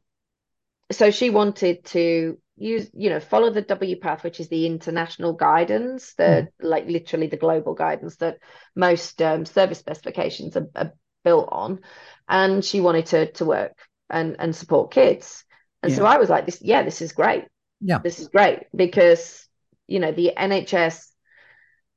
[0.90, 6.14] so she wanted to use, you know, follow the WPATH which is the international guidance,
[6.14, 6.48] the mm.
[6.60, 8.38] like literally the global guidance that
[8.76, 10.92] most um, service specifications are, are
[11.24, 11.80] built on,
[12.28, 13.76] and she wanted to to work
[14.08, 15.44] and and support kids.
[15.82, 15.98] And yeah.
[15.98, 17.44] so I was like, this, yeah, this is great.
[17.80, 17.98] Yeah.
[17.98, 19.48] This is great because,
[19.86, 21.06] you know, the NHS,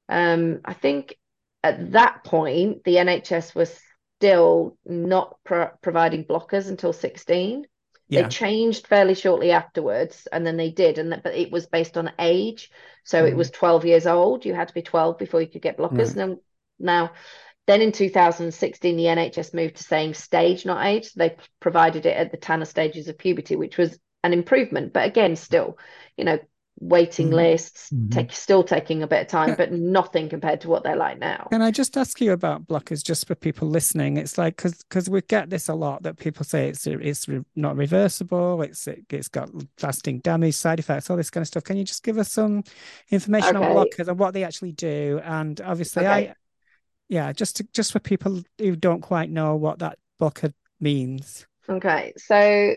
[0.07, 1.17] um, I think
[1.63, 3.77] at that point, the NHS was
[4.17, 7.65] still not pro- providing blockers until 16.
[8.13, 8.23] Yeah.
[8.23, 11.97] They changed fairly shortly afterwards, and then they did, and that, but it was based
[11.97, 12.71] on age.
[13.03, 13.29] So mm.
[13.29, 14.45] it was 12 years old.
[14.45, 16.15] You had to be 12 before you could get blockers.
[16.15, 16.37] Now,
[16.79, 17.11] now
[17.65, 21.05] then in 2016, the NHS moved to saying stage, not age.
[21.05, 24.93] So they provided it at the Tanner stages of puberty, which was an improvement.
[24.93, 25.77] But again, still,
[26.17, 26.39] you know,
[26.83, 27.35] waiting mm-hmm.
[27.35, 28.09] lists, mm-hmm.
[28.09, 31.47] take still taking a bit of time, but nothing compared to what they're like now.
[31.51, 34.17] Can I just ask you about blockers, just for people listening?
[34.17, 37.75] It's like because because we get this a lot that people say it's it's not
[37.75, 39.49] reversible, it's it, has got
[39.81, 41.63] lasting damage, side effects, all this kind of stuff.
[41.63, 42.63] Can you just give us some
[43.09, 43.65] information okay.
[43.65, 45.21] on blockers and what they actually do?
[45.23, 46.29] And obviously, okay.
[46.29, 46.35] I
[47.09, 51.45] yeah, just to, just for people who don't quite know what that blocker means.
[51.69, 52.75] Okay, so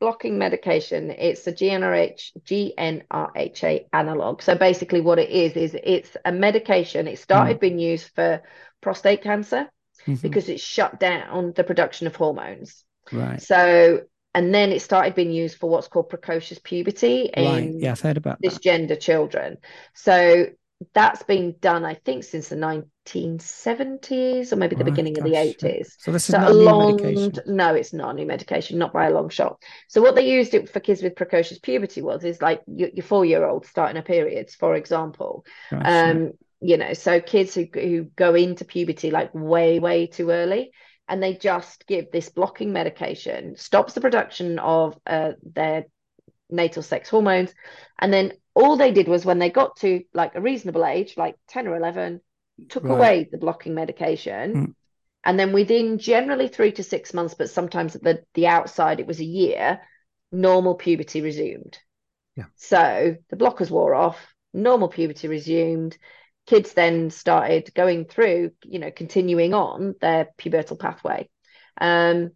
[0.00, 4.42] blocking medication, it's a GnRH GnRHA analog.
[4.42, 7.08] So basically, what it is is it's a medication.
[7.08, 7.60] It started mm.
[7.60, 8.42] being used for
[8.80, 9.68] prostate cancer
[10.06, 10.14] mm-hmm.
[10.14, 12.84] because it shut down the production of hormones.
[13.12, 13.40] Right.
[13.40, 14.02] So
[14.34, 17.70] and then it started being used for what's called precocious puberty in right.
[17.76, 19.00] yeah, I've heard about cisgender that.
[19.00, 19.58] children.
[19.94, 20.46] So
[20.92, 25.32] that's been done, I think, since the 1970s or maybe the right, beginning of the
[25.32, 25.92] 80s.
[25.98, 27.56] So this is so not long, new medication.
[27.56, 29.62] No, it's not a new medication, not by a long shot.
[29.88, 33.04] So what they used it for kids with precocious puberty was is like your, your
[33.04, 35.44] four-year-old starting a periods, for example.
[35.70, 40.72] um, you know, so kids who who go into puberty like way, way too early.
[41.06, 45.84] And they just give this blocking medication, stops the production of uh, their
[46.48, 47.52] natal sex hormones,
[47.98, 51.36] and then all they did was when they got to like a reasonable age, like
[51.48, 52.20] 10 or 11,
[52.68, 52.92] took right.
[52.92, 54.54] away the blocking medication.
[54.54, 54.74] Mm.
[55.24, 59.06] And then within generally three to six months, but sometimes at the, the outside, it
[59.06, 59.80] was a year,
[60.30, 61.78] normal puberty resumed.
[62.36, 62.44] Yeah.
[62.56, 64.18] So the blockers wore off,
[64.52, 65.96] normal puberty resumed.
[66.46, 71.28] Kids then started going through, you know, continuing on their pubertal pathway.
[71.80, 72.32] Um,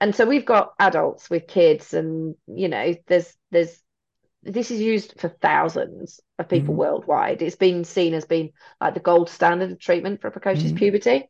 [0.00, 3.78] and so we've got adults with kids, and you know, there's there's
[4.44, 6.78] this is used for thousands of people mm.
[6.78, 7.42] worldwide.
[7.42, 10.76] It's been seen as being like the gold standard of treatment for precocious mm.
[10.76, 11.28] puberty.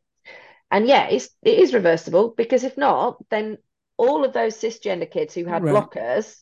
[0.71, 3.57] And yeah, it's it is reversible because if not, then
[3.97, 5.73] all of those cisgender kids who had right.
[5.73, 6.41] blockers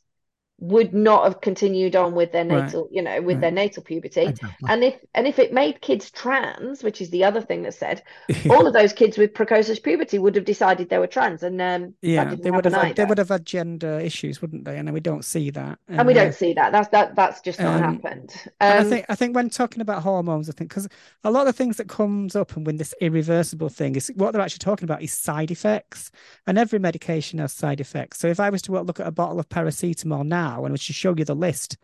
[0.64, 2.91] would not have continued on with their natal, right.
[2.93, 3.41] you know, with right.
[3.41, 4.22] their natal puberty.
[4.22, 4.70] Exactly.
[4.70, 8.01] And if and if it made kids trans, which is the other thing that said,
[8.49, 11.93] all of those kids with precocious puberty would have decided they were trans, and um,
[12.01, 14.78] yeah, they would have had, they would have had gender issues, wouldn't they?
[14.78, 16.72] And we don't see that, and, and we don't see that.
[16.72, 18.34] That's that that's just not um, happened.
[18.61, 20.88] Um, I think I think when talking about hormones, I think because
[21.26, 24.41] a lot of things that comes up and when this irreversible thing is what they're
[24.41, 26.09] actually talking about is side effects,
[26.47, 28.20] and every medication has side effects.
[28.20, 30.78] So if I was to look at a bottle of paracetamol now now and we
[30.78, 31.78] should show you the list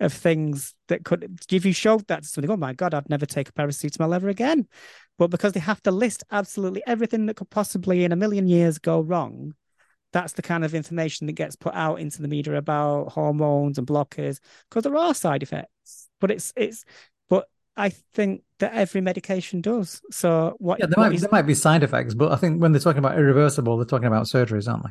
[0.00, 3.26] of things that could give you showed that to somebody, oh my god, I'd never
[3.26, 4.66] take a paracetamol ever again.
[5.18, 8.78] But because they have to list absolutely everything that could possibly in a million years
[8.78, 9.54] go wrong,
[10.12, 13.86] that's the kind of information that gets put out into the media about hormones and
[13.86, 16.08] blockers because there are side effects.
[16.20, 16.84] But it's it's
[17.28, 20.02] but I think that every medication does.
[20.10, 20.80] So what?
[20.80, 21.20] Yeah, there what might is...
[21.22, 24.08] there might be side effects, but I think when they're talking about irreversible, they're talking
[24.08, 24.90] about surgeries, aren't they?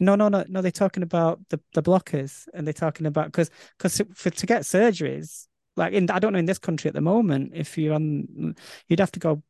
[0.00, 0.62] No, no, no, no.
[0.62, 4.62] They're talking about the, the blockers, and they're talking about because because for to get
[4.62, 8.54] surgeries, like in I don't know in this country at the moment, if you're on,
[8.88, 9.42] you'd have to go.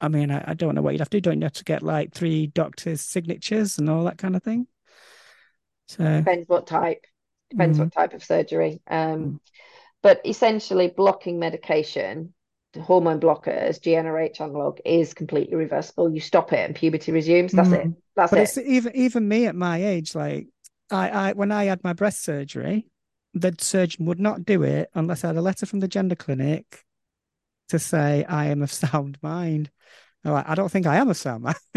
[0.00, 1.30] I mean, I, I don't know what you'd have to do.
[1.30, 4.66] Don't you have to get like three doctors' signatures and all that kind of thing?
[5.88, 7.04] So depends what type.
[7.50, 7.82] Depends mm.
[7.82, 8.80] what type of surgery.
[8.88, 9.38] Um, mm.
[10.02, 12.34] but essentially, blocking medication
[12.80, 16.12] hormone blockers, GnRH analog, is completely reversible.
[16.12, 17.52] You stop it and puberty resumes.
[17.52, 17.86] That's mm.
[17.86, 18.01] it.
[18.16, 18.42] That's but it.
[18.42, 20.48] It's even even me at my age, like
[20.90, 22.86] I, I when I had my breast surgery,
[23.34, 26.84] the surgeon would not do it unless I had a letter from the gender clinic
[27.70, 29.70] to say I am of sound mind.
[30.24, 31.56] Like, I don't think I am a sound mind.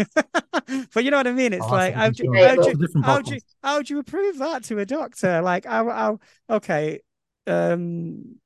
[0.94, 1.52] but you know what I mean?
[1.52, 2.60] It's oh, like how do, you, how, do
[3.02, 5.42] how, do you, how do you approve that to a doctor?
[5.42, 7.00] Like, how, how okay,
[7.48, 8.36] um,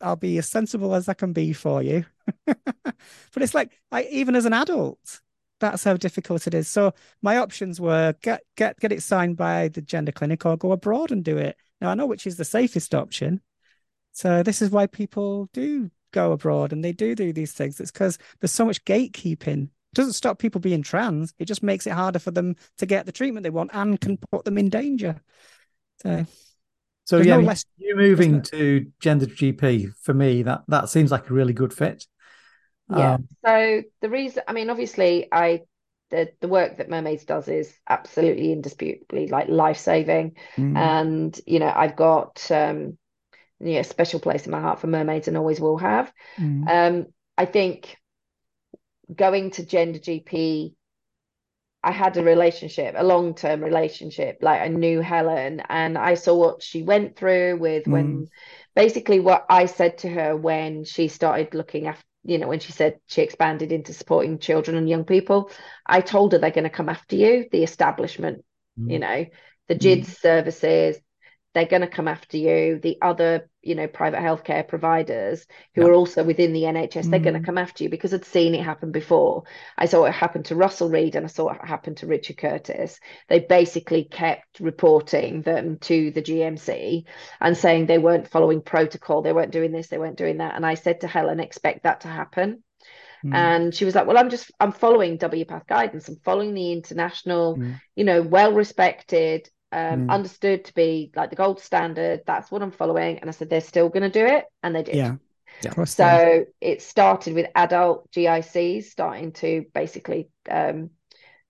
[0.00, 2.06] I'll be as sensible as I can be for you.
[2.46, 2.94] but
[3.36, 5.20] it's like, I, even as an adult,
[5.60, 6.68] that's how difficult it is.
[6.68, 6.92] So
[7.22, 11.12] my options were get get get it signed by the gender clinic or go abroad
[11.12, 11.56] and do it.
[11.80, 13.40] Now I know which is the safest option.
[14.12, 17.78] So this is why people do go abroad and they do do these things.
[17.78, 19.64] It's because there's so much gatekeeping.
[19.64, 21.32] It doesn't stop people being trans.
[21.38, 24.16] It just makes it harder for them to get the treatment they want and can
[24.16, 25.20] put them in danger.
[26.02, 26.26] So
[27.04, 31.28] so yeah, no less, you moving to gender GP for me that that seems like
[31.28, 32.06] a really good fit.
[32.90, 33.14] Yeah.
[33.14, 35.62] Um, so the reason, I mean, obviously, I
[36.10, 40.76] the the work that Mermaids does is absolutely indisputably like life saving, mm.
[40.76, 42.98] and you know I've got um
[43.60, 46.10] you know, a special place in my heart for mermaids and always will have.
[46.38, 46.68] Mm.
[46.68, 47.96] Um, I think
[49.14, 50.72] going to gender GP
[51.82, 54.38] I had a relationship, a long term relationship.
[54.42, 57.92] Like I knew Helen and I saw what she went through with mm.
[57.92, 58.28] when
[58.74, 62.72] basically what I said to her when she started looking after, you know, when she
[62.72, 65.50] said she expanded into supporting children and young people,
[65.86, 68.44] I told her they're going to come after you, the establishment,
[68.78, 68.92] mm.
[68.92, 69.26] you know,
[69.68, 70.20] the GIDS mm.
[70.20, 70.96] services,
[71.54, 72.78] they're going to come after you.
[72.82, 77.10] The other, you know, private healthcare providers who are also within the NHS, mm.
[77.10, 79.44] they're going to come after you because I'd seen it happen before.
[79.76, 82.98] I saw it happen to Russell Reid and I saw it happen to Richard Curtis.
[83.28, 87.04] They basically kept reporting them to the GMC
[87.40, 90.54] and saying they weren't following protocol, they weren't doing this, they weren't doing that.
[90.54, 92.62] And I said to Helen, expect that to happen.
[93.24, 93.34] Mm.
[93.34, 96.08] And she was like, Well, I'm just I'm following WPATH guidance.
[96.08, 97.78] I'm following the international, mm.
[97.94, 100.10] you know, well respected um, mm.
[100.10, 102.22] understood to be like the gold standard.
[102.26, 103.18] That's what I'm following.
[103.18, 104.44] And I said, they're still going to do it.
[104.62, 104.96] And they did.
[104.96, 105.16] Yeah.
[105.62, 105.84] yeah.
[105.84, 110.90] So it started with adult GICs starting to basically um,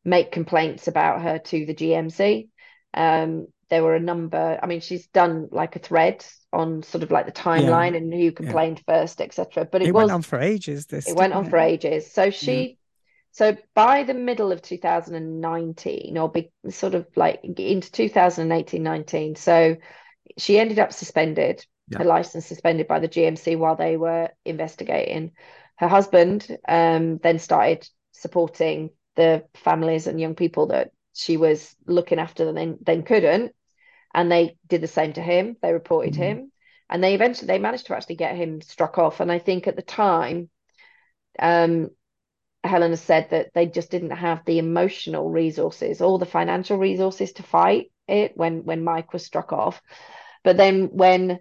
[0.04, 2.48] make complaints about her to the GMC.
[2.92, 7.10] Um, there were a number, I mean, she's done like a thread on sort of
[7.12, 7.98] like the timeline yeah.
[7.98, 8.94] and who complained yeah.
[8.94, 9.64] first, etc.
[9.70, 10.86] But it, it was, went on for ages.
[10.86, 11.50] This it went on it?
[11.50, 12.12] for ages.
[12.12, 12.78] So she
[13.32, 19.76] so by the middle of 2019, or be, sort of like into 2018 19, so
[20.36, 21.98] she ended up suspended, yeah.
[21.98, 25.32] her license suspended by the GMC while they were investigating.
[25.76, 32.18] Her husband um, then started supporting the families and young people that she was looking
[32.18, 33.52] after, and then, then couldn't.
[34.12, 35.56] And they did the same to him.
[35.62, 36.22] They reported mm-hmm.
[36.22, 36.52] him,
[36.88, 39.20] and they eventually they managed to actually get him struck off.
[39.20, 40.50] And I think at the time,
[41.38, 41.90] um,
[42.62, 47.32] Helen has said that they just didn't have the emotional resources or the financial resources
[47.34, 49.80] to fight it when when Mike was struck off.
[50.44, 51.40] But then when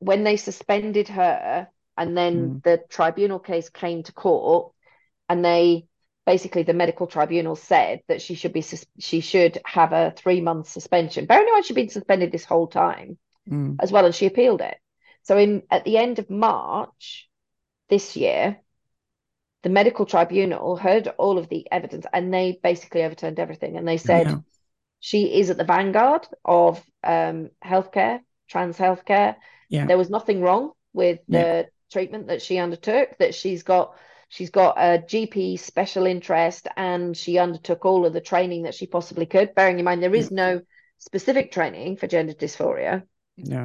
[0.00, 2.62] when they suspended her and then mm.
[2.62, 4.72] the tribunal case came to court
[5.28, 5.86] and they
[6.26, 8.64] basically the medical tribunal said that she should be
[8.98, 11.26] she should have a three month suspension.
[11.26, 13.18] Bearing in mind she'd been suspended this whole time
[13.48, 13.76] mm.
[13.80, 14.76] as well, and she appealed it.
[15.22, 17.28] So in at the end of March
[17.88, 18.58] this year,
[19.64, 23.96] the medical tribunal heard all of the evidence and they basically overturned everything and they
[23.96, 24.36] said yeah.
[25.00, 29.36] she is at the vanguard of um, healthcare, trans healthcare.
[29.70, 29.86] Yeah.
[29.86, 31.42] There was nothing wrong with yeah.
[31.42, 33.96] the treatment that she undertook, that she's got
[34.28, 38.86] she's got a GP special interest and she undertook all of the training that she
[38.86, 40.60] possibly could, bearing in mind there is no
[40.98, 43.02] specific training for gender dysphoria.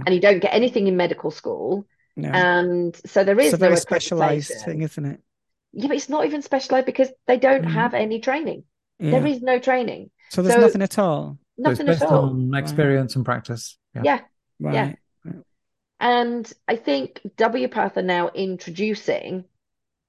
[0.06, 1.86] And you don't get anything in medical school.
[2.16, 2.30] No.
[2.30, 5.20] And so there is a very no specialized thing, isn't it?
[5.74, 7.72] yeah, but it's not even special ed because they don't mm.
[7.72, 8.64] have any training.
[9.00, 9.12] Yeah.
[9.12, 10.12] There is no training.
[10.30, 11.38] So there's so, nothing at all.
[11.58, 12.56] Nothing so at all.
[12.56, 13.78] experience and practice.
[13.96, 14.02] Yeah.
[14.04, 14.22] Yeah.
[14.60, 14.74] Right.
[14.74, 14.94] yeah.
[16.00, 19.46] And I think WPATH are now introducing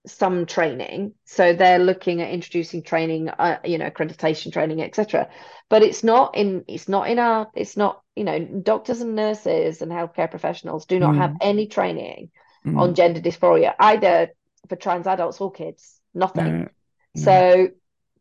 [0.07, 1.15] some training.
[1.25, 5.29] So they're looking at introducing training, uh, you know, accreditation training, etc.
[5.69, 9.83] But it's not in it's not in our it's not you know doctors and nurses
[9.83, 11.19] and healthcare professionals do not mm.
[11.19, 12.31] have any training
[12.67, 12.79] mm.
[12.79, 14.31] on gender dysphoria either
[14.69, 16.69] for trans adults or kids, nothing.
[17.17, 17.69] So,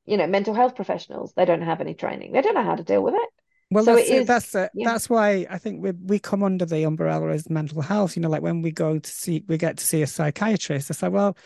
[0.06, 2.32] you know, mental health professionals, they don't have any training.
[2.32, 3.30] They don't know how to deal with it.
[3.72, 4.72] Well, so that's it is, that's it.
[4.74, 4.90] Yeah.
[4.90, 8.16] that's why I think we we come under the umbrella as mental health.
[8.16, 10.90] You know, like when we go to see, we get to see a psychiatrist.
[10.90, 11.38] It's like, well,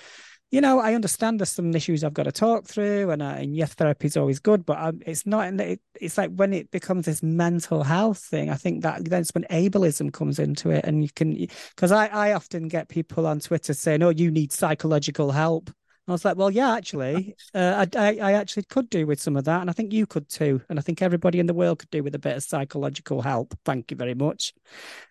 [0.53, 3.55] you know, I understand there's some issues I've got to talk through, and, I, and
[3.55, 5.51] yes, therapy is always good, but um, it's not.
[5.59, 9.45] It, it's like when it becomes this mental health thing, I think that that's when
[9.45, 11.31] ableism comes into it, and you can
[11.75, 15.71] because I I often get people on Twitter saying, "Oh, you need psychological help,"
[16.05, 19.45] I was like, well, yeah, actually, uh, I, I actually could do with some of
[19.45, 19.61] that.
[19.61, 20.61] And I think you could too.
[20.67, 23.57] And I think everybody in the world could do with a bit of psychological help.
[23.63, 24.53] Thank you very much.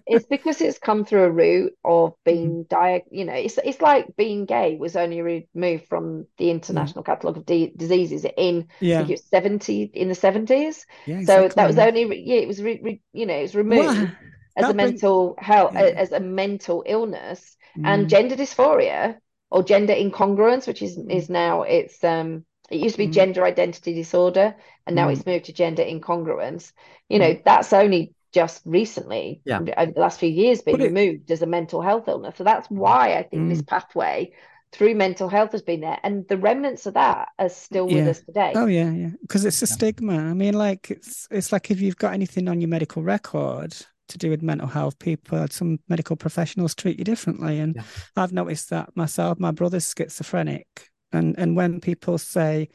[0.06, 2.30] it's because it's come through a route of mm-hmm.
[2.30, 3.00] being dia.
[3.10, 6.56] you know, it's, it's like being gay was only removed from the mm-hmm.
[6.56, 7.06] International mm.
[7.06, 9.06] Catalogue of D- Diseases in yeah.
[9.30, 10.84] 70, in the 70s.
[11.06, 11.24] Yeah, exactly.
[11.24, 14.12] So that was only, yeah, it was, re, re, you know, it was removed.
[14.54, 15.80] As a mental brings, health yeah.
[15.80, 17.86] as a mental illness mm.
[17.86, 19.16] and gender dysphoria
[19.52, 21.14] or gender incongruence, which is mm.
[21.14, 23.12] is now it's um it used to be mm.
[23.12, 25.12] gender identity disorder, and now mm.
[25.12, 26.72] it's moved to gender incongruence.
[27.08, 27.44] You know, mm.
[27.44, 29.60] that's only just recently, yeah.
[29.60, 32.36] over uh, the last few years, been removed as a mental health illness.
[32.38, 32.76] So that's mm.
[32.76, 33.48] why I think mm.
[33.50, 34.32] this pathway
[34.72, 37.96] through mental health has been there, and the remnants of that are still yeah.
[37.96, 38.52] with us today.
[38.56, 39.74] Oh yeah, yeah, because it's a yeah.
[39.74, 40.16] stigma.
[40.16, 43.76] I mean, like it's it's like if you've got anything on your medical record,
[44.08, 47.58] to do with mental health people some medical professionals treat you differently.
[47.58, 47.82] And yeah.
[48.16, 50.66] i've noticed that myself my brother's schizophrenic.
[51.12, 52.68] And and when people say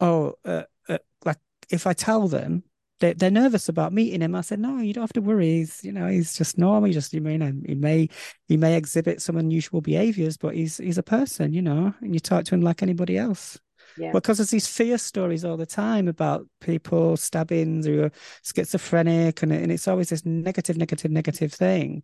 [0.00, 1.38] oh uh, uh, like
[1.70, 2.64] if i tell them
[3.00, 4.34] they, they're nervous about meeting him.
[4.34, 5.46] I said no you don't have to worry.
[5.46, 6.84] He's you know he's just normal.
[6.84, 8.08] He just you mean he may
[8.46, 12.20] he may exhibit some unusual behaviors but he's he's a person you know and you
[12.20, 13.58] talk to him like anybody else.
[13.98, 14.12] Yeah.
[14.12, 19.52] Because there's these fear stories all the time about people stabbings who are schizophrenic, and,
[19.52, 22.02] and it's always this negative, negative, negative thing.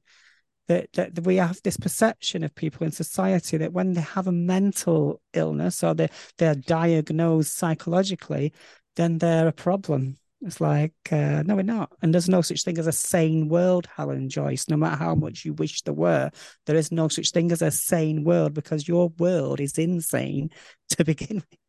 [0.69, 4.33] That, that we have this perception of people in society that when they have a
[4.33, 8.53] mental illness or they, they're diagnosed psychologically,
[8.95, 10.17] then they're a problem.
[10.43, 11.93] It's like, uh, no, we're not.
[12.01, 14.69] And there's no such thing as a sane world, Helen Joyce.
[14.69, 16.31] No matter how much you wish there were,
[16.65, 20.51] there is no such thing as a sane world because your world is insane
[20.91, 21.60] to begin with.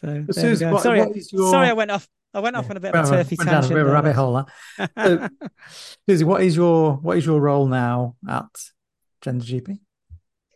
[0.01, 0.25] so,
[0.71, 1.51] what, sorry, what your...
[1.51, 2.07] sorry, I went off.
[2.33, 3.75] I went off yeah, on a bit of a turfy went tangent.
[3.75, 4.45] Down a rabbit hole.
[4.77, 4.91] That.
[4.97, 5.29] so,
[6.07, 8.49] Susie, what is your what is your role now at
[9.21, 9.79] Gender GP?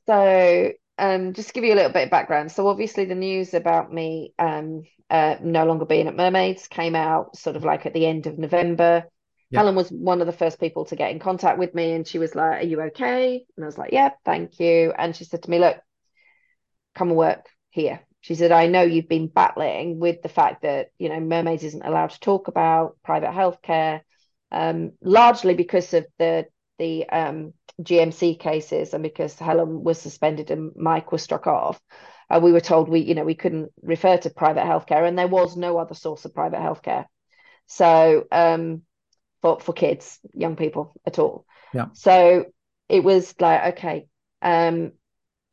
[0.07, 2.51] So, um, just to give you a little bit of background.
[2.51, 7.37] So, obviously, the news about me um, uh, no longer being at Mermaids came out
[7.37, 9.05] sort of like at the end of November.
[9.49, 9.59] Yeah.
[9.59, 12.17] Helen was one of the first people to get in contact with me, and she
[12.17, 15.43] was like, "Are you okay?" And I was like, "Yeah, thank you." And she said
[15.43, 15.77] to me, "Look,
[16.95, 17.47] come and work
[17.77, 18.01] here.
[18.21, 21.85] She said, I know you've been battling with the fact that, you know, mermaids isn't
[21.85, 24.01] allowed to talk about private healthcare,
[24.51, 26.47] um, largely because of the
[26.79, 31.79] the um, GMC cases and because Helen was suspended and Mike was struck off.
[32.29, 35.27] Uh, we were told we, you know, we couldn't refer to private healthcare and there
[35.27, 37.05] was no other source of private healthcare.
[37.67, 38.83] So um,
[39.41, 41.45] for, for kids, young people at all.
[41.73, 41.87] Yeah.
[41.93, 42.45] So
[42.89, 44.07] it was like, okay,
[44.41, 44.91] um,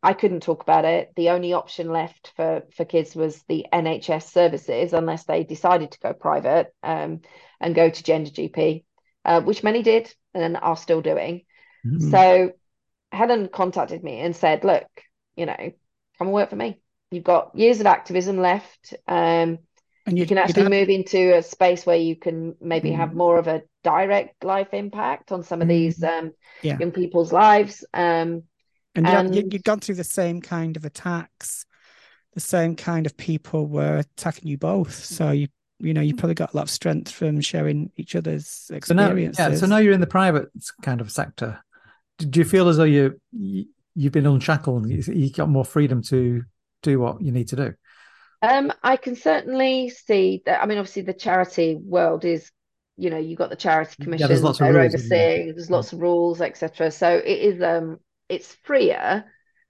[0.04, 1.12] I couldn't talk about it.
[1.16, 5.98] The only option left for for kids was the NHS services, unless they decided to
[5.98, 7.22] go private um,
[7.58, 8.84] and go to gender GP,
[9.24, 11.46] uh, which many did and are still doing.
[11.86, 12.10] Mm-hmm.
[12.10, 12.52] So
[13.12, 14.86] Helen contacted me and said, "Look,
[15.36, 15.56] you know,
[16.18, 16.80] come and work for me.
[17.10, 19.58] You've got years of activism left." Um,
[20.06, 20.70] and you, can actually have...
[20.70, 22.96] move into a space where you can maybe mm.
[22.96, 23.18] have mm-hmm.
[23.18, 26.26] more of a direct life impact on some of these mm-hmm.
[26.26, 26.76] um, yeah.
[26.78, 28.42] young people's lives um,
[28.94, 29.34] and, and...
[29.34, 31.66] You, you'd gone through the same kind of attacks.
[32.34, 34.90] The same kind of people were attacking you both.
[34.90, 35.16] Mm.
[35.16, 35.48] So you
[35.78, 36.18] you know you mm.
[36.18, 39.36] probably got a lot of strength from sharing each other's experiences.
[39.36, 40.48] So now, yeah, so now you're in the private
[40.82, 41.60] kind of sector.
[42.18, 44.88] Do you feel as though you, you've been unshackled?
[44.88, 46.44] You got more freedom to
[46.82, 47.74] do what you need to do.
[48.40, 50.62] Um, I can certainly see that.
[50.62, 52.50] I mean, obviously, the charity world is,
[52.96, 55.54] you know, you've got the charity commission yeah, there's lots of rules, overseeing.
[55.54, 55.92] There's lots mm.
[55.94, 56.90] of rules, etc.
[56.90, 59.24] So it is um it's freer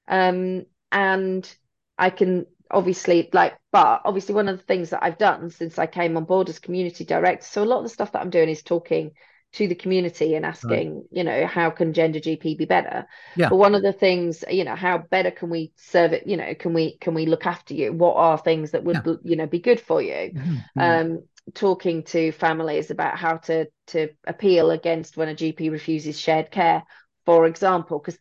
[0.08, 1.54] um and
[1.98, 5.86] i can obviously like but obviously one of the things that i've done since i
[5.86, 8.48] came on board as community director so a lot of the stuff that i'm doing
[8.48, 9.12] is talking
[9.54, 11.04] to the community and asking right.
[11.12, 13.06] you know how can gender gp be better
[13.36, 16.36] yeah but one of the things you know how better can we serve it you
[16.36, 19.14] know can we can we look after you what are things that would yeah.
[19.22, 20.80] you know be good for you mm-hmm.
[20.80, 21.22] um
[21.54, 26.82] talking to families about how to to appeal against when a gp refuses shared care
[27.24, 28.18] for example because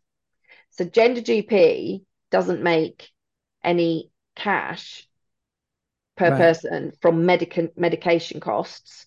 [0.73, 3.09] so gender gp doesn't make
[3.63, 5.07] any cash
[6.15, 6.37] per right.
[6.37, 9.05] person from medic- medication costs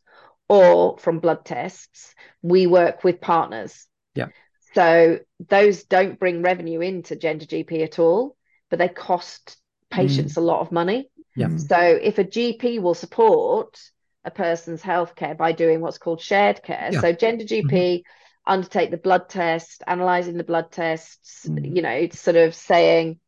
[0.49, 2.15] or from blood tests.
[2.43, 3.87] We work with partners.
[4.15, 4.29] Yeah.
[4.75, 8.37] So those don't bring revenue into Gender GP at all,
[8.71, 9.57] but they cost
[9.91, 10.39] patients mm.
[10.39, 11.11] a lot of money.
[11.35, 11.57] Yeah.
[11.57, 13.79] So if a GP will support
[14.25, 17.01] a person's healthcare by doing what's called shared care, yeah.
[17.01, 18.09] so Gender GP mm-hmm.
[18.47, 21.75] Undertake the blood test, analyzing the blood tests, mm.
[21.75, 23.19] you know, it's sort of saying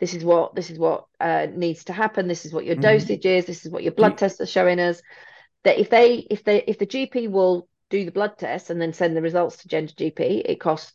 [0.00, 2.82] this is what this is what uh, needs to happen this is what your mm.
[2.82, 5.00] dosage is this is what your blood tests are showing us
[5.62, 8.92] that if they if they if the gp will do the blood test and then
[8.92, 10.92] send the results to gender gp it costs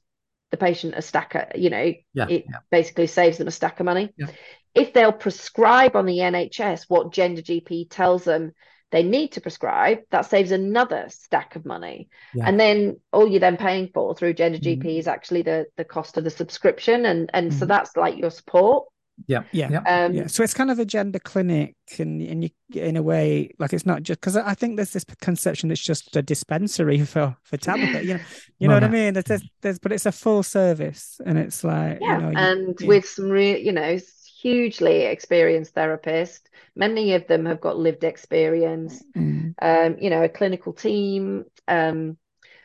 [0.52, 2.58] the patient a stack of you know yeah, it yeah.
[2.72, 4.28] basically saves them a stack of money yeah.
[4.74, 8.52] if they'll prescribe on the nhs what gender gp tells them
[8.91, 12.48] they need to prescribe that saves another stack of money yeah.
[12.48, 14.82] and then all you're then paying for through gender mm-hmm.
[14.82, 17.60] gp is actually the the cost of the subscription and and mm-hmm.
[17.60, 18.86] so that's like your support
[19.28, 20.28] yeah, yeah, um, yeah.
[20.28, 23.86] So it's kind of a gender clinic, and and you in a way like it's
[23.86, 28.06] not just because I think there's this conception it's just a dispensary for for Tabitha.
[28.06, 28.20] You know,
[28.60, 29.14] you know what I mean?
[29.14, 32.88] There's, there's but it's a full service, and it's like yeah, you know, and you,
[32.88, 33.98] with some real, you know,
[34.41, 36.41] hugely experienced therapists.
[36.76, 39.03] Many of them have got lived experience.
[39.16, 39.56] Mm.
[39.61, 41.45] Um, you know, a clinical team.
[41.68, 42.18] Um,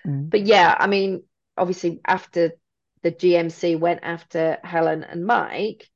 [0.07, 0.31] mm.
[0.31, 1.25] but yeah, I mean,
[1.57, 2.53] obviously after
[3.03, 5.89] the GMC went after Helen and Mike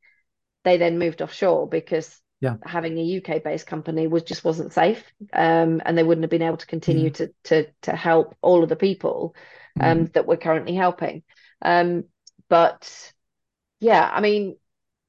[0.64, 2.56] they then moved offshore because yeah.
[2.62, 5.02] having a UK based company was just wasn't safe.
[5.32, 7.14] Um, and they wouldn't have been able to continue mm.
[7.14, 9.34] to to to help all of the people
[9.80, 10.12] um, mm.
[10.12, 11.22] that we're currently helping.
[11.62, 12.05] Um,
[12.48, 13.12] but
[13.80, 14.56] yeah, I mean,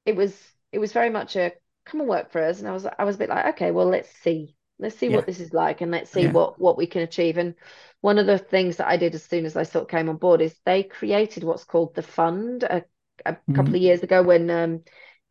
[0.05, 0.33] it was
[0.71, 1.51] it was very much a
[1.85, 3.87] come and work for us, and I was I was a bit like, okay, well,
[3.87, 5.15] let's see, let's see yeah.
[5.17, 6.31] what this is like, and let's see yeah.
[6.31, 7.37] what what we can achieve.
[7.37, 7.55] And
[8.01, 10.17] one of the things that I did as soon as I sort of came on
[10.17, 12.83] board is they created what's called the fund a,
[13.25, 13.55] a mm.
[13.55, 14.83] couple of years ago when um,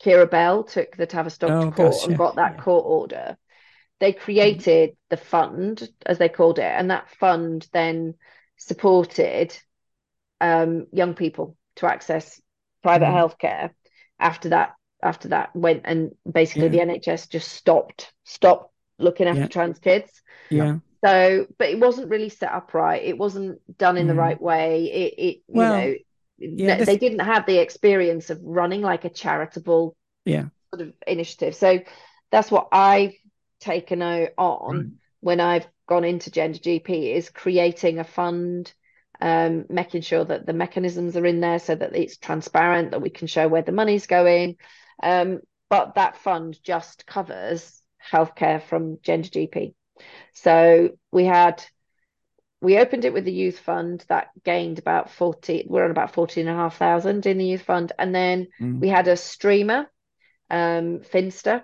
[0.03, 2.63] Keira Bell took the Tavistock oh, to court gosh, and got that yeah.
[2.63, 3.37] court order,
[4.01, 8.15] they created the fund, as they called it, and that fund then
[8.57, 9.57] supported
[10.41, 12.41] um, young people to access
[12.83, 13.15] private mm.
[13.15, 13.71] healthcare.
[14.21, 14.73] After that,
[15.03, 16.85] after that went and basically yeah.
[16.85, 19.47] the NHS just stopped stopped looking after yeah.
[19.49, 20.23] trans kids.
[20.51, 20.79] Yeah.
[21.05, 23.03] So, but it wasn't really set up right.
[23.03, 24.09] It wasn't done in mm.
[24.09, 24.85] the right way.
[24.87, 25.99] It, it well, you
[26.39, 26.87] know, yeah, this...
[26.87, 31.55] they didn't have the experience of running like a charitable yeah sort of initiative.
[31.55, 31.81] So
[32.31, 33.15] that's what I've
[33.61, 34.87] taken on right.
[35.21, 38.73] when I've gone into Gender GP is creating a fund,
[39.21, 43.11] um, making sure that the mechanisms are in there so that it's transparent, that we
[43.11, 44.57] can show where the money's going.
[45.03, 49.75] Um, but that fund just covers healthcare from Gender GP.
[50.33, 51.65] So we had
[52.61, 56.49] we opened it with the youth fund that gained about 40 we're on about 14
[56.49, 57.93] and a half thousand in the youth fund.
[57.99, 58.81] And then mm.
[58.81, 59.91] we had a streamer
[60.51, 61.63] um Finnster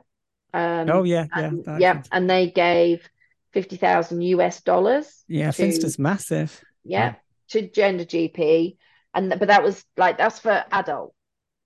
[0.52, 3.09] um oh yeah and, yeah yeah and they gave
[3.52, 6.62] 50,000 US dollars yeah to, Finnster's massive.
[6.85, 7.15] Yeah, yeah
[7.48, 8.77] to gender gp
[9.12, 11.15] and but that was like that's for adult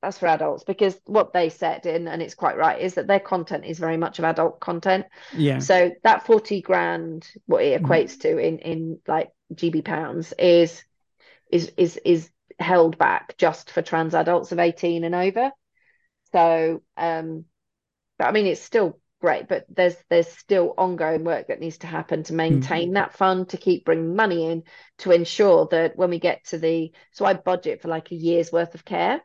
[0.02, 3.20] that's for adults because what they said in and it's quite right is that their
[3.20, 5.06] content is very much of adult content
[5.36, 8.20] yeah so that 40 grand what it equates mm.
[8.20, 10.82] to in in like gb pounds is
[11.50, 15.50] is is is held back just for trans adults of 18 and over
[16.32, 17.44] so um
[18.18, 21.88] but i mean it's still great but there's there's still ongoing work that needs to
[21.88, 22.94] happen to maintain mm.
[22.94, 24.62] that fund to keep bringing money in
[24.98, 28.52] to ensure that when we get to the so i budget for like a year's
[28.52, 29.20] worth of care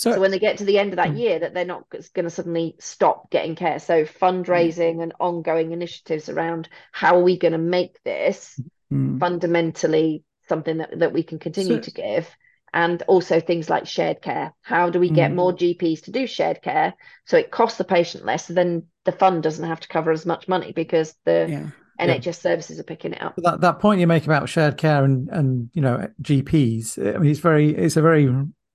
[0.00, 1.16] so, so, when they get to the end of that hmm.
[1.18, 3.78] year, that they're not going to suddenly stop getting care.
[3.78, 5.02] So fundraising mm.
[5.02, 8.58] and ongoing initiatives around how are we going to make this
[8.90, 9.20] mm.
[9.20, 12.34] fundamentally something that, that we can continue so, to give.
[12.72, 14.54] And also things like shared care.
[14.62, 15.34] How do we get mm.
[15.34, 16.94] more GPs to do shared care
[17.26, 18.46] so it costs the patient less?
[18.46, 22.06] So then the fund doesn't have to cover as much money because the yeah.
[22.06, 22.32] NHS yeah.
[22.32, 23.34] services are picking it up.
[23.36, 27.30] That that point you make about shared care and and you know GPs, I mean,
[27.30, 28.30] it's very it's a very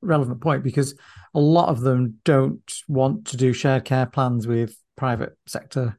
[0.06, 0.96] relevant point because
[1.34, 5.98] a lot of them don't want to do shared care plans with private sector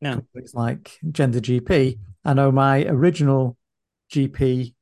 [0.00, 0.14] no.
[0.14, 1.98] companies like Gender GP.
[2.24, 3.56] I know my original
[4.12, 4.74] GP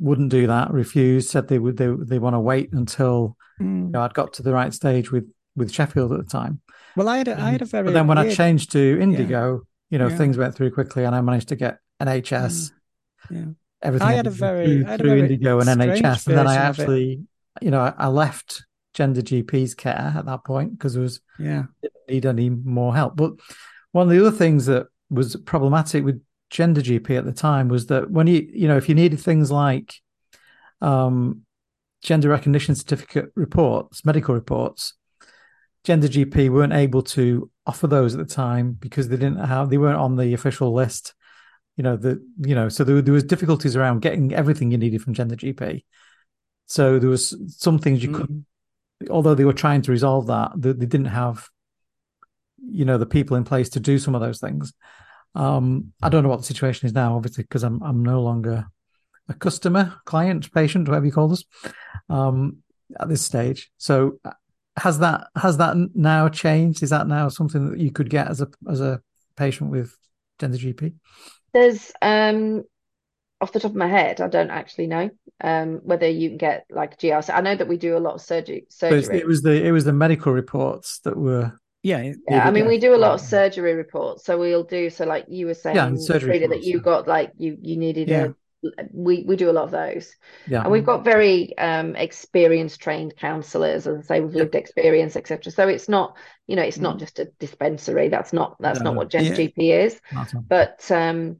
[0.00, 3.86] wouldn't do that, refused, said they would they, they want to wait until mm.
[3.86, 6.60] you know, I'd got to the right stage with with Sheffield at the time.
[6.96, 7.84] Well, I had a, I had a very.
[7.84, 8.32] But then when weird...
[8.32, 9.58] I changed to Indigo, yeah.
[9.90, 10.16] you know, yeah.
[10.16, 12.72] things went through quickly, and I managed to get NHS.
[13.30, 13.30] Mm.
[13.30, 13.44] Yeah.
[13.82, 16.56] Everything I had a very through, had a very Indigo and NHS, and then I
[16.56, 17.20] actually,
[17.60, 18.64] you know, I, I left
[18.94, 23.16] gender GP's care at that point because it was yeah didn't need any more help.
[23.16, 23.32] But
[23.92, 27.86] one of the other things that was problematic with gender GP at the time was
[27.86, 29.94] that when you you know if you needed things like
[30.80, 31.42] um,
[32.02, 34.94] gender recognition certificate reports, medical reports,
[35.84, 39.78] gender GP weren't able to offer those at the time because they didn't have they
[39.78, 41.14] weren't on the official list.
[41.76, 45.02] You know the you know so there, there was difficulties around getting everything you needed
[45.02, 45.82] from gender GP.
[46.66, 48.14] So there was some things you mm.
[48.14, 48.46] couldn't
[49.10, 51.48] although they were trying to resolve that, they, they, didn't have,
[52.58, 54.72] you know, the people in place to do some of those things.
[55.34, 58.66] Um, I don't know what the situation is now, obviously, because I'm I'm no longer
[59.28, 61.44] a customer, client, patient, whatever you call this,
[62.08, 62.58] um,
[63.00, 63.70] at this stage.
[63.78, 64.20] So
[64.76, 66.82] has that has that now changed?
[66.82, 69.00] Is that now something that you could get as a as a
[69.36, 69.96] patient with
[70.38, 70.94] gender GP?
[71.52, 72.62] There's um
[73.44, 75.10] off the top of my head, I don't actually know
[75.42, 77.30] um, whether you can get like GRC.
[77.32, 78.64] I know that we do a lot of surgery.
[78.70, 79.18] surgery.
[79.18, 81.52] it was the it was the medical reports that were.
[81.82, 82.48] Yeah, yeah.
[82.48, 84.88] I mean, we do a lot of surgery reports, so we'll do.
[84.88, 86.82] So, like you were saying, yeah, surgery reports, that you yeah.
[86.82, 88.24] got like you you needed yeah.
[88.24, 88.34] a
[88.94, 90.16] we we do a lot of those
[90.46, 95.16] yeah and we've got very um experienced trained counselors as i say we've lived experience
[95.16, 96.16] etc so it's not
[96.46, 97.00] you know it's not mm.
[97.00, 99.32] just a dispensary that's not that's no, not what gen yeah.
[99.32, 100.00] gp is
[100.48, 101.36] but um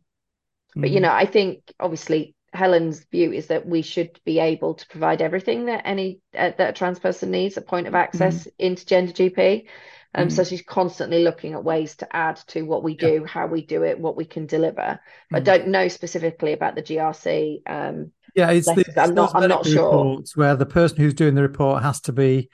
[0.77, 1.03] but you mm.
[1.03, 5.67] know, I think obviously Helen's view is that we should be able to provide everything
[5.67, 8.51] that any uh, that a trans person needs, a point of access mm.
[8.59, 9.67] into Gender GP.
[10.15, 10.33] Um, mm.
[10.33, 13.27] So she's constantly looking at ways to add to what we do, yeah.
[13.27, 15.01] how we do it, what we can deliver.
[15.31, 15.47] But mm.
[15.47, 17.63] don't know specifically about the GRC.
[17.67, 19.35] Um, yeah, it's, the, it's I'm not.
[19.35, 20.23] I'm not sure.
[20.35, 22.51] Where the person who's doing the report has to be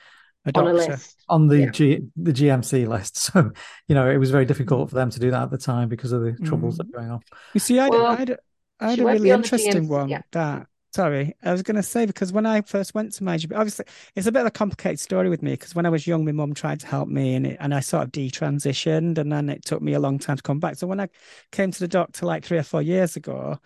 [0.47, 1.71] a on a list on the yeah.
[1.71, 3.17] G, the GMC list.
[3.31, 3.51] So
[3.87, 6.13] you know it was very difficult for them to do that at the time because
[6.13, 6.79] of the troubles mm.
[6.79, 7.21] that were going on.
[7.55, 8.39] You see, I well, I had,
[8.81, 10.23] I had a really interesting one yeah.
[10.33, 10.67] that.
[10.93, 13.85] Sorry, I was going to say because when I first went to my GP, obviously
[14.17, 16.33] it's a bit of a complicated story with me because when I was young, my
[16.33, 19.65] mum tried to help me and it, and I sort of detransitioned and then it
[19.65, 20.75] took me a long time to come back.
[20.75, 21.09] So when I
[21.53, 23.61] came to the doctor like three or four years ago,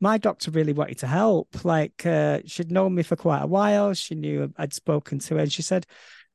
[0.00, 1.64] my doctor really wanted to help.
[1.64, 3.92] Like uh, she'd known me for quite a while.
[3.92, 5.86] She knew I'd spoken to her and she said,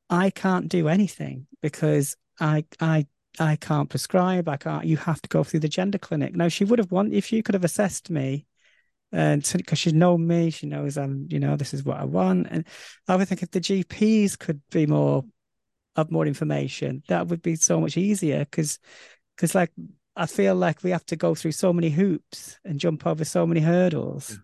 [0.09, 3.07] I can't do anything because I I
[3.39, 4.47] I can't prescribe.
[4.47, 4.85] I can't.
[4.85, 6.35] You have to go through the gender clinic.
[6.35, 8.45] Now she would have wanted if you could have assessed me,
[9.13, 11.27] uh, and because she's known me, she knows I'm.
[11.29, 12.47] You know, this is what I want.
[12.49, 12.65] And
[13.07, 15.23] I would think if the GPs could be more
[15.95, 18.39] of more information, that would be so much easier.
[18.39, 18.79] Because
[19.35, 19.71] because like
[20.15, 23.45] I feel like we have to go through so many hoops and jump over so
[23.45, 24.39] many hurdles.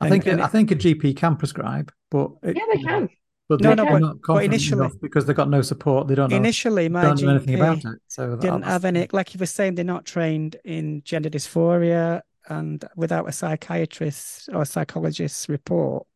[0.00, 3.08] I and, think and I think a GP can prescribe, but it, yeah, they can.
[3.48, 6.36] But no, no, but, but initially because they've got no support, they don't know.
[6.36, 9.08] Initially, my don't know anything about it, so didn't have any.
[9.10, 14.62] Like you were saying, they're not trained in gender dysphoria, and without a psychiatrist or
[14.62, 16.06] a psychologist's report,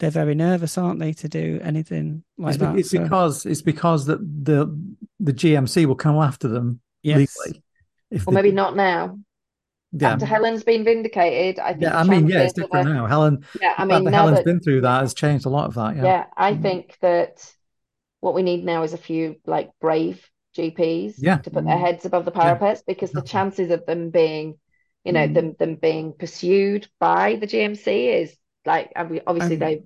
[0.00, 2.78] they're very nervous, aren't they, to do anything like it's, that?
[2.78, 3.02] It's so.
[3.02, 4.66] because it's because that the
[5.18, 7.16] the GMC will come after them yes.
[7.16, 7.62] legally.
[8.10, 9.18] If well, they, maybe not now
[9.92, 10.12] yeah.
[10.12, 11.82] after Helen's been vindicated, I think.
[11.82, 13.06] Yeah, I mean, yeah, it's different now.
[13.06, 13.44] Helen.
[13.60, 15.96] Yeah, I mean, now Helen's that, been through that has changed a lot of that.
[15.96, 17.52] Yeah, yeah I mm think that
[18.20, 21.38] what we need now is a few like brave GPs yeah.
[21.38, 21.80] to put their mm.
[21.80, 22.92] heads above the parapets yeah.
[22.92, 24.58] because the chances of them being,
[25.04, 28.36] you know, mm them them being pursued by the GMC is
[28.66, 29.82] like obviously um,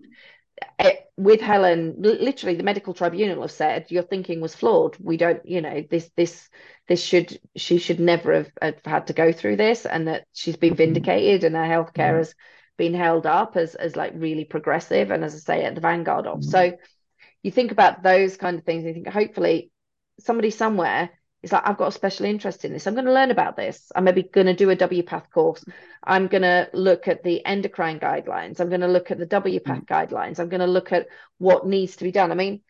[0.78, 4.96] they with Helen, literally the medical tribunal have said your thinking was flawed.
[4.98, 6.48] We don't, you know, this this
[6.88, 10.56] this should she should never have, have had to go through this, and that she's
[10.56, 10.78] been mm-hmm.
[10.78, 12.18] vindicated, and her healthcare mm-hmm.
[12.18, 12.34] has
[12.76, 16.26] been held up as as like really progressive, and as I say, at the vanguard
[16.26, 16.40] of.
[16.40, 16.50] Mm-hmm.
[16.50, 16.72] So
[17.42, 19.70] you think about those kind of things, and you think hopefully
[20.18, 21.10] somebody somewhere
[21.44, 22.86] it's like I've got a special interest in this.
[22.86, 23.92] I'm going to learn about this.
[23.94, 25.62] I'm maybe going to do a WPATH course.
[26.02, 28.60] I'm going to look at the endocrine guidelines.
[28.60, 29.86] I'm going to look at the WPATH mm.
[29.86, 30.40] guidelines.
[30.40, 31.06] I'm going to look at
[31.36, 32.32] what needs to be done.
[32.32, 32.62] I mean,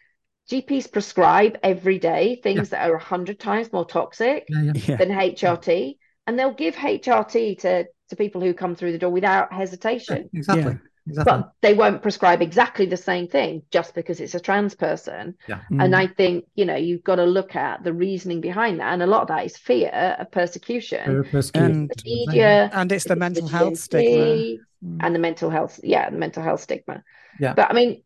[0.50, 2.80] GPs prescribe every day things yeah.
[2.80, 4.96] that are 100 times more toxic yeah, yeah.
[4.96, 5.96] than HRT,
[6.26, 10.30] and they'll give HRT to, to people who come through the door without hesitation.
[10.34, 10.78] exactly.
[11.06, 11.32] Exactly.
[11.32, 15.34] But they won't prescribe exactly the same thing just because it's a trans person.
[15.48, 15.60] Yeah.
[15.70, 15.84] Mm.
[15.84, 18.92] And I think, you know, you've got to look at the reasoning behind that.
[18.92, 21.24] And a lot of that is fear of persecution.
[21.30, 21.72] persecution.
[21.72, 24.62] And, media, and it's the mental the health stigma.
[25.00, 27.02] And the mental health, yeah, the mental health stigma.
[27.38, 27.54] Yeah.
[27.54, 28.02] But I mean,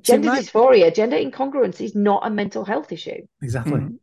[0.00, 3.26] gender dysphoria, gender incongruence is not a mental health issue.
[3.42, 3.72] Exactly.
[3.72, 3.98] Mm.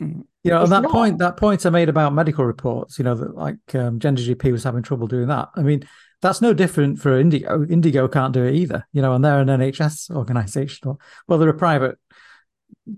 [0.00, 0.24] Mm.
[0.44, 0.92] You know, on that not.
[0.92, 4.52] point, that point I made about medical reports, you know, that like um, Gender GP
[4.52, 5.48] was having trouble doing that.
[5.56, 5.88] I mean,
[6.22, 7.64] that's no different for Indigo.
[7.68, 10.96] Indigo can't do it either, you know, and they're an NHS organization.
[11.28, 11.98] Well, they're a private,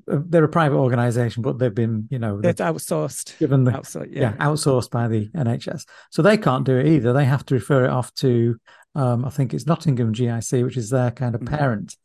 [0.07, 4.35] they're a private organization, but they've been, you know, it's outsourced, given the outsourced, yeah.
[4.39, 4.47] yeah.
[4.47, 5.85] outsourced by the NHS.
[6.11, 7.13] So they can't do it either.
[7.13, 8.57] They have to refer it off to,
[8.95, 11.49] um, I think it's Nottingham GIC, which is their kind of mm.
[11.49, 11.97] parent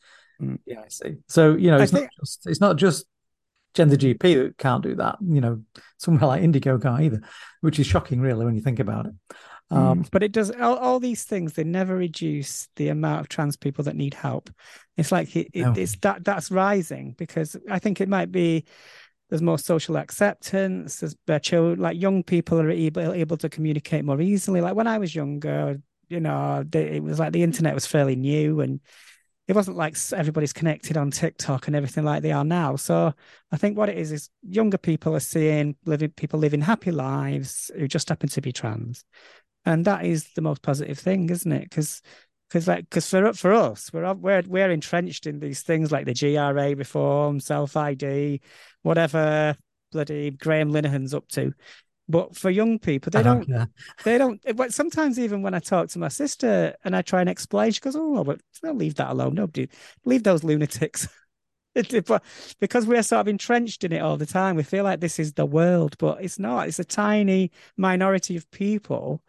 [0.41, 0.57] mm.
[0.68, 1.19] GIC.
[1.27, 2.06] So you know, it's think...
[2.06, 3.06] not just it's not just
[3.73, 5.18] Gender GP that can't do that.
[5.22, 5.61] You know,
[5.98, 7.22] somewhere like Indigo can't either,
[7.61, 9.14] which is shocking, really, when you think about it.
[9.73, 11.53] Mm, um, but it does all, all, these things.
[11.53, 14.49] They never reduce the amount of trans people that need help.
[14.97, 18.65] It's like it, it, it's that that's rising because I think it might be
[19.29, 20.99] there's more social acceptance.
[20.99, 24.61] There's children, like young people are able able to communicate more easily.
[24.61, 28.15] Like when I was younger, you know, they, it was like the internet was fairly
[28.15, 28.79] new and
[29.47, 32.75] it wasn't like everybody's connected on TikTok and everything like they are now.
[32.75, 33.13] So
[33.51, 37.69] I think what it is is younger people are seeing living people living happy lives
[37.77, 39.03] who just happen to be trans,
[39.65, 41.69] and that is the most positive thing, isn't it?
[41.69, 42.02] Because
[42.49, 46.14] because like because for for us we're we're we're entrenched in these things like the
[46.14, 48.41] GRA reform, self ID,
[48.84, 49.56] whatever
[49.91, 51.53] bloody Graham Linehan's up to.
[52.10, 53.69] But for young people, they don't, don't
[54.03, 54.41] they don't.
[54.73, 57.95] Sometimes even when I talk to my sister and I try and explain, she goes,
[57.95, 59.35] "Oh, but don't leave that alone.
[59.35, 59.69] Nobody
[60.06, 61.07] leave those lunatics."
[62.09, 62.19] Uh,
[62.59, 65.33] because we're sort of entrenched in it all the time, we feel like this is
[65.33, 66.67] the world, but it's not.
[66.67, 69.23] It's a tiny minority of people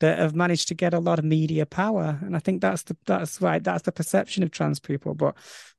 [0.00, 2.96] that have managed to get a lot of media power, and I think that's the
[3.06, 3.62] that's right.
[3.62, 5.14] That's the perception of trans people.
[5.14, 5.36] But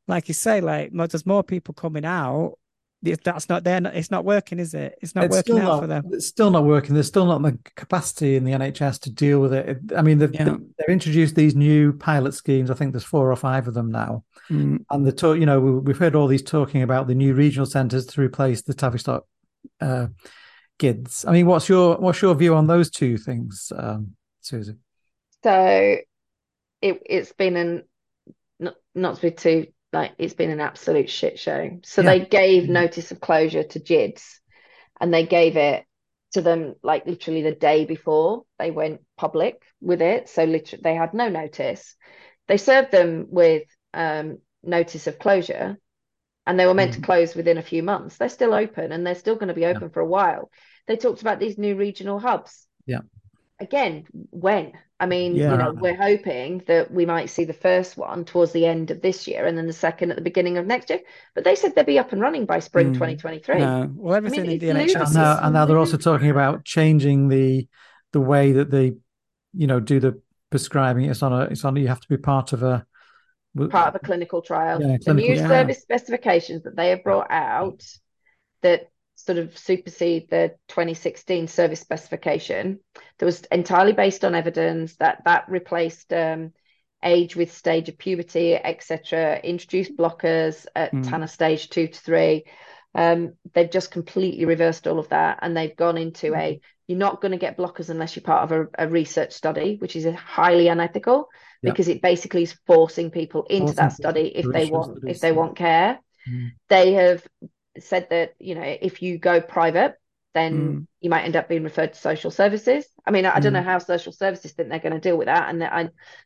[0.08, 2.58] like you say, like there's more people coming out
[3.02, 3.82] that's not there.
[3.94, 4.98] It's not working, is it?
[5.02, 6.04] It's not it's working out not, for them.
[6.12, 6.94] It's still not working.
[6.94, 9.80] There's still not the capacity in the NHS to deal with it.
[9.96, 10.56] I mean, they've, yeah.
[10.78, 12.70] they've introduced these new pilot schemes.
[12.70, 14.86] I think there's four or five of them now, mm.
[14.90, 15.38] and the talk.
[15.38, 18.74] You know, we've heard all these talking about the new regional centres to replace the
[18.76, 19.26] Tavistock
[19.80, 20.08] uh,
[20.78, 21.26] GIDS.
[21.26, 24.12] I mean, what's your what's your view on those two things, um,
[24.42, 24.76] Susie?
[25.44, 25.98] So,
[26.82, 27.84] it it's been an
[28.60, 31.80] not not to be too like it's been an absolute shit show.
[31.84, 32.10] So yeah.
[32.10, 32.74] they gave mm-hmm.
[32.74, 34.40] notice of closure to GIDS
[35.00, 35.86] and they gave it
[36.34, 40.30] to them like literally the day before they went public with it.
[40.30, 41.96] So literally they had no notice.
[42.48, 43.64] They served them with
[43.94, 45.78] um, notice of closure
[46.48, 46.96] and they were meant mm.
[46.96, 48.18] to close within a few months.
[48.18, 49.90] They're still open and they're still going to be open yeah.
[49.90, 50.50] for a while.
[50.88, 52.66] They talked about these new regional hubs.
[52.86, 53.02] Yeah.
[53.60, 54.74] Again, when?
[55.02, 55.52] I mean, yeah.
[55.52, 59.02] you know, we're hoping that we might see the first one towards the end of
[59.02, 61.00] this year and then the second at the beginning of next year.
[61.34, 62.94] But they said they'd be up and running by spring mm.
[62.94, 63.58] 2023.
[63.58, 63.92] No.
[63.96, 65.06] Well, everything I mean, in the NHS.
[65.08, 67.68] And now, and now they're also talking about changing the
[68.12, 68.94] the way that they,
[69.56, 70.22] you know, do the
[70.52, 71.06] prescribing.
[71.06, 72.86] It's on a, it's on, you have to be part of a,
[73.70, 74.80] part of a clinical trial.
[74.80, 75.48] Yeah, clinical, the new yeah.
[75.48, 77.82] service specifications that they have brought out
[78.62, 78.91] that
[79.26, 82.80] sort of supersede the 2016 service specification
[83.18, 86.52] that was entirely based on evidence that that replaced um,
[87.04, 91.08] age with stage of puberty etc introduced blockers at mm.
[91.08, 92.46] Tanner stage two to three
[92.94, 96.62] um, they've just completely reversed all of that and they've gone into a mm.
[96.88, 99.96] you're not going to get blockers unless you're part of a, a research study which
[99.96, 101.28] is highly unethical
[101.62, 101.74] yep.
[101.74, 105.32] because it basically is forcing people into forcing that study if they want if they
[105.32, 106.00] want care
[106.30, 106.50] mm.
[106.70, 107.26] they have
[107.82, 109.96] said that you know if you go private
[110.34, 110.88] then mm.
[111.02, 113.60] you might end up being referred to social services i mean i, I don't know
[113.60, 113.66] mm.
[113.66, 115.82] how social services think they're going to deal with that and i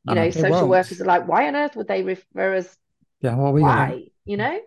[0.08, 0.70] you know social won't.
[0.70, 2.78] workers are like why on earth would they refer us
[3.22, 4.60] yeah well we why you know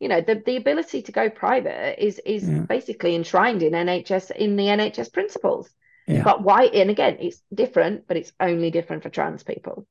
[0.00, 2.58] you know the, the ability to go private is is yeah.
[2.60, 5.70] basically enshrined in nhs in the nhs principles
[6.06, 6.22] yeah.
[6.22, 9.86] but why and again it's different but it's only different for trans people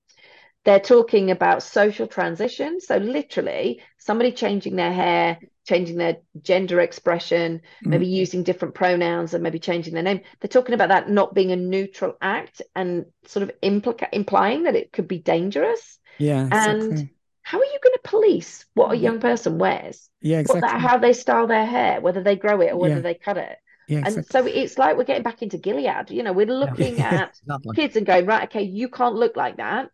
[0.66, 7.62] they're talking about social transition so literally somebody changing their hair changing their gender expression,
[7.84, 7.90] mm.
[7.90, 10.22] maybe using different pronouns and maybe changing their name.
[10.40, 14.76] They're talking about that not being a neutral act and sort of implica- implying that
[14.76, 16.00] it could be dangerous.
[16.18, 16.48] Yeah.
[16.52, 17.10] And
[17.42, 20.10] how are you going to police what a young person wears?
[20.22, 20.62] Yeah, exactly.
[20.62, 23.02] That, how they style their hair, whether they grow it or whether yeah.
[23.02, 23.58] they cut it.
[23.88, 24.18] Yeah, exactly.
[24.18, 26.10] And so it's like we're getting back into Gilead.
[26.10, 27.30] You know, we're looking yeah.
[27.50, 29.90] at kids and going, right, okay, you can't look like that.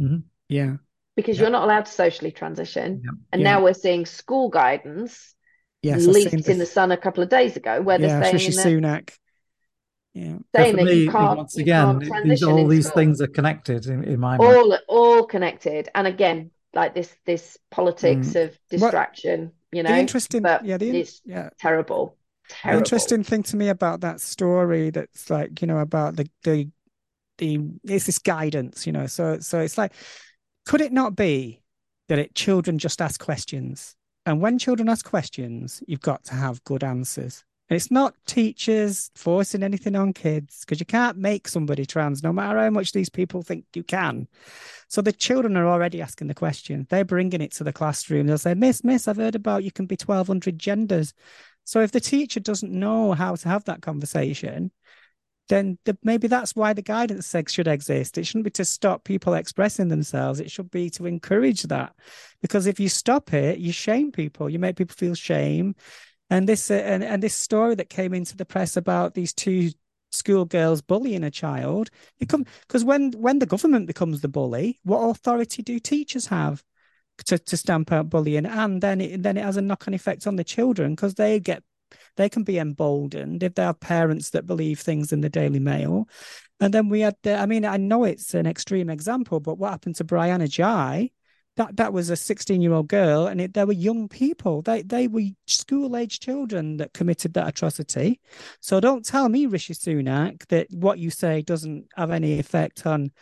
[0.00, 0.18] Mm-hmm.
[0.48, 0.76] Yeah
[1.16, 3.02] because you're not allowed to socially transition.
[3.32, 5.34] And now we're seeing school guidance
[5.82, 9.10] yes, leaked in the Sun a couple of days ago, where they're yeah, saying Sunak.
[10.14, 10.38] Yeah.
[10.54, 12.96] Saying that you can't, once again, these, all these school.
[12.96, 14.56] things are connected in, in my mind.
[14.56, 15.88] All all connected.
[15.92, 18.44] And again, like this this politics mm.
[18.44, 19.90] of distraction, you know.
[19.90, 21.50] The interesting but yeah, the, it's yeah.
[21.58, 22.16] terrible.
[22.48, 22.78] Terrible.
[22.78, 26.68] The interesting thing to me about that story that's like, you know, about the the
[27.38, 29.06] the it's this guidance, you know.
[29.06, 29.94] So so it's like
[30.64, 31.62] could it not be
[32.08, 33.96] that it children just ask questions?
[34.26, 37.44] And when children ask questions, you've got to have good answers.
[37.68, 42.32] And It's not teachers forcing anything on kids because you can't make somebody trans, no
[42.32, 44.28] matter how much these people think you can.
[44.88, 46.86] So the children are already asking the question.
[46.90, 48.26] They're bringing it to the classroom.
[48.26, 51.14] They'll say, Miss, Miss, I've heard about you can be 1,200 genders.
[51.64, 54.70] So if the teacher doesn't know how to have that conversation,
[55.48, 58.16] then the, maybe that's why the guidance sex should exist.
[58.16, 60.40] It shouldn't be to stop people expressing themselves.
[60.40, 61.94] It should be to encourage that,
[62.40, 64.48] because if you stop it, you shame people.
[64.48, 65.74] You make people feel shame.
[66.30, 69.70] And this uh, and, and this story that came into the press about these two
[70.12, 75.00] schoolgirls bullying a child, you come because when when the government becomes the bully, what
[75.00, 76.62] authority do teachers have?
[77.26, 80.34] To, to stamp out bullying and then it then it has a knock-on effect on
[80.34, 81.62] the children because they get
[82.16, 86.08] they can be emboldened if they have parents that believe things in the Daily Mail.
[86.60, 89.70] And then we had, the, I mean, I know it's an extreme example, but what
[89.70, 91.10] happened to Brianna Jai?
[91.56, 94.60] That that was a 16 year old girl, and it, there were young people.
[94.60, 98.20] They they were school age children that committed that atrocity.
[98.58, 103.12] So don't tell me, Rishi Sunak, that what you say doesn't have any effect on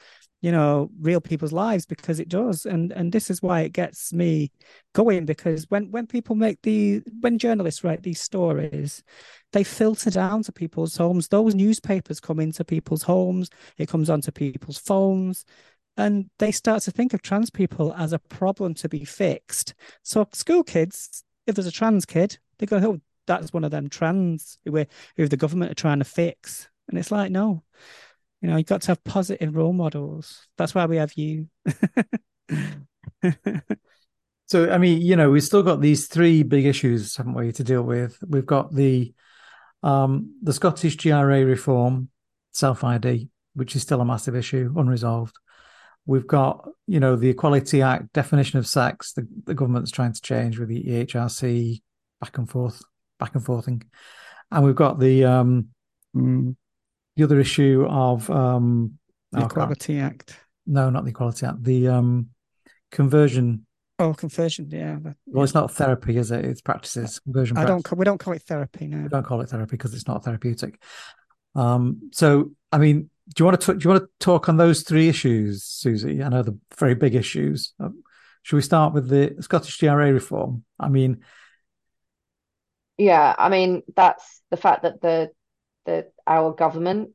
[0.42, 2.66] you know real people's lives because it does.
[2.66, 4.50] And and this is why it gets me
[4.92, 9.02] going because when when people make the when journalists write these stories
[9.52, 11.28] they filter down to people's homes.
[11.28, 13.50] Those newspapers come into people's homes.
[13.78, 15.44] It comes onto people's phones.
[15.96, 19.74] And they start to think of trans people as a problem to be fixed.
[20.02, 23.88] So school kids if there's a trans kid they go oh that's one of them
[23.88, 24.84] trans who,
[25.16, 26.68] who the government are trying to fix.
[26.88, 27.62] And it's like no
[28.42, 30.48] you know, you've got to have positive role models.
[30.58, 31.46] That's why we have you.
[34.46, 37.62] so, I mean, you know, we've still got these three big issues, haven't we, to
[37.62, 38.18] deal with?
[38.26, 39.14] We've got the
[39.84, 42.08] um, the Scottish GRA reform,
[42.52, 45.36] self ID, which is still a massive issue, unresolved.
[46.04, 50.20] We've got, you know, the Equality Act definition of sex, the, the government's trying to
[50.20, 51.80] change with the EHRC
[52.20, 52.82] back and forth,
[53.20, 53.84] back and forthing.
[54.50, 55.68] And we've got the um,
[56.14, 56.56] mm,
[57.16, 58.98] the other issue of um,
[59.32, 60.36] the oh, Equality Act.
[60.66, 61.62] No, not the Equality Act.
[61.62, 62.28] The um,
[62.90, 63.66] conversion.
[63.98, 64.68] Oh, conversion.
[64.70, 64.98] Yeah.
[65.02, 65.42] Well, yeah.
[65.42, 66.44] it's not therapy, is it?
[66.44, 67.20] It's practices.
[67.20, 67.56] Conversion.
[67.56, 67.90] I don't.
[67.92, 69.02] We don't call it therapy now.
[69.02, 70.80] We don't call it therapy because it's not therapeutic.
[71.54, 74.82] Um, so, I mean, do you want to do you want to talk on those
[74.82, 76.22] three issues, Susie?
[76.22, 77.74] I know the very big issues.
[77.78, 78.02] Um,
[78.42, 80.64] should we start with the Scottish GRA reform?
[80.78, 81.22] I mean,
[82.98, 85.30] yeah, I mean that's the fact that the
[85.86, 87.10] that our government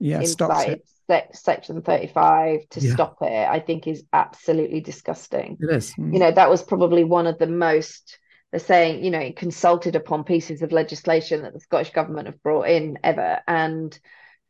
[0.00, 0.84] yeah stops it.
[1.32, 2.92] section 35 to yeah.
[2.92, 7.26] stop it i think is absolutely disgusting it is you know that was probably one
[7.26, 8.18] of the most
[8.50, 12.68] they're saying you know consulted upon pieces of legislation that the scottish government have brought
[12.68, 13.98] in ever and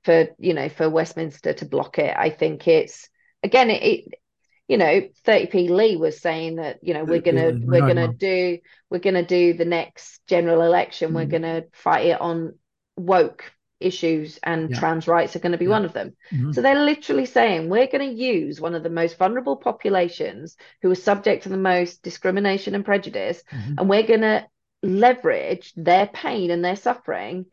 [0.04, 3.08] for you know for westminster to block it i think it's
[3.42, 4.14] again it, it
[4.68, 8.58] you know 30p lee was saying that you know we're gonna we're gonna do
[8.90, 11.14] we're gonna do the next general election mm.
[11.14, 12.54] we're gonna fight it on
[12.96, 14.78] woke issues and yeah.
[14.78, 15.70] trans rights are going to be yeah.
[15.72, 16.16] one of them.
[16.32, 16.52] Mm-hmm.
[16.52, 20.90] So they're literally saying we're going to use one of the most vulnerable populations who
[20.90, 23.78] are subject to the most discrimination and prejudice, mm-hmm.
[23.78, 24.46] and we're going to
[24.82, 27.46] leverage their pain and their suffering,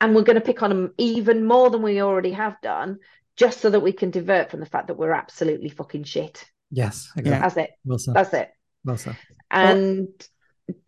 [0.00, 2.98] and we're going to pick on them even more than we already have done,
[3.36, 6.44] just so that we can divert from the fact that we're absolutely fucking shit.
[6.70, 7.40] Yes, exactly.
[7.40, 7.70] That's it.
[7.84, 8.50] Well That's it.
[8.84, 9.16] Well said.
[9.50, 10.08] And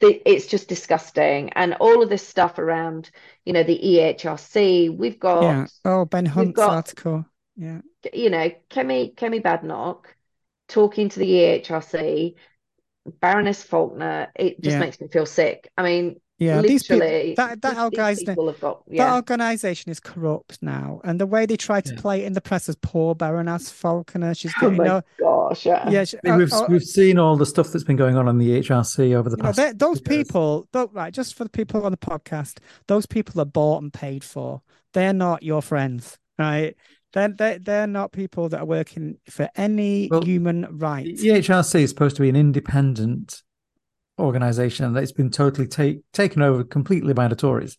[0.01, 1.51] it's just disgusting.
[1.51, 3.11] And all of this stuff around
[3.45, 5.67] you know the ehrc we've got yeah.
[5.85, 7.27] Oh ben hunt's got, article.
[7.57, 7.81] Yeah.
[8.13, 10.07] You know kemi kemi badenoch
[10.69, 12.35] talking to the ehrc
[13.21, 14.81] baroness Falkner it just yeah.
[14.81, 15.71] makes me feel sick.
[15.77, 19.05] I mean yeah, these people, that that organization, got, yeah.
[19.05, 22.01] that organization is corrupt now, and the way they try to yeah.
[22.01, 25.89] play it in the press is poor Baroness Falkner, she's oh my know, gosh, yeah,
[25.89, 26.05] yeah.
[26.05, 29.15] She, we've uh, we've seen all the stuff that's been going on in the HRC
[29.15, 29.57] over the past.
[29.57, 31.13] Know, those people, right?
[31.13, 34.61] Just for the people on the podcast, those people are bought and paid for.
[34.93, 36.77] They're not your friends, right?
[37.15, 41.23] They're, they're, they're not people that are working for any well, human rights.
[41.23, 43.43] The EHRC is supposed to be an independent
[44.19, 47.79] organization that's been totally take, taken over completely by the Tories.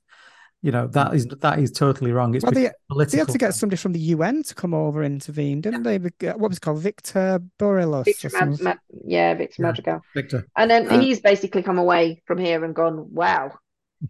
[0.63, 2.33] You know that is that is totally wrong.
[2.33, 2.71] It's well, they,
[3.05, 5.99] they had to get somebody from the UN to come over and intervene, didn't yeah.
[5.99, 6.31] they?
[6.31, 8.05] What was called Victor Borloz?
[8.05, 9.67] Victor Mad- Mad- yeah, Victor yeah.
[9.67, 10.01] Madrigal.
[10.15, 13.53] Victor, and then uh, he's basically come away from here and gone, "Wow,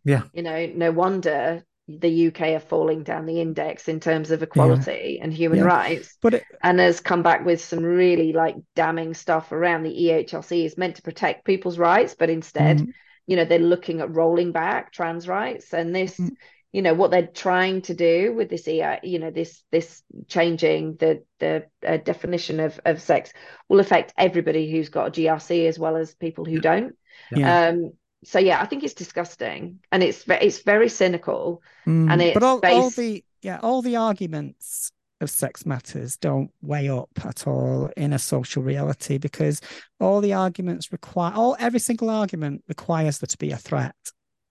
[0.05, 4.43] yeah, you know, no wonder the UK are falling down the index in terms of
[4.43, 5.23] equality yeah.
[5.23, 5.65] and human yeah.
[5.65, 6.17] rights.
[6.21, 10.65] But it, and has come back with some really like damning stuff around the EHRC
[10.65, 12.91] is meant to protect people's rights, but instead, mm.
[13.25, 16.17] you know, they're looking at rolling back trans rights and this.
[16.17, 16.31] Mm.
[16.73, 21.23] You know what they're trying to do with this, you know, this this changing the
[21.39, 23.31] the uh, definition of of sex
[23.69, 26.93] will affect everybody who's got a GRC as well as people who don't.
[27.31, 27.69] Yeah.
[27.69, 27.93] Um,
[28.23, 32.43] so yeah, I think it's disgusting and it's it's very cynical Mm, and it's but
[32.43, 34.91] all, all the yeah, all the arguments
[35.21, 39.61] of sex matters don't weigh up at all in a social reality because
[39.99, 43.95] all the arguments require all every single argument requires there to be a threat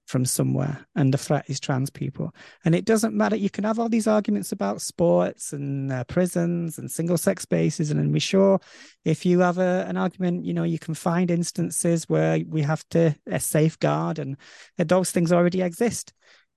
[0.06, 2.32] from somewhere and the threat is trans people.
[2.64, 3.36] And it doesn't matter.
[3.36, 7.90] You can have all these arguments about sports and uh, prisons and single sex spaces
[7.90, 8.60] and, and we sure
[9.04, 12.88] if you have a, an argument you know you can find instances where we have
[12.90, 14.36] to uh, safeguard and
[14.78, 16.12] uh, those things already exist.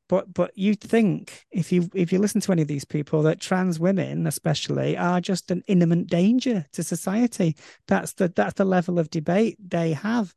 [0.08, 3.40] But but you think if you if you listen to any of these people that
[3.40, 7.56] trans women especially are just an imminent danger to society.
[7.88, 10.34] That's the that's the level of debate they have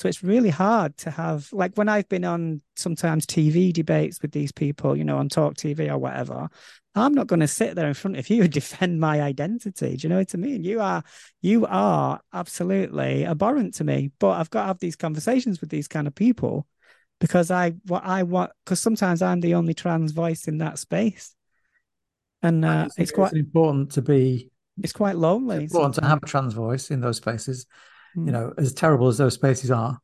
[0.00, 4.32] so it's really hard to have like when I've been on sometimes TV debates with
[4.32, 6.48] these people, you know, on Talk TV or whatever.
[6.94, 9.98] I'm not going to sit there in front of you and defend my identity.
[9.98, 10.64] Do you know what I mean?
[10.64, 11.02] You are
[11.42, 14.10] you are absolutely abhorrent to me.
[14.18, 16.66] But I've got to have these conversations with these kind of people
[17.20, 21.34] because I what I want because sometimes I'm the only trans voice in that space,
[22.42, 24.48] and uh, it's, it's quite important to be.
[24.82, 25.64] It's quite lonely.
[25.64, 27.66] It's important to have a trans voice in those spaces.
[28.16, 28.26] Mm.
[28.26, 29.98] You know, as terrible as those spaces are,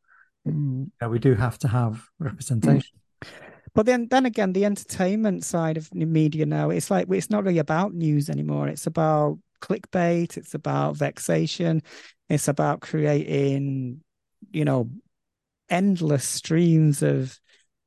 [0.46, 0.84] Mm.
[0.84, 2.96] you know, we do have to have representation.
[3.74, 7.44] But then, then again, the entertainment side of the media now, it's like it's not
[7.44, 8.68] really about news anymore.
[8.68, 10.36] It's about clickbait.
[10.36, 11.82] It's about vexation.
[12.28, 14.02] It's about creating,
[14.52, 14.88] you know,
[15.68, 17.38] endless streams of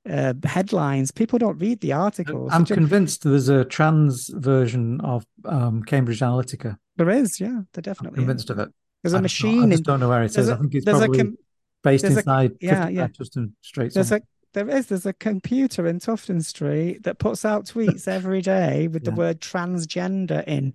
[0.09, 1.11] uh, headlines.
[1.11, 2.51] People don't read the articles.
[2.53, 6.77] I'm convinced there's a trans version of um, Cambridge Analytica.
[6.97, 8.25] there is, yeah, there I'm definitely is.
[8.25, 8.69] convinced of it.
[9.03, 9.63] There's a I just don't- machine.
[9.63, 10.49] I just don't know where it is.
[10.49, 11.38] a- I think it's probably com-
[11.84, 13.07] based there's a- inside yeah, 50 yeah.
[13.07, 13.93] Tufton Street.
[13.93, 14.23] there's somewhere.
[14.26, 18.88] a there is there's a computer in Tufton Street that puts out tweets every day
[18.88, 20.73] with the word transgender in.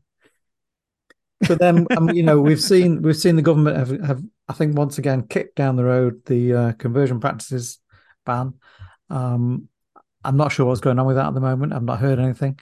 [1.49, 4.77] but then um, you know we've seen we've seen the government have, have I think
[4.77, 7.79] once again kicked down the road the uh, conversion practices
[8.25, 8.55] ban.
[9.11, 9.69] Um,
[10.25, 11.73] I'm not sure what's going on with that at the moment.
[11.75, 12.59] I've not heard anything.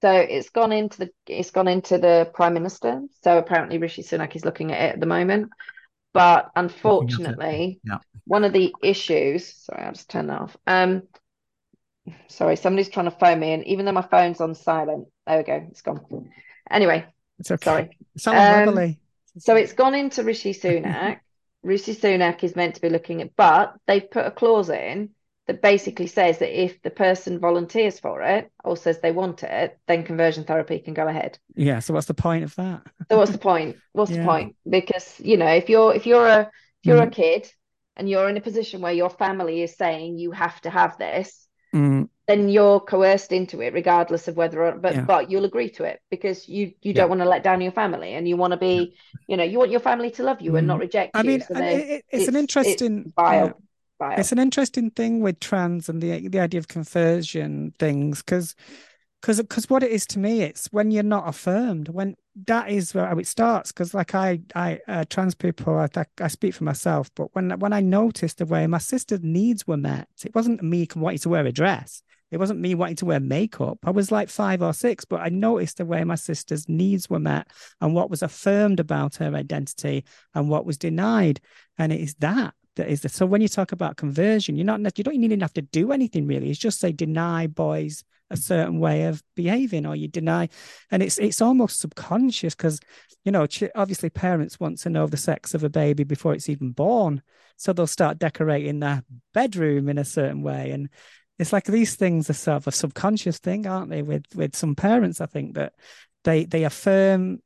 [0.00, 3.02] So it's gone into the it's gone into the Prime Minister.
[3.22, 5.50] So apparently Rishi Sunak is looking at it at the moment.
[6.12, 7.98] But unfortunately, Yeah.
[8.26, 10.56] one of the issues, sorry, I'll just turn that off.
[10.66, 11.02] Um,
[12.28, 15.44] sorry, somebody's trying to phone me, and even though my phone's on silent, there we
[15.44, 16.30] go, it's gone.
[16.70, 17.06] Anyway,
[17.38, 17.64] It's okay.
[17.64, 17.90] sorry.
[18.26, 18.96] Um,
[19.38, 21.18] So it's gone into Rishi Sunak.
[21.62, 25.10] Rishi Sunak is meant to be looking at, but they've put a clause in
[25.48, 29.78] that basically says that if the person volunteers for it or says they want it,
[29.88, 31.38] then conversion therapy can go ahead.
[31.56, 31.80] Yeah.
[31.80, 32.82] So what's the point of that?
[33.10, 33.78] So what's the point?
[33.92, 34.18] What's Yeah.
[34.18, 34.56] the point?
[34.68, 37.12] Because you know, if you're if you're a if you're a Mm.
[37.12, 37.50] kid
[37.96, 41.48] and you're in a position where your family is saying you have to have this,
[41.74, 45.06] Mm, then you're coerced into it, regardless of whether or but Yeah.
[45.06, 47.00] but you'll agree to it because you you Yeah.
[47.00, 48.96] don't want to let down your family and you want to be,
[49.26, 51.28] you know, you want your family to love you and not reject I you.
[51.28, 53.12] mean, So it, it- it's, an interesting.
[53.16, 53.54] it's
[53.98, 54.18] vile.
[54.18, 58.54] It's an interesting thing with trans and the the idea of conversion things because
[59.20, 61.88] because because what it is to me, it's when you're not affirmed.
[61.88, 62.14] When
[62.46, 63.72] that is where it starts.
[63.72, 65.88] Because like I I uh, trans people, I
[66.20, 69.76] I speak for myself, but when when I noticed the way my sister's needs were
[69.76, 72.02] met, it wasn't me wanting to wear a dress.
[72.30, 73.78] It wasn't me wanting to wear makeup.
[73.84, 77.18] I was like five or six, but I noticed the way my sister's needs were
[77.18, 77.48] met
[77.80, 80.04] and what was affirmed about her identity
[80.34, 81.40] and what was denied.
[81.78, 84.80] And it is that that is the, so when you talk about conversion, you're not
[84.98, 86.50] you don't even have to do anything really.
[86.50, 88.38] It's just say deny boys a mm.
[88.38, 90.48] certain way of behaving, or you deny,
[90.90, 92.80] and it's it's almost subconscious because
[93.24, 96.70] you know obviously parents want to know the sex of a baby before it's even
[96.70, 97.22] born,
[97.56, 99.02] so they'll start decorating their
[99.34, 100.88] bedroom in a certain way, and
[101.38, 104.02] it's like these things are sort of a subconscious thing, aren't they?
[104.02, 105.74] With with some parents, I think that
[106.24, 107.40] they they affirm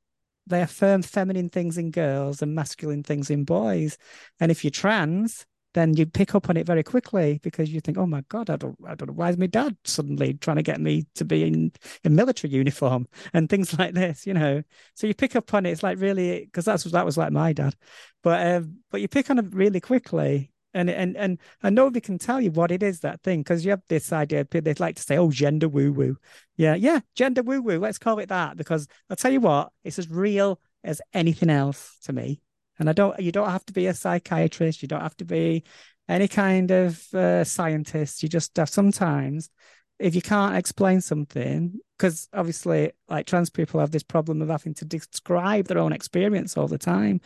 [0.47, 3.97] they affirm feminine things in girls and masculine things in boys.
[4.41, 7.97] And if you're trans, then you pick up on it very quickly because you think,
[7.97, 10.63] oh my God, I don't I don't know why is my dad suddenly trying to
[10.63, 11.73] get me to be in
[12.05, 14.63] a military uniform and things like this, you know.
[14.95, 15.71] So you pick up on it.
[15.71, 17.75] It's like really because that's that was like my dad.
[18.23, 20.52] But um, but you pick on it really quickly.
[20.75, 23.71] And and and and nobody can tell you what it is that thing because you
[23.71, 24.47] have this idea.
[24.51, 26.17] they'd like to say, "Oh, gender woo woo."
[26.57, 27.79] Yeah, yeah, gender woo woo.
[27.79, 31.99] Let's call it that because I'll tell you what, it's as real as anything else
[32.05, 32.41] to me.
[32.79, 35.65] And I don't, you don't have to be a psychiatrist, you don't have to be
[36.09, 38.23] any kind of uh, scientist.
[38.23, 39.51] You just have sometimes,
[39.99, 44.75] if you can't explain something, because obviously, like trans people have this problem of having
[44.75, 47.21] to describe their own experience all the time,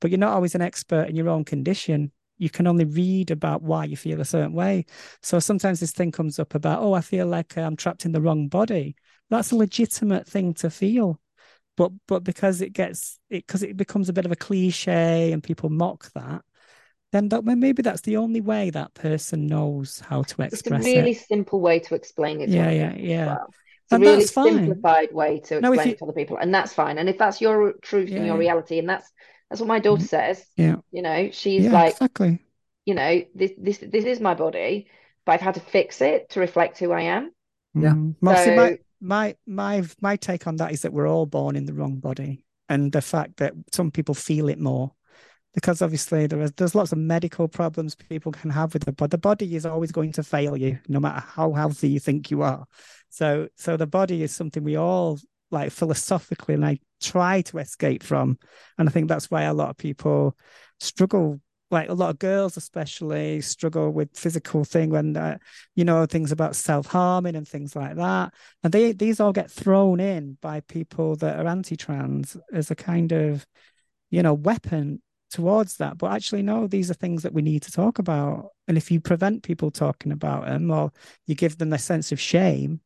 [0.00, 2.10] but you're not always an expert in your own condition
[2.42, 4.84] you can only read about why you feel a certain way.
[5.22, 8.10] So sometimes this thing comes up about, oh, I feel like uh, I'm trapped in
[8.10, 8.96] the wrong body.
[9.30, 11.20] That's a legitimate thing to feel.
[11.76, 15.42] But but because it gets it because it becomes a bit of a cliche and
[15.42, 16.42] people mock that,
[17.12, 20.88] then that, maybe that's the only way that person knows how to express it.
[20.88, 21.24] it's a really it.
[21.26, 22.48] simple way to explain it.
[22.48, 23.26] yeah, yeah, yeah.
[23.26, 23.54] Well.
[23.84, 25.90] It's and a really simplified way to explain no, you...
[25.92, 26.98] it to other people, and that's fine.
[26.98, 29.10] And if that's your truth yeah, and your reality, and that's
[29.52, 30.42] that's what my daughter says.
[30.56, 32.38] Yeah, you know, she's yeah, like, exactly.
[32.86, 34.88] You know, this this this is my body,
[35.26, 37.32] but I've had to fix it to reflect who I am.
[37.74, 37.92] Yeah.
[37.92, 41.74] So, my my my my take on that is that we're all born in the
[41.74, 44.92] wrong body, and the fact that some people feel it more
[45.52, 49.10] because obviously there is there's lots of medical problems people can have with the body.
[49.10, 52.40] The body is always going to fail you, no matter how healthy you think you
[52.40, 52.64] are.
[53.10, 55.18] So so the body is something we all
[55.52, 58.38] like philosophically and I try to escape from.
[58.78, 60.36] And I think that's why a lot of people
[60.80, 65.38] struggle like a lot of girls especially struggle with physical thing when uh,
[65.74, 69.98] you know things about self-harming and things like that and they these all get thrown
[69.98, 73.46] in by people that are anti-trans as a kind of
[74.10, 75.00] you know weapon
[75.32, 75.98] towards that.
[75.98, 78.50] But actually, no, these are things that we need to talk about.
[78.68, 80.92] And if you prevent people talking about them or
[81.26, 82.80] you give them a sense of shame,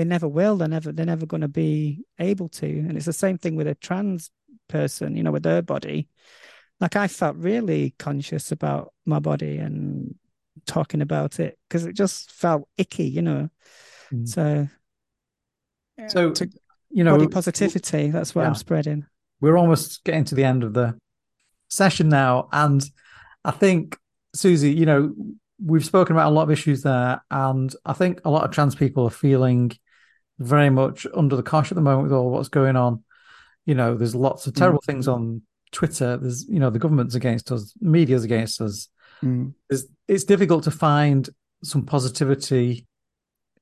[0.00, 0.56] they never will.
[0.56, 2.66] They're never they're never going to be able to.
[2.66, 4.30] And it's the same thing with a trans
[4.66, 6.08] person, you know, with their body.
[6.80, 10.14] Like I felt really conscious about my body and
[10.66, 13.50] talking about it because it just felt icky, you know.
[14.10, 14.26] Mm.
[14.26, 14.68] So
[16.08, 16.50] so to,
[16.88, 18.48] you know body positivity, that's what yeah.
[18.48, 19.04] I'm spreading.
[19.42, 20.96] We're almost getting to the end of the
[21.68, 22.48] session now.
[22.52, 22.82] And
[23.44, 23.98] I think,
[24.34, 25.14] Susie, you know,
[25.62, 27.22] we've spoken about a lot of issues there.
[27.30, 29.72] And I think a lot of trans people are feeling
[30.40, 33.04] very much under the cosh at the moment with all what's going on.
[33.66, 34.86] You know, there's lots of terrible mm.
[34.86, 36.16] things on Twitter.
[36.16, 38.88] There's, you know, the government's against us, media's against us.
[39.22, 39.52] Mm.
[40.08, 41.28] it's difficult to find
[41.62, 42.86] some positivity,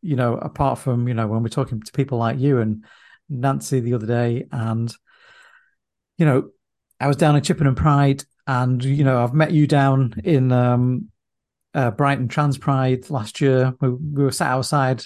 [0.03, 2.85] you know, apart from, you know, when we're talking to people like you and
[3.29, 4.95] Nancy the other day and,
[6.17, 6.51] you know,
[7.01, 11.11] I was down in Chippenham Pride, and you know I've met you down in um,
[11.75, 13.75] uh, Brighton Trans Pride last year.
[13.81, 15.03] We, we, were sat outside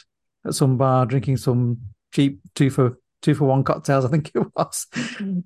[0.46, 1.78] at some bar drinking some
[2.12, 4.04] cheap two for two for one cocktails.
[4.04, 4.86] I think it was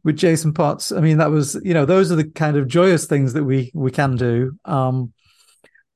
[0.03, 0.93] with Jason Potts.
[0.93, 3.71] I mean, that was you know those are the kind of joyous things that we
[3.75, 4.59] we can do.
[4.65, 5.13] Um,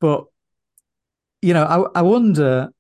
[0.00, 0.24] but
[1.42, 2.70] you know, I, I wonder,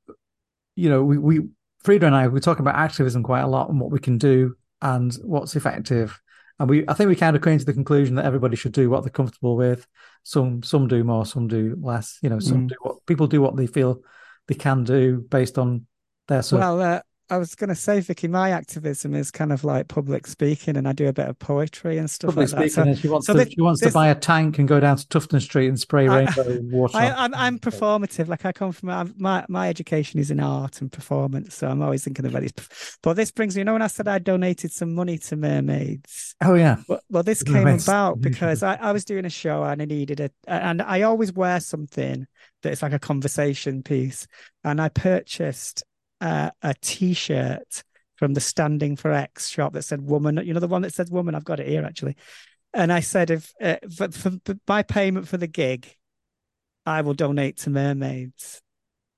[0.76, 1.48] you know, we we
[1.82, 4.56] Frida and I we talk about activism quite a lot and what we can do
[4.82, 6.18] and what's effective
[6.60, 8.90] and we I think we kind of came to the conclusion that everybody should do
[8.90, 9.86] what they're comfortable with.
[10.22, 12.18] Some some do more, some do less.
[12.22, 12.68] You know, some mm.
[12.68, 14.02] do what people do what they feel
[14.46, 15.86] they can do based on
[16.30, 17.00] Well, uh,
[17.30, 20.88] I was going to say, Vicky, my activism is kind of like public speaking, and
[20.88, 22.96] I do a bit of poetry and stuff public like speaking, that.
[22.96, 24.80] So, she wants, so to, this, she wants this, to buy a tank and go
[24.80, 26.96] down to Tufton Street and spray I, rainbow water.
[26.96, 28.26] I, am I'm, I'm performative.
[28.26, 32.02] Like I come from my my education is in art and performance, so I'm always
[32.02, 32.98] thinking about this.
[33.00, 33.60] But this brings me.
[33.60, 36.34] You know, when I said I donated some money to mermaids.
[36.42, 36.78] Oh yeah.
[36.88, 40.18] Well, well this came about because I, I was doing a show and I needed
[40.18, 42.26] it, and I always wear something
[42.62, 44.26] that's like a conversation piece,
[44.64, 45.84] and I purchased
[46.20, 47.82] uh, a T-shirt
[48.16, 51.10] from the Standing for X shop that said "woman." You know the one that says
[51.10, 52.16] "woman." I've got it here actually.
[52.72, 55.92] And I said, if uh, for, for, for my payment for the gig,
[56.86, 58.62] I will donate to mermaids.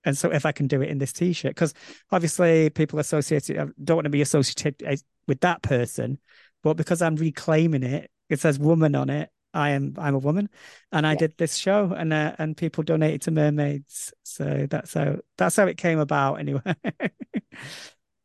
[0.04, 1.74] And so if I can do it in this T-shirt, because
[2.10, 4.96] obviously people associated don't want to be associated uh,
[5.28, 6.18] with that person,
[6.62, 9.30] but because I'm reclaiming it, it says "woman" on it.
[9.54, 10.48] I am I'm a woman,
[10.90, 11.18] and I yeah.
[11.18, 14.12] did this show, and uh, and people donated to mermaids.
[14.34, 16.62] So that's how that's how it came about, anyway.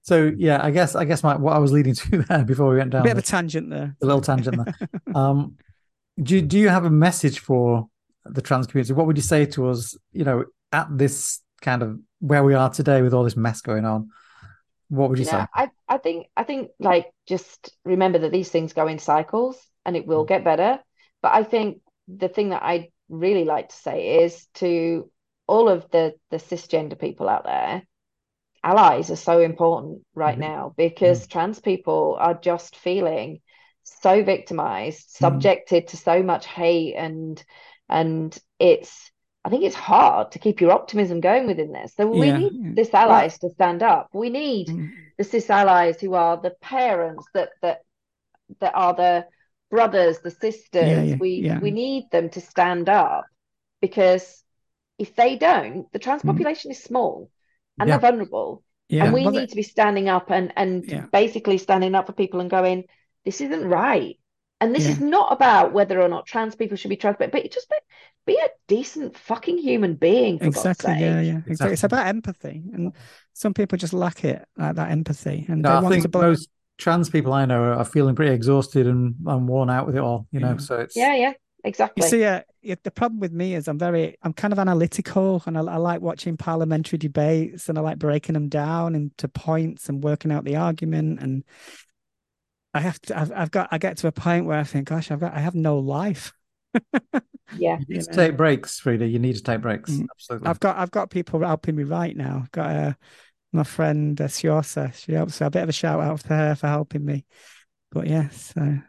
[0.01, 2.77] so yeah, I guess I guess my, what I was leading to there before we
[2.77, 4.89] went down a bit the, of a tangent there, a little tangent there.
[5.15, 5.57] um,
[6.21, 7.87] do do you have a message for
[8.25, 8.93] the trans community?
[8.93, 9.97] What would you say to us?
[10.11, 13.85] You know, at this kind of where we are today with all this mess going
[13.85, 14.09] on.
[14.89, 15.47] What would you, you know, say?
[15.53, 19.97] I, I think I think like just remember that these things go in cycles and
[19.97, 20.29] it will mm.
[20.29, 20.79] get better
[21.21, 25.09] but I think the thing that I really like to say is to
[25.47, 27.83] all of the the cisgender people out there,
[28.63, 30.53] allies are so important right mm-hmm.
[30.53, 31.31] now because mm-hmm.
[31.31, 33.39] trans people are just feeling
[33.83, 35.25] so victimized, mm-hmm.
[35.25, 35.91] subjected mm-hmm.
[35.91, 37.43] to so much hate and
[37.89, 39.11] and it's
[39.45, 41.93] I think it's hard to keep your optimism going within this.
[41.95, 42.37] So we yeah.
[42.37, 44.09] need cis allies to stand up.
[44.11, 44.87] We need mm-hmm.
[45.17, 47.79] the cis allies who are the parents that that
[48.59, 49.25] that are the
[49.69, 50.87] brothers, the sisters.
[50.87, 53.25] Yeah, yeah, we we need them to stand up
[53.79, 54.43] because
[54.97, 56.27] if they don't, the trans mm.
[56.27, 56.73] population mm.
[56.73, 57.29] is small
[57.79, 58.63] and they're vulnerable.
[58.89, 62.39] and we well, need to be standing up and and basically standing up for people
[62.39, 62.85] and going,
[63.25, 64.17] this isn't right.
[64.59, 67.51] And this is not about whether or not trans people should be trans, but, but
[67.51, 67.75] just be,
[68.33, 70.39] be a decent fucking human being.
[70.41, 70.93] exactly.
[70.93, 71.41] Yeah, yeah.
[71.45, 71.73] Exactly.
[71.73, 72.93] It's about empathy, and
[73.33, 75.45] some people just lack it, like that empathy.
[75.47, 76.17] And no, I think to...
[76.17, 76.49] most
[76.79, 80.27] trans people I know are feeling pretty exhausted and, and worn out with it all,
[80.31, 80.57] you know.
[80.57, 81.33] So it's yeah, yeah,
[81.67, 82.03] exactly.
[82.03, 82.41] You see, uh,
[82.83, 86.01] the problem with me is I'm very, I'm kind of analytical, and I, I, like
[86.01, 90.55] watching parliamentary debates, and I like breaking them down into points and working out the
[90.55, 91.19] argument.
[91.21, 91.43] And
[92.73, 95.11] I have to, I've, I've got, I get to a point where I think, gosh,
[95.11, 96.33] I've got, I have no life.
[97.57, 99.07] yeah, you need to take breaks, Frida.
[99.07, 99.91] You need to take breaks.
[99.91, 100.07] Mm.
[100.15, 100.47] Absolutely.
[100.47, 102.41] I've got, I've got people helping me right now.
[102.43, 102.93] I've got uh,
[103.53, 104.93] my friend uh, Siosa.
[104.93, 105.35] She helps.
[105.35, 107.25] So a bit of a shout out to her for helping me.
[107.91, 108.53] But yes.
[108.55, 108.81] Yeah, so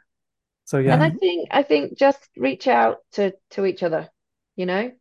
[0.68, 0.92] so yeah.
[0.92, 4.10] And I think I think just reach out to to each other,
[4.54, 4.92] you know?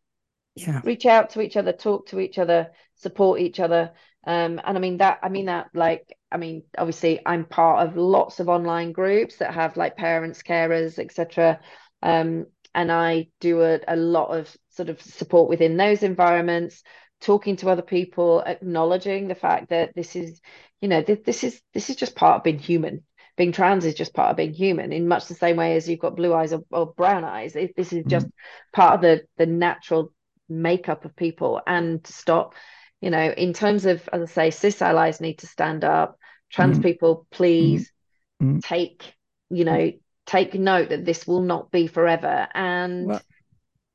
[0.56, 0.80] Yeah.
[0.82, 3.92] Reach out to each other, talk to each other, support each other.
[4.26, 7.98] Um, and I mean that I mean that like I mean obviously I'm part of
[7.98, 11.60] lots of online groups that have like parents, carers, etc.
[12.02, 16.82] Um, and I do a, a lot of sort of support within those environments
[17.20, 20.40] talking to other people acknowledging the fact that this is
[20.80, 23.02] you know th- this is this is just part of being human
[23.38, 26.00] being trans is just part of being human in much the same way as you've
[26.00, 28.80] got blue eyes or, or brown eyes it, this is just mm-hmm.
[28.80, 30.12] part of the the natural
[30.48, 32.54] makeup of people and stop
[33.00, 36.18] you know in terms of as i say cis allies need to stand up
[36.50, 36.82] trans mm-hmm.
[36.82, 37.92] people please
[38.42, 38.58] mm-hmm.
[38.58, 39.14] take
[39.50, 39.92] you know
[40.26, 43.22] take note that this will not be forever and well,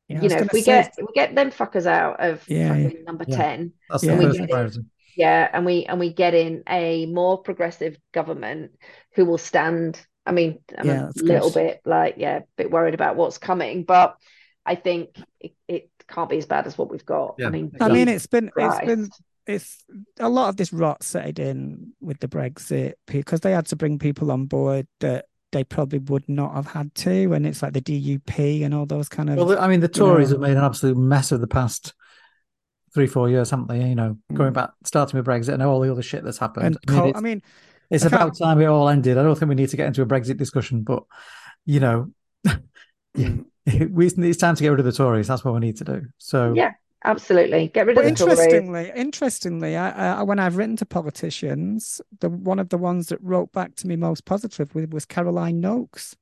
[0.08, 0.84] yeah, you know if we say...
[0.84, 2.90] get we get them fuckers out of yeah, yeah.
[3.06, 4.78] number 10 That's and we get
[5.16, 8.72] yeah and we and we get in a more progressive government
[9.16, 11.68] who will stand i mean i'm yeah, a little good.
[11.68, 14.16] bit like yeah a bit worried about what's coming but
[14.66, 15.10] i think
[15.40, 17.48] it, it can't be as bad as what we've got yeah.
[17.48, 18.80] i mean i mean it's been Christ.
[18.80, 19.10] it's been
[19.46, 19.84] it's
[20.20, 24.00] a lot of this rot set in with the brexit because they had to bring
[24.00, 27.82] people on board that they probably would not have had to and it's like the
[27.82, 30.58] dup and all those kind of well i mean the tories you know, have made
[30.58, 31.94] an absolute mess of the past
[32.94, 33.88] three, four years, haven't they?
[33.88, 34.36] You know, mm.
[34.36, 36.78] going back, starting with Brexit and all the other shit that's happened.
[36.88, 37.42] And I mean, it's, I mean,
[37.90, 39.18] it's about time it all ended.
[39.18, 41.04] I don't think we need to get into a Brexit discussion, but
[41.66, 42.12] you know,
[43.16, 43.30] yeah,
[43.90, 45.28] we, it's time to get rid of the Tories.
[45.28, 46.02] That's what we need to do.
[46.18, 46.72] So yeah,
[47.06, 48.92] absolutely, get rid of the interestingly, Tories.
[48.96, 53.52] Interestingly, I, I, when I've written to politicians, the one of the ones that wrote
[53.52, 56.16] back to me most positively was Caroline Nokes.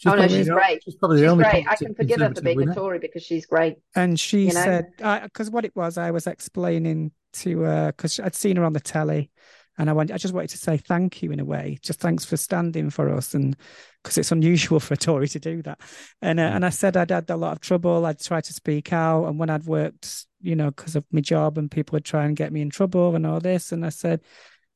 [0.00, 0.82] She's oh no, she's great.
[0.82, 1.68] She's probably she's the only great.
[1.68, 2.72] I can forgive her for being winner.
[2.72, 3.76] a Tory because she's great.
[3.94, 4.64] And she you know?
[4.64, 4.86] said,
[5.24, 8.80] because what it was, I was explaining to her because I'd seen her on the
[8.80, 9.30] telly,
[9.76, 12.24] and I went, I just wanted to say thank you in a way, just thanks
[12.24, 13.54] for standing for us, and
[14.02, 15.78] because it's unusual for a Tory to do that.
[16.22, 18.06] And uh, and I said I'd had a lot of trouble.
[18.06, 21.58] I'd tried to speak out, and when I'd worked, you know, because of my job,
[21.58, 24.22] and people would try and get me in trouble and all this, and I said,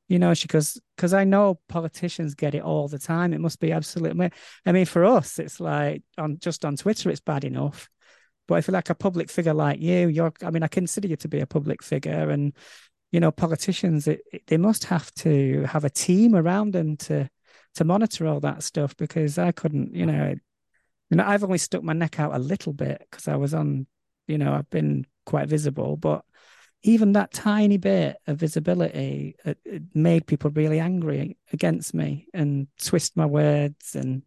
[0.08, 3.32] you know, she goes, because I know politicians get it all the time.
[3.32, 4.30] It must be absolutely.
[4.66, 7.88] I mean, for us, it's like on just on Twitter, it's bad enough.
[8.46, 10.32] But if you're like a public figure like you, you're.
[10.42, 12.52] I mean, I consider you to be a public figure, and
[13.12, 17.28] you know, politicians, it, it, they must have to have a team around them to
[17.76, 19.94] to monitor all that stuff because I couldn't.
[19.94, 20.34] You know,
[21.10, 23.86] you know, I've only stuck my neck out a little bit because I was on.
[24.26, 26.24] You know, I've been quite visible, but
[26.84, 32.68] even that tiny bit of visibility it, it made people really angry against me and
[32.80, 34.22] twist my words and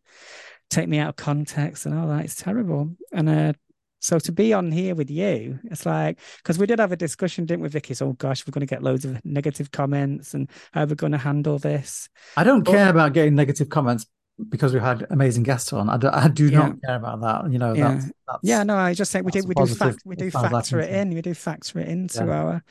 [0.69, 2.25] take me out of context and all that.
[2.25, 2.95] It's terrible.
[3.13, 3.53] And uh,
[3.99, 7.45] so to be on here with you, it's like because we did have a discussion,
[7.45, 7.93] didn't we, Vicky?
[7.93, 10.95] So, oh gosh, we're going to get loads of negative comments, and how are we're
[10.95, 12.09] going to handle this.
[12.35, 14.05] I don't but, care about getting negative comments
[14.49, 15.89] because we've had amazing guests on.
[15.89, 16.59] I do, I do yeah.
[16.59, 17.51] not care about that.
[17.51, 18.63] You know, yeah, that's, that's, yeah.
[18.63, 21.13] No, I just say we do we do fact, we do factor it in.
[21.13, 22.31] We do factor it into yeah.
[22.31, 22.63] our.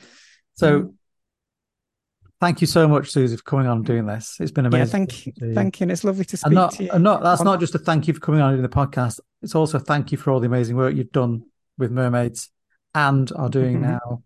[0.53, 0.97] So, um,
[2.39, 4.37] thank you so much, Susie, for coming on and doing this.
[4.39, 4.87] It's been amazing.
[4.87, 5.83] Yeah, thank you, thank you.
[5.85, 6.99] And it's lovely to speak not, to you.
[6.99, 7.45] Not that's on...
[7.45, 9.19] not just a thank you for coming on doing the podcast.
[9.41, 11.43] It's also thank you for all the amazing work you've done
[11.77, 12.49] with mermaids
[12.95, 13.91] and are doing mm-hmm.
[13.91, 14.23] now.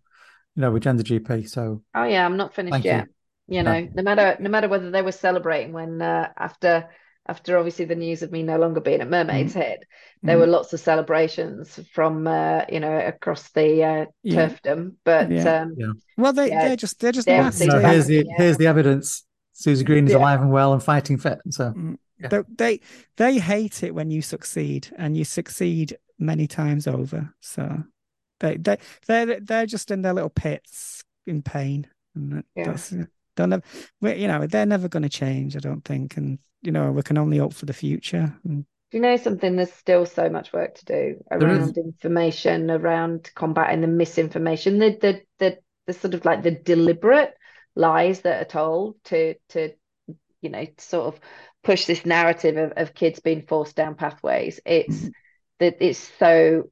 [0.56, 1.50] You know, with GenderGP.
[1.50, 1.82] So.
[1.96, 3.08] Oh yeah, I'm not finished yet.
[3.48, 6.90] You, you know, no matter no matter whether they were celebrating when uh, after
[7.32, 9.64] after obviously the news of me no longer being at Mermaid's mm.
[9.64, 9.86] Head,
[10.22, 10.42] there mm.
[10.42, 14.50] were lots of celebrations from uh, you know across the uh, yeah.
[14.50, 14.96] turfdom.
[15.06, 15.62] But yeah.
[15.62, 15.94] Um, yeah.
[16.18, 19.26] well, they yeah, they're just they're just they're so here's the here's the evidence.
[19.54, 21.40] Susie Green is alive and well and fighting fit.
[21.52, 21.98] So mm.
[22.20, 22.80] they, they
[23.16, 27.34] they hate it when you succeed, and you succeed many times over.
[27.40, 27.84] So
[28.42, 28.78] they they
[29.08, 32.94] they're they're just in their little pits in pain, and that's
[33.36, 33.64] don't have,
[34.02, 35.56] you know they're never going to change.
[35.56, 38.36] I don't think, and you know we can only hope for the future.
[38.44, 39.56] And, do you know something?
[39.56, 45.22] There's still so much work to do around information, around combating the misinformation, the the
[45.40, 47.34] the the sort of like the deliberate
[47.76, 49.72] lies that are told to to
[50.42, 51.20] you know sort of
[51.64, 54.60] push this narrative of, of kids being forced down pathways.
[54.66, 55.10] It's mm-hmm.
[55.60, 56.70] that it's so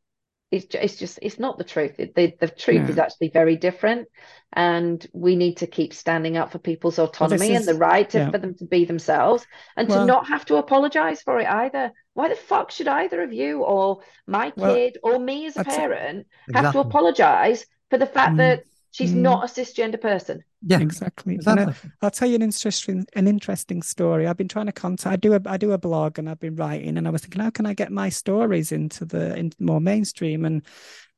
[0.51, 1.97] it's just, it's just it's not the truth.
[1.97, 4.07] The the truth is actually very different,
[4.51, 8.09] and we need to keep standing up for people's autonomy well, is, and the right
[8.09, 8.31] to, yeah.
[8.31, 9.45] for them to be themselves
[9.77, 11.91] and well, to not have to apologize for it either.
[12.13, 15.63] Why the fuck should either of you or my kid well, or me as a
[15.63, 16.65] parent exactly.
[16.65, 18.38] have to apologize for the fact mm.
[18.38, 19.18] that she's mm.
[19.18, 20.44] not a cisgender person?
[20.61, 21.36] Yeah, exactly.
[21.36, 21.74] exactly.
[22.02, 24.28] I, will tell you an interesting an interesting story.
[24.28, 25.14] I've been trying to contact.
[25.14, 27.41] I do a I do a blog, and I've been writing, and I was thinking,
[27.41, 30.45] how can I get my stories into the in more mainstream?
[30.45, 30.66] And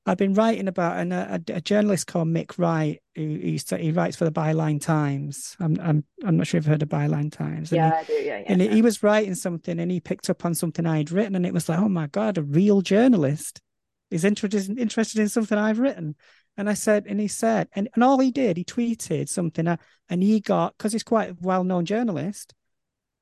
[0.06, 4.15] I've been writing about an, a, a journalist called Mick Wright, who he, he writes
[4.15, 5.56] for the Byline Times.
[5.60, 7.72] I'm I'm I'm not sure if you've heard of Byline Times.
[7.72, 8.26] And yeah, he, I do.
[8.26, 8.45] Yeah, yeah.
[8.48, 11.53] And he was writing something, and he picked up on something I'd written, and it
[11.53, 13.61] was like, oh my god, a real journalist
[14.10, 16.15] is interested interested in something I've written.
[16.57, 19.78] And I said, and he said, and, and all he did, he tweeted something, uh,
[20.10, 22.53] and he got, because he's quite a well known journalist,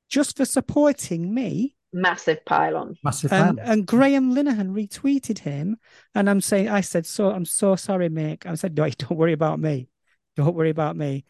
[0.08, 1.76] just for supporting me.
[1.92, 2.96] Massive pylon.
[3.02, 3.72] Massive and, pylon.
[3.72, 5.76] And Graham Linehan retweeted him.
[6.14, 8.46] And I'm saying, I said, so I'm so sorry, Mick.
[8.46, 9.88] I said, no, don't worry about me.
[10.36, 11.24] Don't worry about me.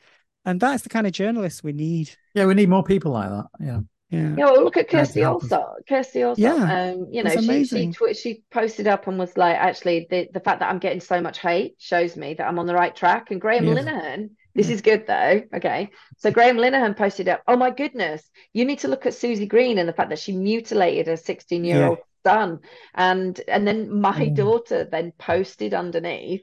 [0.45, 2.11] And that's the kind of journalists we need.
[2.35, 3.47] Yeah, we need more people like that.
[3.61, 3.81] Yeah.
[4.11, 4.35] Yeah.
[4.37, 4.45] Yeah.
[4.47, 5.74] Well, look at Kirsty also.
[5.89, 6.43] Kirsty also.
[6.43, 6.91] Yeah.
[6.93, 10.41] Um, you know, she she tw- she posted up and was like, actually, the the
[10.41, 13.31] fact that I'm getting so much hate shows me that I'm on the right track.
[13.31, 13.74] And Graham yeah.
[13.74, 14.74] Linehan, this yeah.
[14.74, 15.43] is good though.
[15.55, 15.91] Okay.
[16.19, 19.78] So Graham Linehan posted up, oh my goodness, you need to look at Susie Green
[19.78, 22.61] and the fact that she mutilated a 16 year old son.
[22.95, 26.43] And and then my daughter then posted underneath,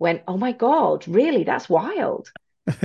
[0.00, 1.44] went, oh my god, really?
[1.44, 2.32] That's wild.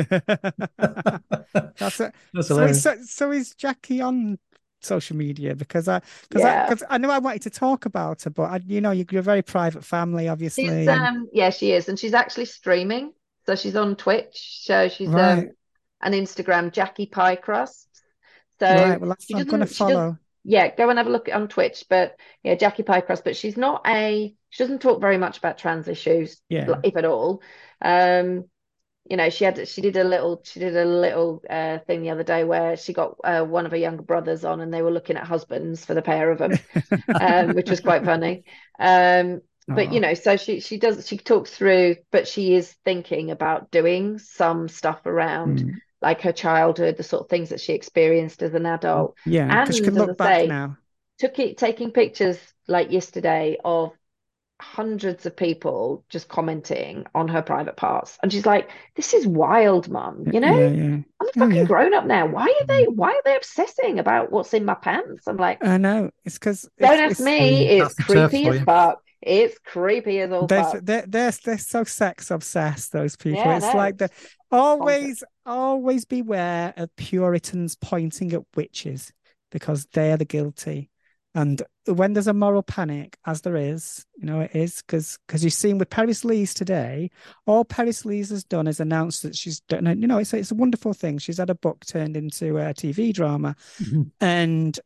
[1.78, 2.14] That's it.
[2.34, 4.38] That's so, so, so is Jackie on
[4.84, 6.64] social media because I because yeah.
[6.64, 9.06] I because I know I wanted to talk about her, but I, you know you,
[9.14, 10.66] are a very private family, obviously.
[10.66, 13.14] She's, um, yeah, she is, and she's actually streaming.
[13.46, 14.60] So she's on Twitch.
[14.62, 15.40] So she's um, right.
[15.40, 15.50] um,
[16.02, 17.88] an Instagram Jackie Pie Crust.
[18.60, 20.18] So right, well, I'm going to follow.
[20.44, 21.86] Yeah, go and have a look on Twitch.
[21.90, 23.24] But yeah, Jackie Pie Crust.
[23.24, 24.34] But she's not a.
[24.50, 26.76] She doesn't talk very much about trans issues, yeah.
[26.84, 27.42] if at all.
[27.82, 28.46] Um,
[29.12, 32.12] you know she had she did a little she did a little uh, thing the
[32.12, 34.90] other day where she got uh, one of her younger brothers on and they were
[34.90, 36.58] looking at husbands for the pair of them
[37.20, 38.46] um, which was quite funny.
[38.80, 43.32] Um, but you know so she she does she talks through but she is thinking
[43.32, 45.74] about doing some stuff around mm.
[46.02, 49.18] like her childhood the sort of things that she experienced as an adult.
[49.26, 50.78] Yeah and she can look back say, now.
[51.20, 53.92] took it taking pictures like yesterday of
[54.62, 58.18] hundreds of people just commenting on her private parts.
[58.22, 60.58] And she's like this is wild mum you know?
[60.58, 60.84] Yeah, yeah.
[60.84, 62.28] i'm a oh, fucking yeah, grown up now.
[62.28, 62.96] Why are they mm.
[62.96, 65.28] why are they obsessing about what's in my pants?
[65.28, 66.12] I'm like i know.
[66.26, 67.68] It's because don't ask me.
[67.68, 69.02] It's creepy as fuck.
[69.22, 73.52] It's creepy as all they're, they're, they're, they're so sex obsessed those people.
[73.52, 74.10] It's no, like the
[74.52, 79.12] always always beware of puritans pointing at witches
[79.52, 80.91] because they're the guilty
[81.34, 85.44] and when there's a moral panic, as there is, you know, it is because because
[85.44, 87.10] you've seen with Paris Lees today,
[87.46, 89.86] all Paris Lees has done is announced that she's done.
[90.02, 91.20] You know, it's a, it's a wonderful thing.
[91.20, 94.04] She's had a book turned into a TV drama, mm-hmm.
[94.20, 94.78] and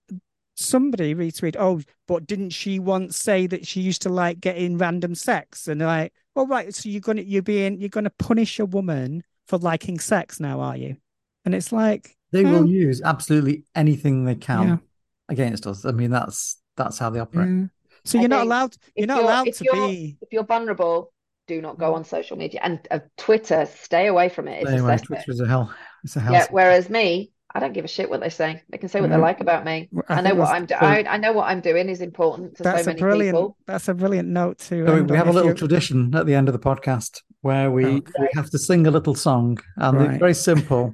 [0.55, 5.15] somebody retweeted, "Oh, but didn't she once say that she used to like getting random
[5.15, 9.23] sex?" And like, "Well, right, so you're gonna you're being you're gonna punish a woman
[9.47, 10.97] for liking sex now, are you?"
[11.43, 14.67] And it's like they will use absolutely anything they can.
[14.67, 14.77] Yeah
[15.29, 15.85] against us.
[15.85, 17.49] I mean, that's that's how they operate.
[17.49, 17.69] Mm.
[18.03, 18.75] So you're not allowed.
[18.95, 20.17] You're not you're, allowed to be.
[20.21, 21.11] If you're vulnerable,
[21.47, 23.65] do not go on social media and uh, Twitter.
[23.65, 24.67] Stay away from it.
[24.67, 24.97] Stay away.
[24.97, 25.73] Twitter is a hell.
[26.03, 26.33] It's a hell.
[26.33, 26.45] Yeah.
[26.51, 28.61] Whereas me, I don't give a shit what they say.
[28.69, 29.13] They can say what mm.
[29.13, 29.89] they like about me.
[30.07, 30.67] I, I know what I'm.
[30.79, 33.57] I, I know what I'm doing is important to that's so many brilliant, people.
[33.65, 34.85] That's a brilliant note to.
[34.85, 35.55] So we have a little you...
[35.55, 38.11] tradition at the end of the podcast where we, okay.
[38.19, 40.09] we have to sing a little song, and right.
[40.09, 40.93] it's very simple.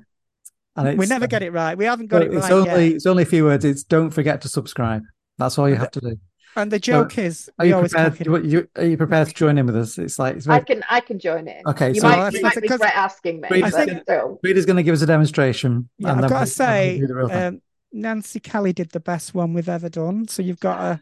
[0.75, 1.77] And we never get it right.
[1.77, 2.37] We haven't got it right.
[2.37, 2.49] it's.
[2.49, 2.95] Only, yet.
[2.95, 3.65] It's only a few words.
[3.65, 5.03] It's don't forget to subscribe.
[5.37, 6.17] That's all you have to do.
[6.55, 8.19] And the joke so, is, are you prepared?
[8.45, 9.97] You, are you prepared to join in with us?
[9.97, 10.59] It's like it's very...
[10.59, 11.61] I can, I can join in.
[11.65, 13.47] Okay, you so might, you might regret asking me.
[13.49, 14.03] Reed, I think
[14.43, 15.89] Reed going to give us a demonstration.
[15.97, 17.61] Yeah, I've got to say, um,
[17.93, 20.27] Nancy Kelly did the best one we've ever done.
[20.27, 20.99] So you've got a.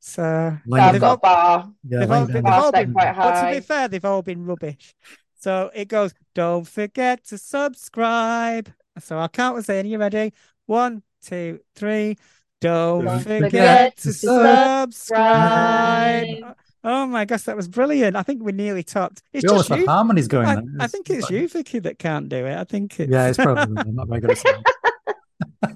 [0.00, 1.70] So I've got bar.
[1.86, 3.30] Yeah, they've all, they've all been, quite high.
[3.30, 4.94] But to be fair, they've all been rubbish.
[5.40, 6.14] So it goes.
[6.34, 8.72] Don't forget to subscribe.
[9.00, 9.86] So I'll count us in.
[9.86, 10.32] You ready?
[10.66, 12.16] One, two, three.
[12.60, 14.92] Don't, Don't forget, forget, to subscribe.
[14.92, 16.26] subscribe.
[16.42, 16.54] Oh,
[16.84, 18.16] oh my gosh, that was brilliant.
[18.16, 19.22] I think we nearly topped.
[19.32, 19.86] It's just you.
[19.86, 22.56] harmonies going I, I, think it's you, Vicky, that can't do it.
[22.56, 23.12] I think it's...
[23.12, 24.38] Yeah, it's probably I'm not very good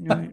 [0.01, 0.33] right.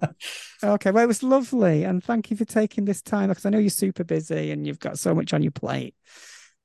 [0.64, 1.84] Okay, well, it was lovely.
[1.84, 4.80] And thank you for taking this time because I know you're super busy and you've
[4.80, 5.96] got so much on your plate.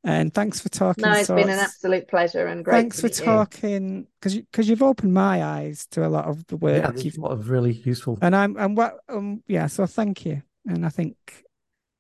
[0.07, 1.03] And thanks for talking.
[1.03, 2.75] No, it's been an absolute pleasure and great.
[2.75, 6.59] Thanks for talking because because you, have opened my eyes to a lot of the
[6.59, 6.95] work.
[6.97, 8.19] Yeah, you've a lot of really useful.
[8.21, 9.67] And I'm and what um yeah.
[9.67, 10.43] So thank you.
[10.67, 11.17] And I think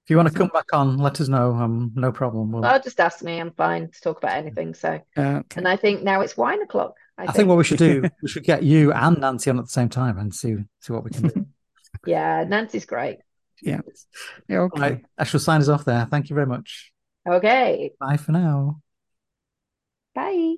[0.05, 1.55] If you want to come back on, let us know.
[1.55, 2.53] Um, no problem.
[2.53, 2.61] We'll...
[2.61, 3.41] will just ask me.
[3.41, 4.75] I'm fine to talk about anything.
[4.75, 5.43] So, okay.
[5.57, 6.97] and I think now it's wine o'clock.
[7.17, 7.37] I, I think.
[7.37, 7.49] think.
[7.49, 10.19] what we should do, we should get you and Nancy on at the same time
[10.19, 11.47] and see see what we can do.
[12.07, 13.21] yeah, Nancy's great.
[13.63, 13.81] Yeah.
[14.47, 14.81] yeah okay.
[14.81, 16.07] Right, I shall sign us off there.
[16.11, 16.93] Thank you very much.
[17.27, 17.95] Okay.
[17.99, 18.81] Bye for now.
[20.15, 20.57] Bye.